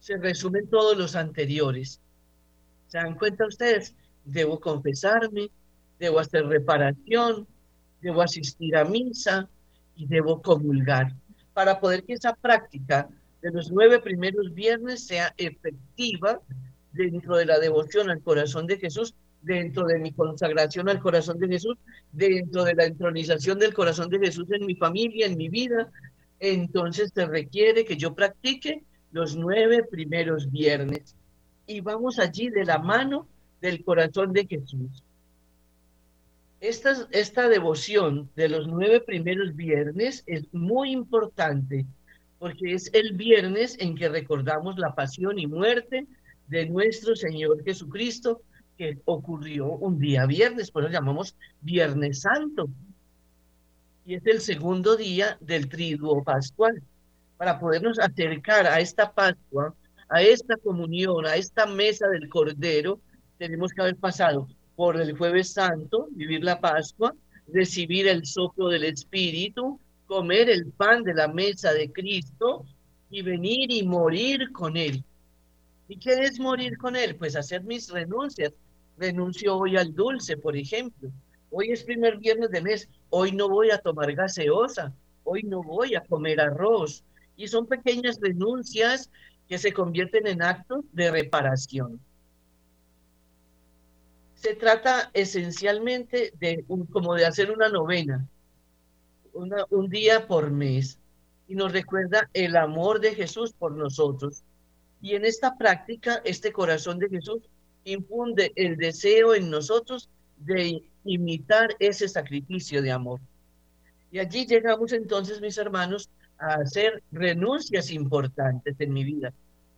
se 0.00 0.16
resumen 0.16 0.68
todos 0.68 0.96
los 0.96 1.14
anteriores. 1.16 2.00
¿Se 2.88 2.98
dan 2.98 3.14
cuenta 3.14 3.46
ustedes? 3.46 3.94
Debo 4.24 4.60
confesarme, 4.60 5.50
debo 5.98 6.18
hacer 6.18 6.46
reparación, 6.46 7.46
debo 8.00 8.22
asistir 8.22 8.76
a 8.76 8.84
misa 8.84 9.48
y 9.96 10.06
debo 10.06 10.42
comulgar 10.42 11.12
para 11.58 11.80
poder 11.80 12.04
que 12.04 12.12
esa 12.12 12.36
práctica 12.36 13.08
de 13.42 13.50
los 13.50 13.72
nueve 13.72 13.98
primeros 13.98 14.54
viernes 14.54 15.08
sea 15.08 15.34
efectiva 15.36 16.40
dentro 16.92 17.36
de 17.36 17.46
la 17.46 17.58
devoción 17.58 18.10
al 18.10 18.22
corazón 18.22 18.68
de 18.68 18.78
Jesús, 18.78 19.16
dentro 19.42 19.84
de 19.84 19.98
mi 19.98 20.12
consagración 20.12 20.88
al 20.88 21.00
corazón 21.00 21.36
de 21.40 21.48
Jesús, 21.48 21.76
dentro 22.12 22.62
de 22.62 22.76
la 22.76 22.84
entronización 22.84 23.58
del 23.58 23.74
corazón 23.74 24.08
de 24.08 24.20
Jesús 24.20 24.46
en 24.52 24.66
mi 24.66 24.76
familia, 24.76 25.26
en 25.26 25.36
mi 25.36 25.48
vida. 25.48 25.90
Entonces 26.38 27.10
se 27.12 27.26
requiere 27.26 27.84
que 27.84 27.96
yo 27.96 28.14
practique 28.14 28.84
los 29.10 29.34
nueve 29.34 29.82
primeros 29.82 30.52
viernes 30.52 31.16
y 31.66 31.80
vamos 31.80 32.20
allí 32.20 32.50
de 32.50 32.66
la 32.66 32.78
mano 32.78 33.26
del 33.60 33.82
corazón 33.82 34.32
de 34.32 34.46
Jesús. 34.46 35.02
Esta, 36.60 37.48
devoción 37.48 38.30
de 38.34 38.48
los 38.48 38.66
nueve 38.66 39.00
primeros 39.00 39.54
viernes 39.54 40.24
es 40.26 40.52
muy 40.52 40.90
importante 40.90 41.86
porque 42.40 42.74
es 42.74 42.90
el 42.94 43.12
viernes 43.12 43.76
en 43.78 43.94
que 43.94 44.08
recordamos 44.08 44.76
la 44.76 44.94
pasión 44.94 45.38
y 45.38 45.46
muerte 45.46 46.06
de 46.48 46.66
nuestro 46.66 47.14
Señor 47.14 47.62
Jesucristo 47.64 48.42
que 48.76 48.98
ocurrió 49.04 49.66
un 49.66 49.98
día 50.00 50.26
viernes, 50.26 50.70
por 50.70 50.84
eso 50.84 50.92
llamamos 50.92 51.36
Viernes 51.60 52.20
Santo. 52.22 52.68
Y 54.04 54.14
es 54.14 54.26
el 54.26 54.40
segundo 54.40 54.96
día 54.96 55.36
del 55.40 55.68
triduo 55.68 56.22
pascual. 56.24 56.82
Para 57.36 57.58
podernos 57.60 57.98
acercar 57.98 58.66
a 58.66 58.80
esta 58.80 59.12
Pascua, 59.12 59.74
a 60.08 60.22
esta 60.22 60.56
comunión, 60.56 61.26
a 61.26 61.36
esta 61.36 61.66
mesa 61.66 62.08
del 62.08 62.28
Cordero, 62.28 63.00
tenemos 63.36 63.72
que 63.72 63.82
haber 63.82 63.96
pasado 63.96 64.48
por 64.78 64.96
el 64.96 65.18
jueves 65.18 65.54
santo, 65.54 66.06
vivir 66.12 66.44
la 66.44 66.60
Pascua, 66.60 67.12
recibir 67.48 68.06
el 68.06 68.24
soplo 68.24 68.68
del 68.68 68.84
Espíritu, 68.84 69.80
comer 70.06 70.48
el 70.48 70.66
pan 70.66 71.02
de 71.02 71.14
la 71.14 71.26
mesa 71.26 71.72
de 71.72 71.90
Cristo 71.90 72.64
y 73.10 73.22
venir 73.22 73.72
y 73.72 73.82
morir 73.82 74.52
con 74.52 74.76
Él. 74.76 75.02
¿Y 75.88 75.96
qué 75.96 76.12
es 76.20 76.38
morir 76.38 76.78
con 76.78 76.94
Él? 76.94 77.16
Pues 77.16 77.34
hacer 77.34 77.64
mis 77.64 77.90
renuncias. 77.90 78.52
Renuncio 78.96 79.56
hoy 79.56 79.76
al 79.76 79.92
dulce, 79.92 80.36
por 80.36 80.56
ejemplo. 80.56 81.10
Hoy 81.50 81.72
es 81.72 81.82
primer 81.82 82.18
viernes 82.18 82.50
de 82.50 82.62
mes. 82.62 82.88
Hoy 83.10 83.32
no 83.32 83.48
voy 83.48 83.72
a 83.72 83.78
tomar 83.78 84.12
gaseosa. 84.12 84.94
Hoy 85.24 85.42
no 85.42 85.60
voy 85.60 85.96
a 85.96 86.04
comer 86.04 86.40
arroz. 86.40 87.02
Y 87.36 87.48
son 87.48 87.66
pequeñas 87.66 88.20
renuncias 88.20 89.10
que 89.48 89.58
se 89.58 89.72
convierten 89.72 90.28
en 90.28 90.40
actos 90.40 90.84
de 90.92 91.10
reparación 91.10 91.98
se 94.40 94.54
trata 94.54 95.10
esencialmente 95.14 96.32
de 96.38 96.64
como 96.92 97.14
de 97.14 97.26
hacer 97.26 97.50
una 97.50 97.68
novena, 97.68 98.26
un 99.32 99.88
día 99.88 100.26
por 100.26 100.50
mes, 100.50 100.98
y 101.48 101.54
nos 101.54 101.72
recuerda 101.72 102.30
el 102.34 102.56
amor 102.56 103.00
de 103.00 103.14
Jesús 103.14 103.52
por 103.52 103.72
nosotros. 103.72 104.42
Y 105.00 105.14
en 105.14 105.24
esta 105.24 105.56
práctica, 105.56 106.20
este 106.24 106.52
corazón 106.52 106.98
de 106.98 107.08
Jesús 107.08 107.42
infunde 107.84 108.52
el 108.54 108.76
deseo 108.76 109.34
en 109.34 109.50
nosotros 109.50 110.08
de 110.36 110.82
imitar 111.04 111.74
ese 111.78 112.08
sacrificio 112.08 112.80
de 112.82 112.92
amor. 112.92 113.20
Y 114.12 114.18
allí 114.18 114.46
llegamos 114.46 114.92
entonces, 114.92 115.40
mis 115.40 115.58
hermanos, 115.58 116.10
a 116.38 116.54
hacer 116.54 117.02
renuncias 117.10 117.90
importantes 117.90 118.76
en 118.78 118.92
mi 118.92 119.04
vida. 119.04 119.32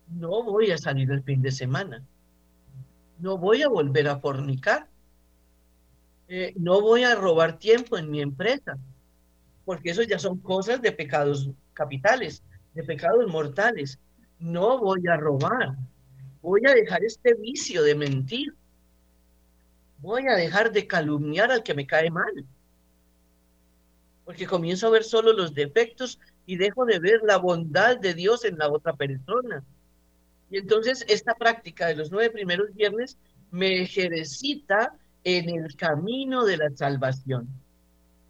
No 0.07 0.43
voy 0.43 0.71
a 0.71 0.77
salir 0.77 1.09
el 1.11 1.23
fin 1.23 1.41
de 1.41 1.51
semana 1.51 2.03
no 3.21 3.37
voy 3.37 3.61
a 3.61 3.69
volver 3.69 4.07
a 4.07 4.19
fornicar, 4.19 4.87
eh, 6.27 6.53
no 6.57 6.81
voy 6.81 7.03
a 7.03 7.15
robar 7.15 7.59
tiempo 7.59 7.97
en 7.97 8.09
mi 8.09 8.21
empresa, 8.21 8.77
porque 9.63 9.91
eso 9.91 10.01
ya 10.01 10.17
son 10.17 10.39
cosas 10.39 10.81
de 10.81 10.91
pecados 10.91 11.49
capitales, 11.73 12.43
de 12.73 12.83
pecados 12.83 13.27
mortales. 13.27 13.99
No 14.39 14.79
voy 14.79 15.07
a 15.07 15.17
robar, 15.17 15.75
voy 16.41 16.61
a 16.67 16.73
dejar 16.73 17.03
este 17.03 17.35
vicio 17.35 17.83
de 17.83 17.93
mentir, 17.93 18.55
voy 19.99 20.27
a 20.27 20.35
dejar 20.35 20.71
de 20.71 20.87
calumniar 20.87 21.51
al 21.51 21.61
que 21.61 21.75
me 21.75 21.85
cae 21.85 22.09
mal, 22.09 22.45
porque 24.25 24.47
comienzo 24.47 24.87
a 24.87 24.91
ver 24.91 25.03
solo 25.03 25.31
los 25.33 25.53
defectos 25.53 26.19
y 26.47 26.55
dejo 26.55 26.85
de 26.85 26.97
ver 26.97 27.21
la 27.23 27.37
bondad 27.37 27.99
de 27.99 28.15
Dios 28.15 28.45
en 28.45 28.57
la 28.57 28.67
otra 28.69 28.93
persona. 28.93 29.63
Y 30.51 30.57
entonces 30.57 31.05
esta 31.07 31.33
práctica 31.33 31.87
de 31.87 31.95
los 31.95 32.11
nueve 32.11 32.29
primeros 32.29 32.73
viernes 32.75 33.17
me 33.51 33.81
ejercita 33.81 34.93
en 35.23 35.49
el 35.49 35.75
camino 35.75 36.45
de 36.45 36.57
la 36.57 36.69
salvación. 36.75 37.47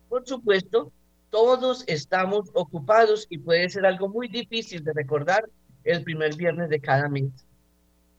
Por 0.08 0.28
supuesto, 0.28 0.92
todos 1.32 1.84
estamos 1.88 2.50
ocupados 2.54 3.26
y 3.30 3.40
puede 3.40 3.70
ser 3.70 3.86
algo 3.86 4.08
muy 4.08 4.28
difícil 4.28 4.84
de 4.84 4.94
recordar 4.94 5.50
el 5.84 6.04
primer 6.04 6.36
viernes 6.36 6.70
de 6.70 6.80
cada 6.80 7.10
mes. 7.10 7.32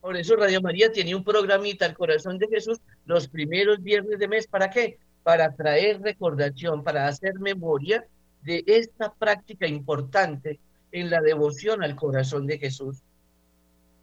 Por 0.00 0.16
eso 0.16 0.34
Radio 0.34 0.60
María 0.60 0.90
tiene 0.90 1.14
un 1.14 1.22
programita 1.22 1.84
al 1.84 1.94
corazón 1.94 2.38
de 2.38 2.48
Jesús 2.48 2.80
los 3.06 3.28
primeros 3.28 3.80
viernes 3.82 4.18
de 4.18 4.26
mes. 4.26 4.48
¿Para 4.48 4.68
qué? 4.68 4.98
Para 5.22 5.54
traer 5.54 6.00
recordación, 6.00 6.82
para 6.82 7.06
hacer 7.06 7.34
memoria 7.38 8.04
de 8.42 8.64
esta 8.66 9.12
práctica 9.12 9.68
importante 9.68 10.58
en 10.90 11.08
la 11.08 11.20
devoción 11.20 11.84
al 11.84 11.94
corazón 11.94 12.48
de 12.48 12.58
Jesús. 12.58 13.02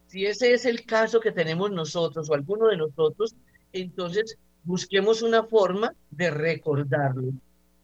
Si 0.09 0.25
ese 0.25 0.53
es 0.53 0.65
el 0.65 0.85
caso 0.85 1.19
que 1.19 1.31
tenemos 1.31 1.69
nosotros 1.69 2.27
o 2.29 2.33
alguno 2.33 2.65
de 2.65 2.77
nosotros, 2.77 3.35
entonces 3.71 4.39
busquemos 4.63 5.21
una 5.21 5.43
forma 5.43 5.93
de 6.09 6.31
recordarlo, 6.31 7.31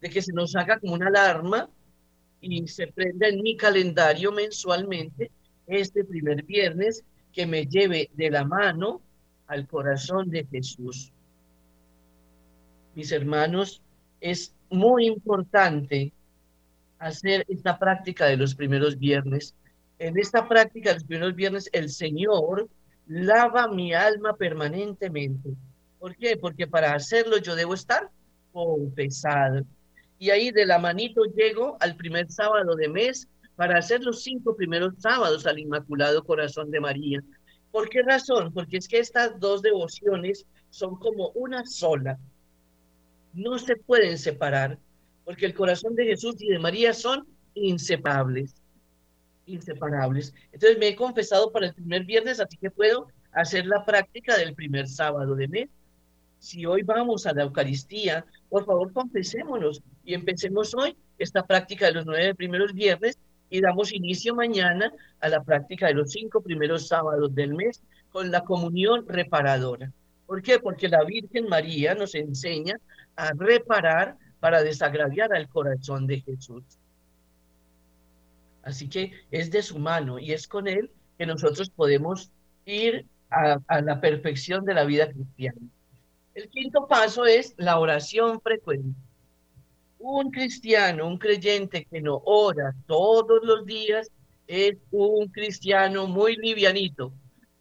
de 0.01 0.09
que 0.09 0.23
se 0.23 0.34
nos 0.34 0.55
haga 0.55 0.80
como 0.80 0.95
una 0.95 1.09
alarma 1.09 1.69
y 2.41 2.67
se 2.67 2.88
prenda 2.88 3.28
en 3.28 3.43
mi 3.43 3.55
calendario 3.55 4.32
mensualmente 4.32 5.30
este 5.67 6.03
primer 6.03 6.43
viernes 6.43 7.03
que 7.32 7.45
me 7.45 7.67
lleve 7.67 8.09
de 8.15 8.32
la 8.32 8.43
mano 8.43 9.01
al 9.45 9.67
corazón 9.67 10.32
de 10.32 10.47
Jesús. 10.47 11.11
Mis 12.95 13.11
hermanos, 13.11 13.84
es 14.19 14.51
muy 14.71 15.05
importante 15.05 16.11
hacer 16.97 17.45
esta 17.49 17.78
práctica 17.78 18.26
de 18.26 18.38
los 18.38 18.55
primeros 18.55 18.97
viernes 18.97 19.53
en 19.99 20.17
esta 20.17 20.47
práctica 20.47 20.93
los 20.93 21.03
primeros 21.03 21.35
viernes, 21.35 21.69
el 21.71 21.89
Señor 21.89 22.69
lava 23.07 23.67
mi 23.67 23.93
alma 23.93 24.35
permanentemente. 24.35 25.49
¿Por 25.99 26.15
qué? 26.15 26.37
Porque 26.37 26.67
para 26.67 26.93
hacerlo 26.93 27.37
yo 27.37 27.55
debo 27.55 27.73
estar 27.73 28.09
confesado. 28.51 29.63
Y 30.19 30.29
ahí 30.29 30.51
de 30.51 30.65
la 30.65 30.79
manito 30.79 31.23
llego 31.25 31.77
al 31.79 31.95
primer 31.95 32.29
sábado 32.31 32.75
de 32.75 32.89
mes 32.89 33.27
para 33.55 33.77
hacer 33.77 34.01
los 34.03 34.23
cinco 34.23 34.55
primeros 34.55 34.93
sábados 34.97 35.45
al 35.45 35.59
Inmaculado 35.59 36.23
Corazón 36.23 36.71
de 36.71 36.79
María. 36.79 37.21
¿Por 37.71 37.89
qué 37.89 38.01
razón? 38.01 38.53
Porque 38.53 38.77
es 38.77 38.87
que 38.87 38.99
estas 38.99 39.39
dos 39.39 39.61
devociones 39.61 40.45
son 40.69 40.97
como 40.97 41.29
una 41.29 41.65
sola. 41.65 42.17
No 43.33 43.59
se 43.59 43.75
pueden 43.75 44.17
separar, 44.17 44.77
porque 45.25 45.45
el 45.45 45.53
corazón 45.53 45.95
de 45.95 46.05
Jesús 46.05 46.35
y 46.39 46.49
de 46.49 46.59
María 46.59 46.93
son 46.93 47.27
inseparables 47.53 48.55
inseparables. 49.45 50.33
Entonces 50.51 50.77
me 50.77 50.89
he 50.89 50.95
confesado 50.95 51.51
para 51.51 51.67
el 51.67 51.73
primer 51.73 52.05
viernes, 52.05 52.39
así 52.39 52.57
que 52.57 52.71
puedo 52.71 53.07
hacer 53.31 53.65
la 53.65 53.85
práctica 53.85 54.37
del 54.37 54.53
primer 54.53 54.87
sábado 54.87 55.35
de 55.35 55.47
mes. 55.47 55.69
Si 56.39 56.65
hoy 56.65 56.83
vamos 56.83 57.25
a 57.25 57.33
la 57.33 57.43
Eucaristía, 57.43 58.25
por 58.49 58.65
favor 58.65 58.93
confesémonos 58.93 59.81
y 60.03 60.13
empecemos 60.13 60.73
hoy 60.75 60.95
esta 61.17 61.45
práctica 61.45 61.87
de 61.87 61.93
los 61.93 62.05
nueve 62.05 62.35
primeros 62.35 62.73
viernes 62.73 63.17
y 63.49 63.61
damos 63.61 63.93
inicio 63.93 64.35
mañana 64.35 64.91
a 65.19 65.29
la 65.29 65.43
práctica 65.43 65.87
de 65.87 65.93
los 65.93 66.11
cinco 66.11 66.41
primeros 66.41 66.87
sábados 66.87 67.33
del 67.33 67.53
mes 67.53 67.81
con 68.11 68.31
la 68.31 68.41
comunión 68.41 69.05
reparadora. 69.07 69.91
¿Por 70.25 70.41
qué? 70.41 70.59
Porque 70.59 70.89
la 70.89 71.03
Virgen 71.03 71.47
María 71.47 71.93
nos 71.93 72.15
enseña 72.15 72.79
a 73.15 73.31
reparar 73.33 74.17
para 74.39 74.63
desagraviar 74.63 75.33
al 75.33 75.47
corazón 75.47 76.07
de 76.07 76.21
Jesús. 76.21 76.63
Así 78.66 78.89
que 78.89 79.13
es 79.30 79.51
de 79.51 79.61
su 79.61 79.78
mano 79.78 80.18
y 80.20 80.34
es 80.34 80.47
con 80.47 80.68
Él 80.68 80.89
que 81.18 81.26
nosotros 81.26 81.70
podemos 81.70 82.32
ir 82.66 83.05
a, 83.30 83.59
la 83.82 84.01
perfección 84.01 84.66
de 84.66 84.74
la 84.74 84.86
vida 84.86 85.09
cristiana. 85.11 85.61
El 86.34 86.49
quinto 86.49 86.88
paso 86.88 87.26
es 87.26 87.53
la 87.57 87.80
oración 87.80 88.41
frecuente. 88.41 88.99
Un 89.99 90.32
cristiano, 90.32 91.07
un 91.07 91.20
creyente 91.20 91.86
que 91.86 92.01
no 92.01 92.22
ora 92.26 92.74
todos 92.88 93.39
los 93.43 93.66
días 93.66 94.09
es 94.47 94.78
un 94.91 95.28
cristiano 95.28 96.07
muy 96.07 96.36
livianito. 96.36 97.13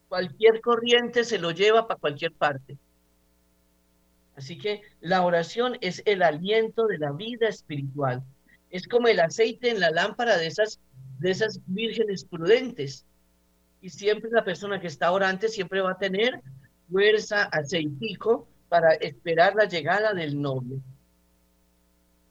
Cualquier 0.09 0.59
corriente 0.59 1.23
se 1.23 1.37
lo 1.37 1.51
lleva 1.51 1.87
para 1.87 1.99
cualquier 1.99 2.31
parte. 2.31 2.77
Así 4.35 4.57
que 4.57 4.81
la 5.01 5.23
oración 5.23 5.77
es 5.81 6.01
el 6.05 6.23
aliento 6.23 6.87
de 6.87 6.97
la 6.97 7.11
vida 7.11 7.47
espiritual. 7.47 8.23
Es 8.71 8.87
como 8.87 9.07
el 9.07 9.19
aceite 9.19 9.69
en 9.69 9.79
la 9.79 9.91
lámpara 9.91 10.37
de 10.37 10.47
esas, 10.47 10.79
de 11.19 11.31
esas 11.31 11.59
vírgenes 11.65 12.25
prudentes. 12.25 13.05
Y 13.81 13.89
siempre 13.89 14.29
la 14.31 14.43
persona 14.43 14.79
que 14.79 14.87
está 14.87 15.11
orante 15.11 15.47
siempre 15.47 15.81
va 15.81 15.91
a 15.91 15.97
tener 15.97 16.41
fuerza, 16.91 17.43
aceitico 17.45 18.47
para 18.69 18.93
esperar 18.93 19.55
la 19.55 19.65
llegada 19.65 20.13
del 20.13 20.39
novio. 20.39 20.81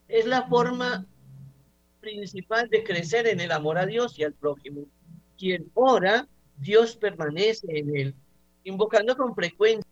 Es 0.08 0.26
la 0.26 0.46
forma 0.48 1.06
principal 2.00 2.68
de 2.68 2.84
crecer 2.84 3.26
en 3.26 3.40
el 3.40 3.52
amor 3.52 3.78
a 3.78 3.86
Dios 3.86 4.18
y 4.18 4.24
al 4.24 4.32
prójimo. 4.34 4.84
Quien 5.38 5.70
ora, 5.74 6.28
Dios 6.58 6.96
permanece 6.96 7.66
en 7.68 7.96
él, 7.96 8.14
invocando 8.64 9.16
con 9.16 9.34
frecuencia 9.34 9.84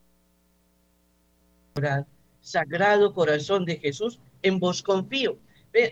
Sagrado 2.40 3.14
Corazón 3.14 3.64
de 3.64 3.78
Jesús, 3.78 4.20
en 4.42 4.58
vos 4.58 4.82
confío. 4.82 5.38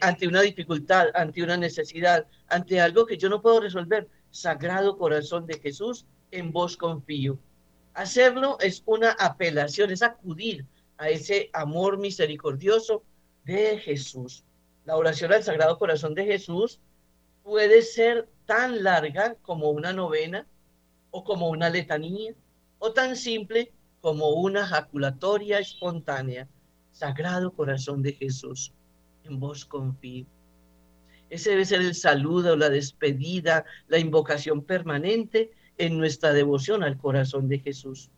Ante 0.01 0.29
una 0.29 0.43
dificultad, 0.43 1.09
ante 1.15 1.43
una 1.43 1.57
necesidad, 1.57 2.27
ante 2.49 2.81
algo 2.81 3.07
que 3.07 3.17
yo 3.17 3.29
no 3.29 3.41
puedo 3.41 3.61
resolver, 3.61 4.09
Sagrado 4.31 4.99
Corazón 4.99 5.47
de 5.47 5.59
Jesús, 5.59 6.07
en 6.31 6.53
vos 6.53 6.77
confío. 6.77 7.39
Hacerlo 7.95 8.59
es 8.61 8.83
una 8.87 9.13
apelación, 9.13 9.91
es 9.91 10.03
acudir 10.03 10.67
a 10.99 11.09
ese 11.09 11.51
amor 11.53 11.99
misericordioso 11.99 13.03
de 13.45 13.79
Jesús. 13.79 14.45
La 14.85 14.97
oración 14.97 15.33
al 15.33 15.43
Sagrado 15.43 15.79
Corazón 15.79 16.15
de 16.15 16.25
Jesús 16.25 16.81
puede 17.43 17.83
ser 17.83 18.29
tan 18.45 18.85
larga 18.85 19.35
como 19.43 19.71
una 19.71 19.93
novena 19.93 20.47
o 21.11 21.25
como 21.25 21.49
una 21.49 21.71
letanía 21.71 22.35
o 22.79 22.93
tan 22.93 23.17
simple 23.17 23.73
como 24.01 24.31
una 24.31 24.67
jaculatoria 24.67 25.59
espontánea. 25.59 26.49
Sagrado 26.93 27.53
Corazón 27.53 28.03
de 28.03 28.13
Jesús, 28.13 28.73
en 29.25 29.41
vos 29.41 29.65
confío. 29.65 30.27
Ese 31.29 31.51
debe 31.51 31.65
ser 31.65 31.81
el 31.81 31.95
saludo, 31.95 32.57
la 32.57 32.69
despedida, 32.69 33.65
la 33.87 33.99
invocación 33.99 34.63
permanente 34.63 35.53
en 35.79 35.97
nuestra 35.97 36.33
devoción 36.33 36.83
al 36.83 36.99
corazón 36.99 37.49
de 37.49 37.61
Jesús. 37.61 38.11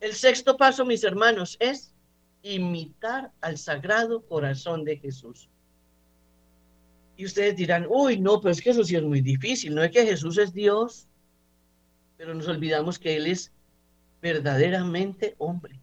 El 0.00 0.14
sexto 0.14 0.56
paso, 0.56 0.84
mis 0.84 1.04
hermanos, 1.04 1.56
es 1.60 1.92
imitar 2.42 3.32
al 3.40 3.58
sagrado 3.58 4.24
corazón 4.24 4.84
de 4.84 4.96
Jesús. 4.96 5.48
Y 7.16 7.26
ustedes 7.26 7.56
dirán, 7.56 7.86
uy, 7.88 8.18
no, 8.18 8.40
pero 8.40 8.52
es 8.52 8.62
que 8.62 8.70
eso 8.70 8.82
sí 8.82 8.96
es 8.96 9.02
muy 9.02 9.20
difícil, 9.20 9.74
no 9.74 9.82
es 9.82 9.90
que 9.90 10.06
Jesús 10.06 10.38
es 10.38 10.54
Dios, 10.54 11.06
pero 12.16 12.32
nos 12.32 12.48
olvidamos 12.48 12.98
que 12.98 13.16
Él 13.16 13.26
es 13.26 13.52
verdaderamente 14.22 15.34
hombre. 15.38 15.80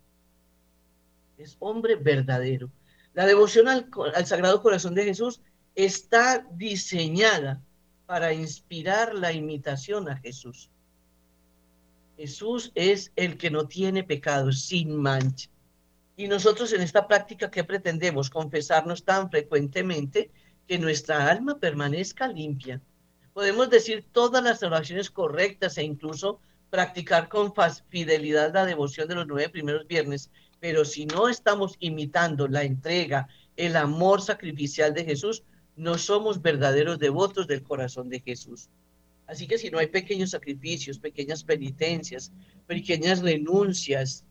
Es 1.38 1.55
hombre 1.59 1.95
verdadero. 1.95 2.71
La 3.18 3.26
devoción 3.26 3.68
al, 3.68 3.89
Sagrado 4.28 4.61
Corazón 4.61 4.93
de 4.93 5.03
Jesús 5.03 5.41
está 5.74 6.45
diseñada 6.51 7.63
para 8.05 8.32
inspirar 8.32 9.15
la 9.15 9.34
imitación 9.34 10.07
a 10.07 10.18
Jesús. 10.18 10.70
Jesús 12.15 12.72
es 12.76 13.11
el 13.15 13.39
que 13.39 13.49
no 13.49 13.68
tiene 13.68 14.03
pecado, 14.03 14.51
sin 14.51 14.95
mancha. 14.95 15.49
Y 16.15 16.28
nosotros 16.28 16.72
en 16.74 16.82
esta 16.82 17.07
práctica, 17.07 17.49
¿qué 17.49 17.63
pretendemos? 17.63 18.30
Confesarnos 18.30 19.03
tan 19.03 19.32
frecuentemente 19.32 20.30
que 20.68 20.78
nuestra 20.78 21.28
alma 21.28 21.57
permanezca 21.57 22.28
limpia. 22.28 22.84
Podemos 23.34 23.72
decir 23.72 24.05
todas 24.11 24.43
las 24.43 24.61
oraciones 24.61 25.09
correctas 25.09 25.80
e 25.80 25.84
incluso 25.84 26.39
practicar 26.70 27.30
con 27.30 27.51
fidelidad 27.89 28.53
la 28.53 28.68
devoción 28.68 29.07
de 29.07 29.15
los 29.15 29.26
nueve 29.26 29.49
primeros 29.49 29.88
viernes, 29.88 30.30
pero 30.60 30.86
si 30.86 31.05
no 31.05 31.30
estamos 31.30 31.76
imitando 31.80 32.47
la 32.47 32.64
entrega, 32.64 33.28
el 33.55 33.76
amor 33.76 34.22
sacrificial 34.22 34.93
de 34.93 35.05
Jesús, 35.05 35.43
no 35.76 35.97
somos 35.97 36.41
verdaderos 36.41 36.99
devotos 36.99 37.47
del 37.47 37.64
corazón 37.64 38.10
de 38.10 38.20
Jesús. 38.20 38.70
Así 39.28 39.45
que 39.45 39.58
si 39.58 39.70
no 39.70 39.78
hay 39.78 39.88
pequeños 39.88 40.32
sacrificios, 40.32 40.99
pequeñas 40.99 41.43
penitencias, 41.43 42.32
pequeñas 42.66 43.22
renuncias, 43.22 44.24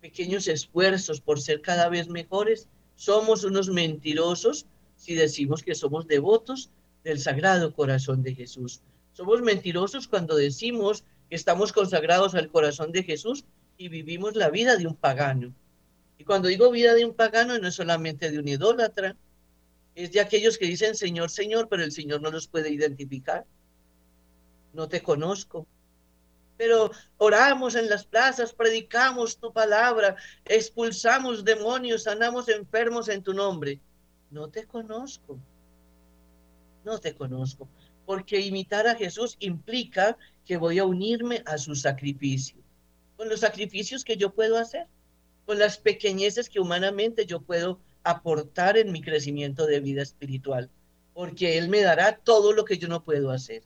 pequeños 0.00 0.46
esfuerzos 0.46 1.20
por 1.20 1.40
ser 1.40 1.60
cada 1.60 1.88
vez 1.88 2.08
mejores, 2.08 2.68
somos 2.94 3.44
unos 3.44 3.68
mentirosos 3.68 4.66
si 4.96 5.14
decimos 5.14 5.62
que 5.62 5.74
somos 5.74 6.06
devotos 6.06 6.70
del 7.04 7.18
Sagrado 7.18 7.74
Corazón 7.74 8.22
de 8.22 8.34
Jesús. 8.34 8.80
Somos 9.12 9.42
mentirosos 9.42 10.06
cuando 10.08 10.36
decimos 10.36 11.04
estamos 11.30 11.72
consagrados 11.72 12.34
al 12.34 12.48
corazón 12.48 12.92
de 12.92 13.02
Jesús 13.02 13.44
y 13.78 13.88
vivimos 13.88 14.34
la 14.34 14.50
vida 14.50 14.76
de 14.76 14.86
un 14.86 14.96
pagano. 14.96 15.54
Y 16.18 16.24
cuando 16.24 16.48
digo 16.48 16.70
vida 16.70 16.94
de 16.94 17.04
un 17.04 17.14
pagano, 17.14 17.56
no 17.58 17.68
es 17.68 17.74
solamente 17.76 18.30
de 18.30 18.38
un 18.40 18.48
idólatra, 18.48 19.16
es 19.94 20.12
de 20.12 20.20
aquellos 20.20 20.58
que 20.58 20.66
dicen 20.66 20.94
Señor, 20.94 21.30
Señor, 21.30 21.68
pero 21.68 21.84
el 21.84 21.92
Señor 21.92 22.20
no 22.20 22.30
los 22.30 22.48
puede 22.48 22.70
identificar. 22.70 23.46
No 24.72 24.88
te 24.88 25.00
conozco. 25.00 25.66
Pero 26.56 26.90
oramos 27.18 27.76
en 27.76 27.88
las 27.88 28.04
plazas, 28.04 28.52
predicamos 28.52 29.38
tu 29.38 29.52
palabra, 29.52 30.16
expulsamos 30.44 31.44
demonios, 31.44 32.02
sanamos 32.02 32.48
enfermos 32.48 33.08
en 33.08 33.22
tu 33.22 33.32
nombre. 33.32 33.80
No 34.30 34.48
te 34.48 34.66
conozco. 34.66 35.38
No 36.84 36.98
te 36.98 37.14
conozco. 37.14 37.68
Porque 38.04 38.40
imitar 38.40 38.88
a 38.88 38.96
Jesús 38.96 39.36
implica 39.38 40.16
que 40.44 40.56
voy 40.56 40.80
a 40.80 40.84
unirme 40.84 41.42
a 41.46 41.58
su 41.58 41.76
sacrificio, 41.76 42.56
con 43.18 43.28
los 43.28 43.40
sacrificios 43.40 44.04
que 44.04 44.16
yo 44.16 44.32
puedo 44.32 44.56
hacer, 44.56 44.86
con 45.44 45.58
las 45.58 45.76
pequeñeces 45.76 46.48
que 46.48 46.60
humanamente 46.60 47.26
yo 47.26 47.42
puedo 47.42 47.80
aportar 48.04 48.78
en 48.78 48.92
mi 48.92 49.02
crecimiento 49.02 49.66
de 49.66 49.80
vida 49.80 50.00
espiritual, 50.00 50.70
porque 51.12 51.58
Él 51.58 51.68
me 51.68 51.82
dará 51.82 52.16
todo 52.16 52.52
lo 52.52 52.64
que 52.64 52.78
yo 52.78 52.88
no 52.88 53.04
puedo 53.04 53.30
hacer. 53.30 53.64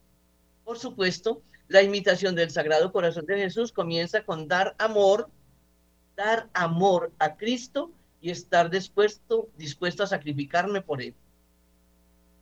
Por 0.65 0.79
supuesto, 0.79 1.43
la 1.69 1.83
imitación 1.83 2.35
del 2.35 2.51
Sagrado 2.51 2.91
Corazón 2.91 3.27
de 3.27 3.37
Jesús 3.37 3.71
comienza 3.71 4.25
con 4.25 4.49
dar 4.49 4.75
amor, 4.79 5.29
dar 6.17 6.49
amor 6.55 7.13
a 7.19 7.37
Cristo 7.37 7.93
y 8.21 8.31
estar 8.31 8.71
dispuesto, 8.71 9.51
dispuesto 9.57 10.03
a 10.03 10.07
sacrificarme 10.09 10.81
por 10.81 11.03
Él 11.03 11.15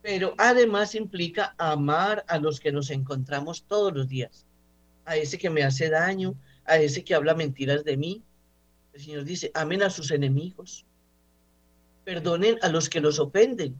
pero 0.01 0.33
además 0.37 0.95
implica 0.95 1.53
amar 1.57 2.25
a 2.27 2.39
los 2.39 2.59
que 2.59 2.71
nos 2.71 2.89
encontramos 2.89 3.63
todos 3.63 3.93
los 3.93 4.07
días, 4.07 4.45
a 5.05 5.15
ese 5.15 5.37
que 5.37 5.49
me 5.49 5.63
hace 5.63 5.89
daño, 5.89 6.35
a 6.65 6.77
ese 6.77 7.03
que 7.03 7.15
habla 7.15 7.33
mentiras 7.33 7.83
de 7.83 7.97
mí. 7.97 8.23
El 8.93 9.01
Señor 9.01 9.23
dice, 9.23 9.51
amen 9.53 9.83
a 9.83 9.89
sus 9.89 10.11
enemigos, 10.11 10.85
perdonen 12.03 12.57
a 12.61 12.69
los 12.69 12.89
que 12.89 12.99
los 12.99 13.19
ofenden, 13.19 13.79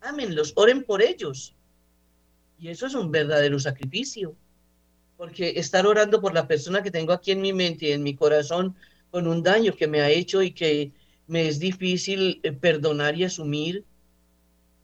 ámenlos, 0.00 0.52
oren 0.56 0.82
por 0.82 1.02
ellos. 1.02 1.54
Y 2.58 2.68
eso 2.68 2.86
es 2.86 2.94
un 2.94 3.10
verdadero 3.10 3.58
sacrificio, 3.58 4.36
porque 5.16 5.54
estar 5.56 5.86
orando 5.86 6.20
por 6.20 6.34
la 6.34 6.46
persona 6.46 6.82
que 6.82 6.90
tengo 6.90 7.12
aquí 7.12 7.32
en 7.32 7.40
mi 7.40 7.52
mente 7.52 7.86
y 7.86 7.92
en 7.92 8.02
mi 8.02 8.14
corazón 8.14 8.76
con 9.10 9.26
un 9.26 9.42
daño 9.42 9.74
que 9.74 9.86
me 9.86 10.00
ha 10.00 10.10
hecho 10.10 10.42
y 10.42 10.52
que 10.52 10.92
me 11.26 11.48
es 11.48 11.58
difícil 11.58 12.40
eh, 12.42 12.52
perdonar 12.52 13.16
y 13.16 13.24
asumir, 13.24 13.84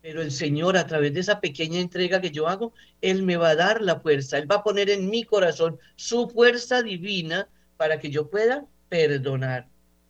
pero 0.08 0.22
el 0.22 0.32
Señor 0.32 0.78
a 0.78 0.86
través 0.86 1.12
de 1.12 1.20
esa 1.20 1.38
pequeña 1.38 1.80
entrega 1.80 2.22
que 2.22 2.30
yo 2.30 2.48
hago, 2.48 2.72
Él 3.02 3.24
me 3.24 3.36
va 3.36 3.50
a 3.50 3.56
dar 3.56 3.82
la 3.82 4.00
fuerza, 4.00 4.38
Él 4.38 4.50
va 4.50 4.54
a 4.54 4.62
poner 4.62 4.88
en 4.88 5.10
mi 5.10 5.22
corazón 5.22 5.78
su 5.96 6.30
fuerza 6.30 6.82
divina 6.82 7.46
para 7.76 8.00
que 8.00 8.08
yo 8.08 8.30
pueda 8.30 8.64
perdonar. 8.88 9.68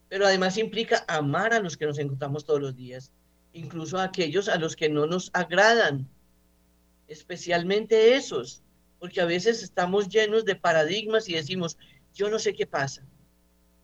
Pero 0.08 0.24
además 0.24 0.56
implica 0.56 1.04
amar 1.08 1.52
a 1.52 1.58
los 1.58 1.76
que 1.76 1.86
nos 1.86 1.98
encontramos 1.98 2.44
todos 2.44 2.60
los 2.60 2.76
días, 2.76 3.10
incluso 3.52 3.98
a 3.98 4.04
aquellos 4.04 4.48
a 4.48 4.56
los 4.56 4.76
que 4.76 4.88
no 4.88 5.08
nos 5.08 5.32
agradan, 5.32 6.08
especialmente 7.08 8.14
esos, 8.14 8.62
porque 9.00 9.20
a 9.20 9.24
veces 9.24 9.64
estamos 9.64 10.08
llenos 10.08 10.44
de 10.44 10.54
paradigmas 10.54 11.28
y 11.28 11.34
decimos, 11.34 11.76
yo 12.14 12.30
no 12.30 12.38
sé 12.38 12.54
qué 12.54 12.68
pasa, 12.68 13.02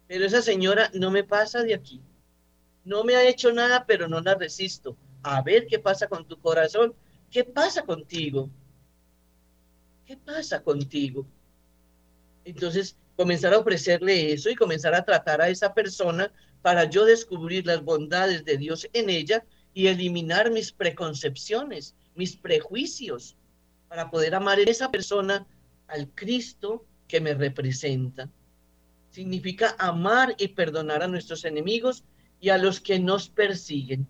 pero 0.06 0.24
esa 0.24 0.42
señora 0.42 0.92
no 0.94 1.10
me 1.10 1.24
pasa 1.24 1.64
de 1.64 1.74
aquí 1.74 2.00
no 2.84 3.02
me 3.02 3.16
ha 3.16 3.26
hecho 3.26 3.52
nada, 3.52 3.86
pero 3.86 4.08
no 4.08 4.20
la 4.20 4.34
resisto. 4.34 4.96
A 5.24 5.40
ver 5.40 5.66
qué 5.66 5.78
pasa 5.78 6.06
con 6.06 6.28
tu 6.28 6.38
corazón. 6.38 6.94
¿Qué 7.30 7.44
pasa 7.44 7.82
contigo? 7.82 8.50
¿Qué 10.04 10.18
pasa 10.18 10.62
contigo? 10.62 11.26
Entonces, 12.44 12.96
comenzar 13.16 13.54
a 13.54 13.58
ofrecerle 13.58 14.32
eso 14.32 14.50
y 14.50 14.54
comenzar 14.54 14.94
a 14.94 15.04
tratar 15.04 15.40
a 15.40 15.48
esa 15.48 15.72
persona 15.72 16.30
para 16.60 16.84
yo 16.84 17.06
descubrir 17.06 17.66
las 17.66 17.82
bondades 17.82 18.44
de 18.44 18.58
Dios 18.58 18.86
en 18.92 19.08
ella 19.08 19.44
y 19.72 19.86
eliminar 19.86 20.50
mis 20.50 20.72
preconcepciones, 20.72 21.94
mis 22.14 22.36
prejuicios, 22.36 23.34
para 23.88 24.10
poder 24.10 24.34
amar 24.34 24.58
a 24.58 24.62
esa 24.62 24.90
persona 24.90 25.46
al 25.88 26.10
Cristo 26.10 26.84
que 27.08 27.20
me 27.20 27.32
representa. 27.32 28.28
Significa 29.10 29.74
amar 29.78 30.34
y 30.38 30.48
perdonar 30.48 31.02
a 31.02 31.08
nuestros 31.08 31.46
enemigos 31.46 32.04
y 32.40 32.50
a 32.50 32.58
los 32.58 32.80
que 32.80 32.98
nos 32.98 33.30
persiguen. 33.30 34.06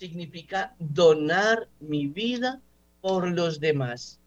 Significa 0.00 0.74
donar 0.78 1.68
mi 1.78 2.06
vida 2.06 2.58
por 3.02 3.28
los 3.28 3.60
demás. 3.60 4.18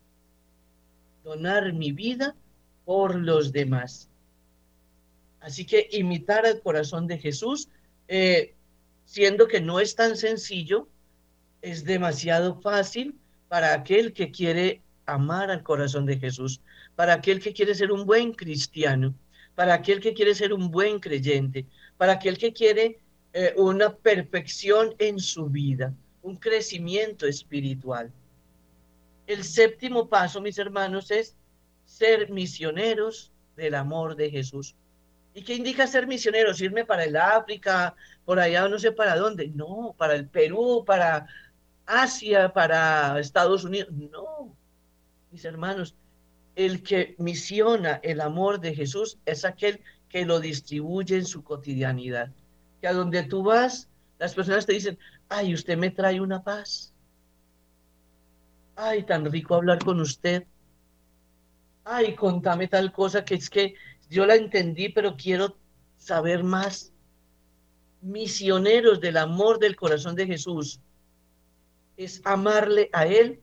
Donar 1.23 1.73
mi 1.73 1.91
vida 1.91 2.35
por 2.85 3.15
los 3.15 3.51
demás. 3.51 4.07
Así 5.39 5.65
que 5.65 5.89
imitar 5.91 6.45
al 6.45 6.61
corazón 6.61 7.07
de 7.07 7.17
Jesús, 7.17 7.69
eh, 8.07 8.53
siendo 9.05 9.47
que 9.47 9.61
no 9.61 9.79
es 9.79 9.95
tan 9.95 10.15
sencillo, 10.15 10.87
es 11.63 11.83
demasiado 11.83 12.61
fácil 12.61 13.15
para 13.47 13.73
aquel 13.73 14.13
que 14.13 14.29
quiere 14.29 14.83
amar 15.07 15.49
al 15.49 15.63
corazón 15.63 16.05
de 16.05 16.19
Jesús, 16.19 16.61
para 16.95 17.13
aquel 17.13 17.39
que 17.39 17.51
quiere 17.51 17.73
ser 17.73 17.91
un 17.91 18.05
buen 18.05 18.33
cristiano, 18.33 19.15
para 19.55 19.73
aquel 19.73 20.01
que 20.01 20.13
quiere 20.13 20.35
ser 20.35 20.53
un 20.53 20.69
buen 20.69 20.99
creyente, 20.99 21.65
para 21.97 22.13
aquel 22.13 22.37
que 22.37 22.53
quiere 22.53 22.99
eh, 23.33 23.53
una 23.57 23.95
perfección 23.95 24.93
en 24.99 25.19
su 25.19 25.47
vida, 25.47 25.93
un 26.21 26.35
crecimiento 26.35 27.25
espiritual. 27.25 28.11
El 29.25 29.43
séptimo 29.43 30.07
paso, 30.07 30.39
mis 30.39 30.59
hermanos, 30.59 31.09
es 31.09 31.35
ser 31.85 32.29
misioneros 32.29 33.31
del 33.55 33.75
amor 33.75 34.15
de 34.15 34.29
Jesús. 34.29 34.75
¿Y 35.33 35.41
qué 35.43 35.55
indica 35.55 35.87
ser 35.87 36.05
misioneros? 36.05 36.61
Irme 36.61 36.85
para 36.85 37.05
el 37.05 37.15
África, 37.15 37.95
por 38.23 38.39
allá 38.39 38.67
no 38.67 38.77
sé 38.77 38.91
para 38.91 39.15
dónde. 39.15 39.47
No, 39.47 39.95
para 39.97 40.13
el 40.13 40.27
Perú, 40.27 40.83
para 40.85 41.27
Asia, 41.87 42.53
para 42.53 43.19
Estados 43.19 43.63
Unidos. 43.63 43.91
No, 43.91 44.55
mis 45.31 45.43
hermanos, 45.43 45.95
el 46.55 46.83
que 46.83 47.15
misiona 47.17 47.99
el 48.03 48.21
amor 48.21 48.59
de 48.59 48.75
Jesús 48.75 49.17
es 49.25 49.43
aquel 49.43 49.81
que 50.07 50.25
lo 50.25 50.39
distribuye 50.39 51.15
en 51.17 51.25
su 51.25 51.43
cotidianidad. 51.43 52.29
Que 52.83 52.89
a 52.89 52.93
donde 52.93 53.23
tú 53.23 53.43
vas, 53.43 53.87
las 54.19 54.35
personas 54.35 54.65
te 54.65 54.73
dicen, 54.73 54.99
ay, 55.29 55.53
usted 55.53 55.77
me 55.77 55.89
trae 55.89 56.19
una 56.19 56.43
paz. 56.43 56.93
Ay, 58.75 59.03
tan 59.03 59.23
rico 59.31 59.55
hablar 59.55 59.81
con 59.81 60.01
usted. 60.01 60.45
Ay, 61.85 62.13
contame 62.13 62.67
tal 62.67 62.91
cosa 62.91 63.23
que 63.23 63.35
es 63.35 63.49
que 63.49 63.75
yo 64.09 64.25
la 64.25 64.35
entendí, 64.35 64.89
pero 64.89 65.15
quiero 65.15 65.55
saber 65.95 66.43
más. 66.43 66.91
Misioneros 68.01 68.99
del 68.99 69.15
amor 69.15 69.59
del 69.59 69.77
corazón 69.77 70.15
de 70.15 70.27
Jesús 70.27 70.81
es 71.95 72.21
amarle 72.25 72.89
a 72.91 73.07
Él, 73.07 73.41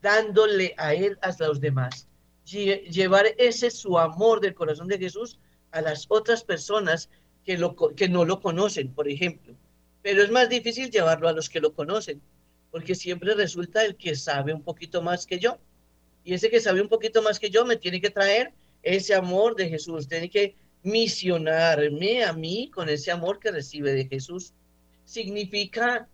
dándole 0.00 0.74
a 0.78 0.94
Él 0.94 1.18
a 1.20 1.30
los 1.44 1.60
demás. 1.60 2.08
Llevar 2.46 3.26
ese 3.36 3.70
su 3.70 3.98
amor 3.98 4.40
del 4.40 4.54
corazón 4.54 4.88
de 4.88 4.96
Jesús 4.96 5.38
a 5.72 5.82
las 5.82 6.06
otras 6.08 6.42
personas 6.42 7.10
que, 7.44 7.58
lo, 7.58 7.76
que 7.76 8.08
no 8.08 8.24
lo 8.24 8.40
conocen, 8.40 8.92
por 8.92 9.08
ejemplo. 9.08 9.54
Pero 10.02 10.22
es 10.22 10.30
más 10.30 10.48
difícil 10.48 10.90
llevarlo 10.90 11.28
a 11.28 11.32
los 11.32 11.48
que 11.48 11.60
lo 11.60 11.72
conocen, 11.72 12.20
porque 12.70 12.94
siempre 12.94 13.34
resulta 13.34 13.84
el 13.84 13.96
que 13.96 14.14
sabe 14.16 14.52
un 14.52 14.62
poquito 14.62 15.02
más 15.02 15.26
que 15.26 15.38
yo. 15.38 15.58
Y 16.24 16.34
ese 16.34 16.50
que 16.50 16.60
sabe 16.60 16.80
un 16.80 16.88
poquito 16.88 17.22
más 17.22 17.38
que 17.38 17.50
yo 17.50 17.64
me 17.64 17.76
tiene 17.76 18.00
que 18.00 18.10
traer 18.10 18.52
ese 18.82 19.14
amor 19.14 19.54
de 19.56 19.68
Jesús, 19.68 20.08
tiene 20.08 20.28
que 20.28 20.56
misionarme 20.82 22.24
a 22.24 22.32
mí 22.32 22.70
con 22.72 22.88
ese 22.88 23.10
amor 23.10 23.38
que 23.38 23.52
recibe 23.52 23.92
de 23.92 24.06
Jesús. 24.06 24.52
Significa 25.04 26.08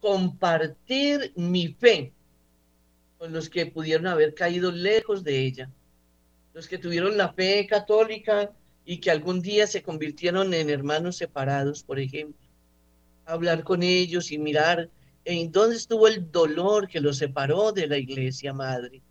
compartir 0.00 1.32
mi 1.36 1.68
fe 1.68 2.12
con 3.18 3.32
los 3.32 3.48
que 3.48 3.66
pudieron 3.66 4.06
haber 4.06 4.34
caído 4.34 4.70
lejos 4.70 5.24
de 5.24 5.44
ella, 5.44 5.70
los 6.54 6.68
que 6.68 6.78
tuvieron 6.78 7.16
la 7.16 7.32
fe 7.32 7.66
católica 7.66 8.52
y 8.88 8.98
que 8.98 9.10
algún 9.10 9.42
día 9.42 9.66
se 9.66 9.82
convirtieron 9.82 10.54
en 10.54 10.70
hermanos 10.70 11.18
separados, 11.18 11.82
por 11.82 11.98
ejemplo. 11.98 12.48
Hablar 13.26 13.62
con 13.62 13.82
ellos 13.82 14.32
y 14.32 14.38
mirar 14.38 14.88
en 15.24 15.52
dónde 15.52 15.76
estuvo 15.76 16.08
el 16.08 16.32
dolor 16.32 16.88
que 16.88 17.00
los 17.00 17.18
separó 17.18 17.72
de 17.72 17.86
la 17.86 17.98
iglesia 17.98 18.54
madre. 18.54 19.02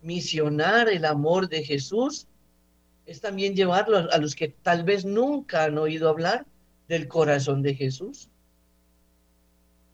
Misionar 0.00 0.88
el 0.88 1.04
amor 1.04 1.50
de 1.50 1.62
Jesús 1.62 2.26
es 3.04 3.20
también 3.20 3.54
llevarlo 3.54 3.98
a 3.98 4.18
los 4.18 4.34
que 4.34 4.48
tal 4.48 4.84
vez 4.84 5.04
nunca 5.04 5.64
han 5.64 5.76
oído 5.76 6.08
hablar 6.08 6.46
del 6.88 7.08
corazón 7.08 7.60
de 7.60 7.74
Jesús 7.74 8.30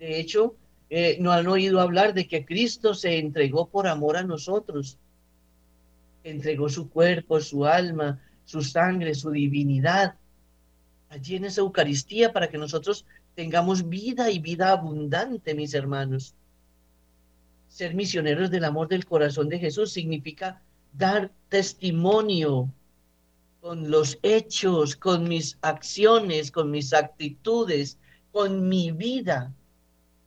de 0.05 0.21
hecho, 0.21 0.57
eh, 0.91 1.17
no 1.19 1.33
han 1.33 1.47
oído 1.47 1.81
hablar 1.81 2.13
de 2.13 2.29
que 2.29 2.45
Cristo 2.45 2.95
se 2.95 3.19
entregó 3.19 3.69
por 3.71 3.87
amor 3.87 4.19
a 4.19 4.23
nosotros. 4.23 4.99
Entregó 6.25 6.69
su 6.69 6.91
cuerpo, 6.91 7.41
su 7.41 7.65
alma, 7.65 8.21
su 8.45 8.63
sangre, 8.63 9.15
su 9.15 9.31
divinidad. 9.31 10.17
Allí 11.09 11.37
en 11.37 11.45
esa 11.45 11.61
Eucaristía 11.61 12.33
para 12.33 12.49
que 12.49 12.59
nosotros 12.59 13.07
tengamos 13.37 13.89
vida 13.89 14.31
y 14.31 14.41
vida 14.41 14.71
abundante, 14.71 15.55
mis 15.55 15.75
hermanos. 15.75 16.35
Ser 17.69 17.95
misioneros 17.95 18.51
del 18.51 18.65
amor 18.65 18.89
del 18.89 19.05
corazón 19.05 19.49
de 19.49 19.59
Jesús 19.59 19.93
significa 19.93 20.61
dar 20.93 21.31
testimonio 21.49 22.73
con 23.61 23.91
los 23.91 24.19
hechos, 24.23 24.95
con 24.95 25.29
mis 25.29 25.59
acciones, 25.63 26.51
con 26.51 26.71
mis 26.71 26.93
actitudes, 26.93 27.99
con 28.31 28.69
mi 28.69 28.91
vida 28.91 29.55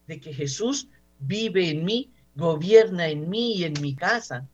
de 0.07 0.19
que 0.19 0.33
Jesús 0.33 0.87
vive 1.19 1.69
en 1.69 1.85
mí, 1.85 2.09
gobierna 2.35 3.07
en 3.07 3.29
mí 3.29 3.53
y 3.57 3.63
en 3.63 3.73
mi 3.81 3.95
casa. 3.95 4.47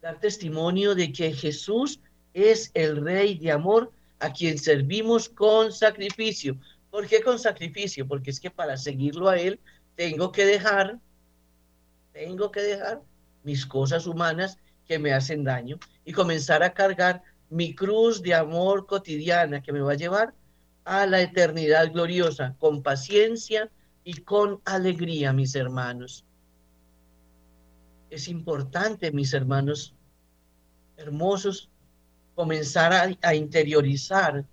Dar 0.00 0.20
testimonio 0.20 0.94
de 0.94 1.12
que 1.12 1.32
Jesús 1.32 2.00
es 2.34 2.70
el 2.74 3.04
Rey 3.04 3.38
de 3.38 3.50
amor 3.50 3.92
a 4.20 4.32
quien 4.32 4.58
servimos 4.58 5.28
con 5.28 5.72
sacrificio. 5.72 6.58
¿Por 6.90 7.06
qué 7.06 7.22
con 7.22 7.38
sacrificio? 7.38 8.06
Porque 8.06 8.30
es 8.30 8.40
que 8.40 8.50
para 8.50 8.76
seguirlo 8.76 9.28
a 9.28 9.38
Él 9.38 9.60
tengo 9.96 10.32
que 10.32 10.46
dejar, 10.46 10.98
tengo 12.12 12.50
que 12.50 12.60
dejar 12.60 13.02
mis 13.44 13.66
cosas 13.66 14.06
humanas 14.06 14.58
que 14.86 14.98
me 14.98 15.12
hacen 15.12 15.44
daño 15.44 15.78
y 16.04 16.12
comenzar 16.12 16.62
a 16.62 16.72
cargar 16.72 17.22
mi 17.50 17.74
cruz 17.74 18.22
de 18.22 18.34
amor 18.34 18.86
cotidiana 18.86 19.62
que 19.62 19.72
me 19.72 19.80
va 19.80 19.92
a 19.92 19.96
llevar 19.96 20.34
a 20.84 21.06
la 21.06 21.20
eternidad 21.20 21.92
gloriosa 21.92 22.54
con 22.58 22.82
paciencia, 22.82 23.70
y 24.08 24.22
con 24.22 24.62
alegría, 24.64 25.34
mis 25.34 25.54
hermanos. 25.54 26.24
Es 28.10 28.28
importante, 28.28 29.12
mis 29.12 29.32
hermanos 29.34 29.94
hermosos, 30.96 31.68
comenzar 32.34 33.16
a, 33.22 33.34
interiorizar 33.34 34.44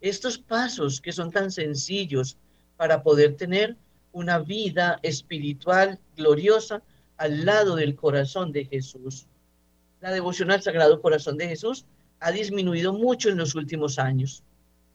estos 0.00 0.38
pasos 0.38 1.00
que 1.00 1.12
son 1.12 1.30
tan 1.30 1.50
sencillos 1.50 2.36
para 2.76 3.02
poder 3.02 3.36
tener 3.36 3.76
una 4.12 4.38
vida 4.38 4.98
espiritual 5.02 5.98
gloriosa 6.16 6.82
al 7.16 7.44
lado 7.44 7.76
del 7.76 7.94
corazón 7.96 8.52
de 8.52 8.64
Jesús. 8.64 9.26
La 10.00 10.12
devoción 10.12 10.50
al 10.50 10.62
Sagrado 10.62 11.00
Corazón 11.00 11.36
de 11.36 11.48
Jesús 11.48 11.84
ha 12.20 12.30
disminuido 12.30 12.92
mucho 12.92 13.28
en 13.28 13.38
los 13.38 13.54
últimos 13.54 13.98
años. 13.98 14.42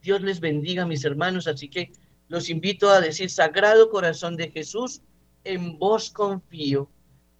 Dios 0.02 0.22
les 0.22 0.40
bendiga, 0.40 0.86
mis 0.86 1.04
hermanos, 1.04 1.46
así 1.46 1.68
que 1.68 1.92
los 2.28 2.48
invito 2.50 2.90
a 2.90 3.00
decir, 3.00 3.30
Sagrado 3.30 3.90
Corazón 3.90 4.36
de 4.36 4.50
Jesús, 4.50 5.00
en 5.44 5.78
vos 5.78 6.10
confío. 6.10 6.88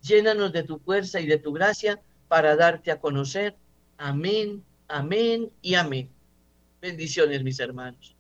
Llénanos 0.05 0.53
de 0.53 0.63
tu 0.63 0.79
fuerza 0.79 1.19
y 1.21 1.27
de 1.27 1.39
tu 1.39 1.53
gracia 1.53 1.99
para 2.29 2.57
darte 2.57 2.91
a 2.91 3.01
conocer. 3.01 3.57
Amén, 3.97 4.63
amén 4.87 5.51
y 5.63 5.75
amén. 5.77 6.11
Bendiciones, 6.83 7.43
mis 7.43 7.59
hermanos. 7.59 8.15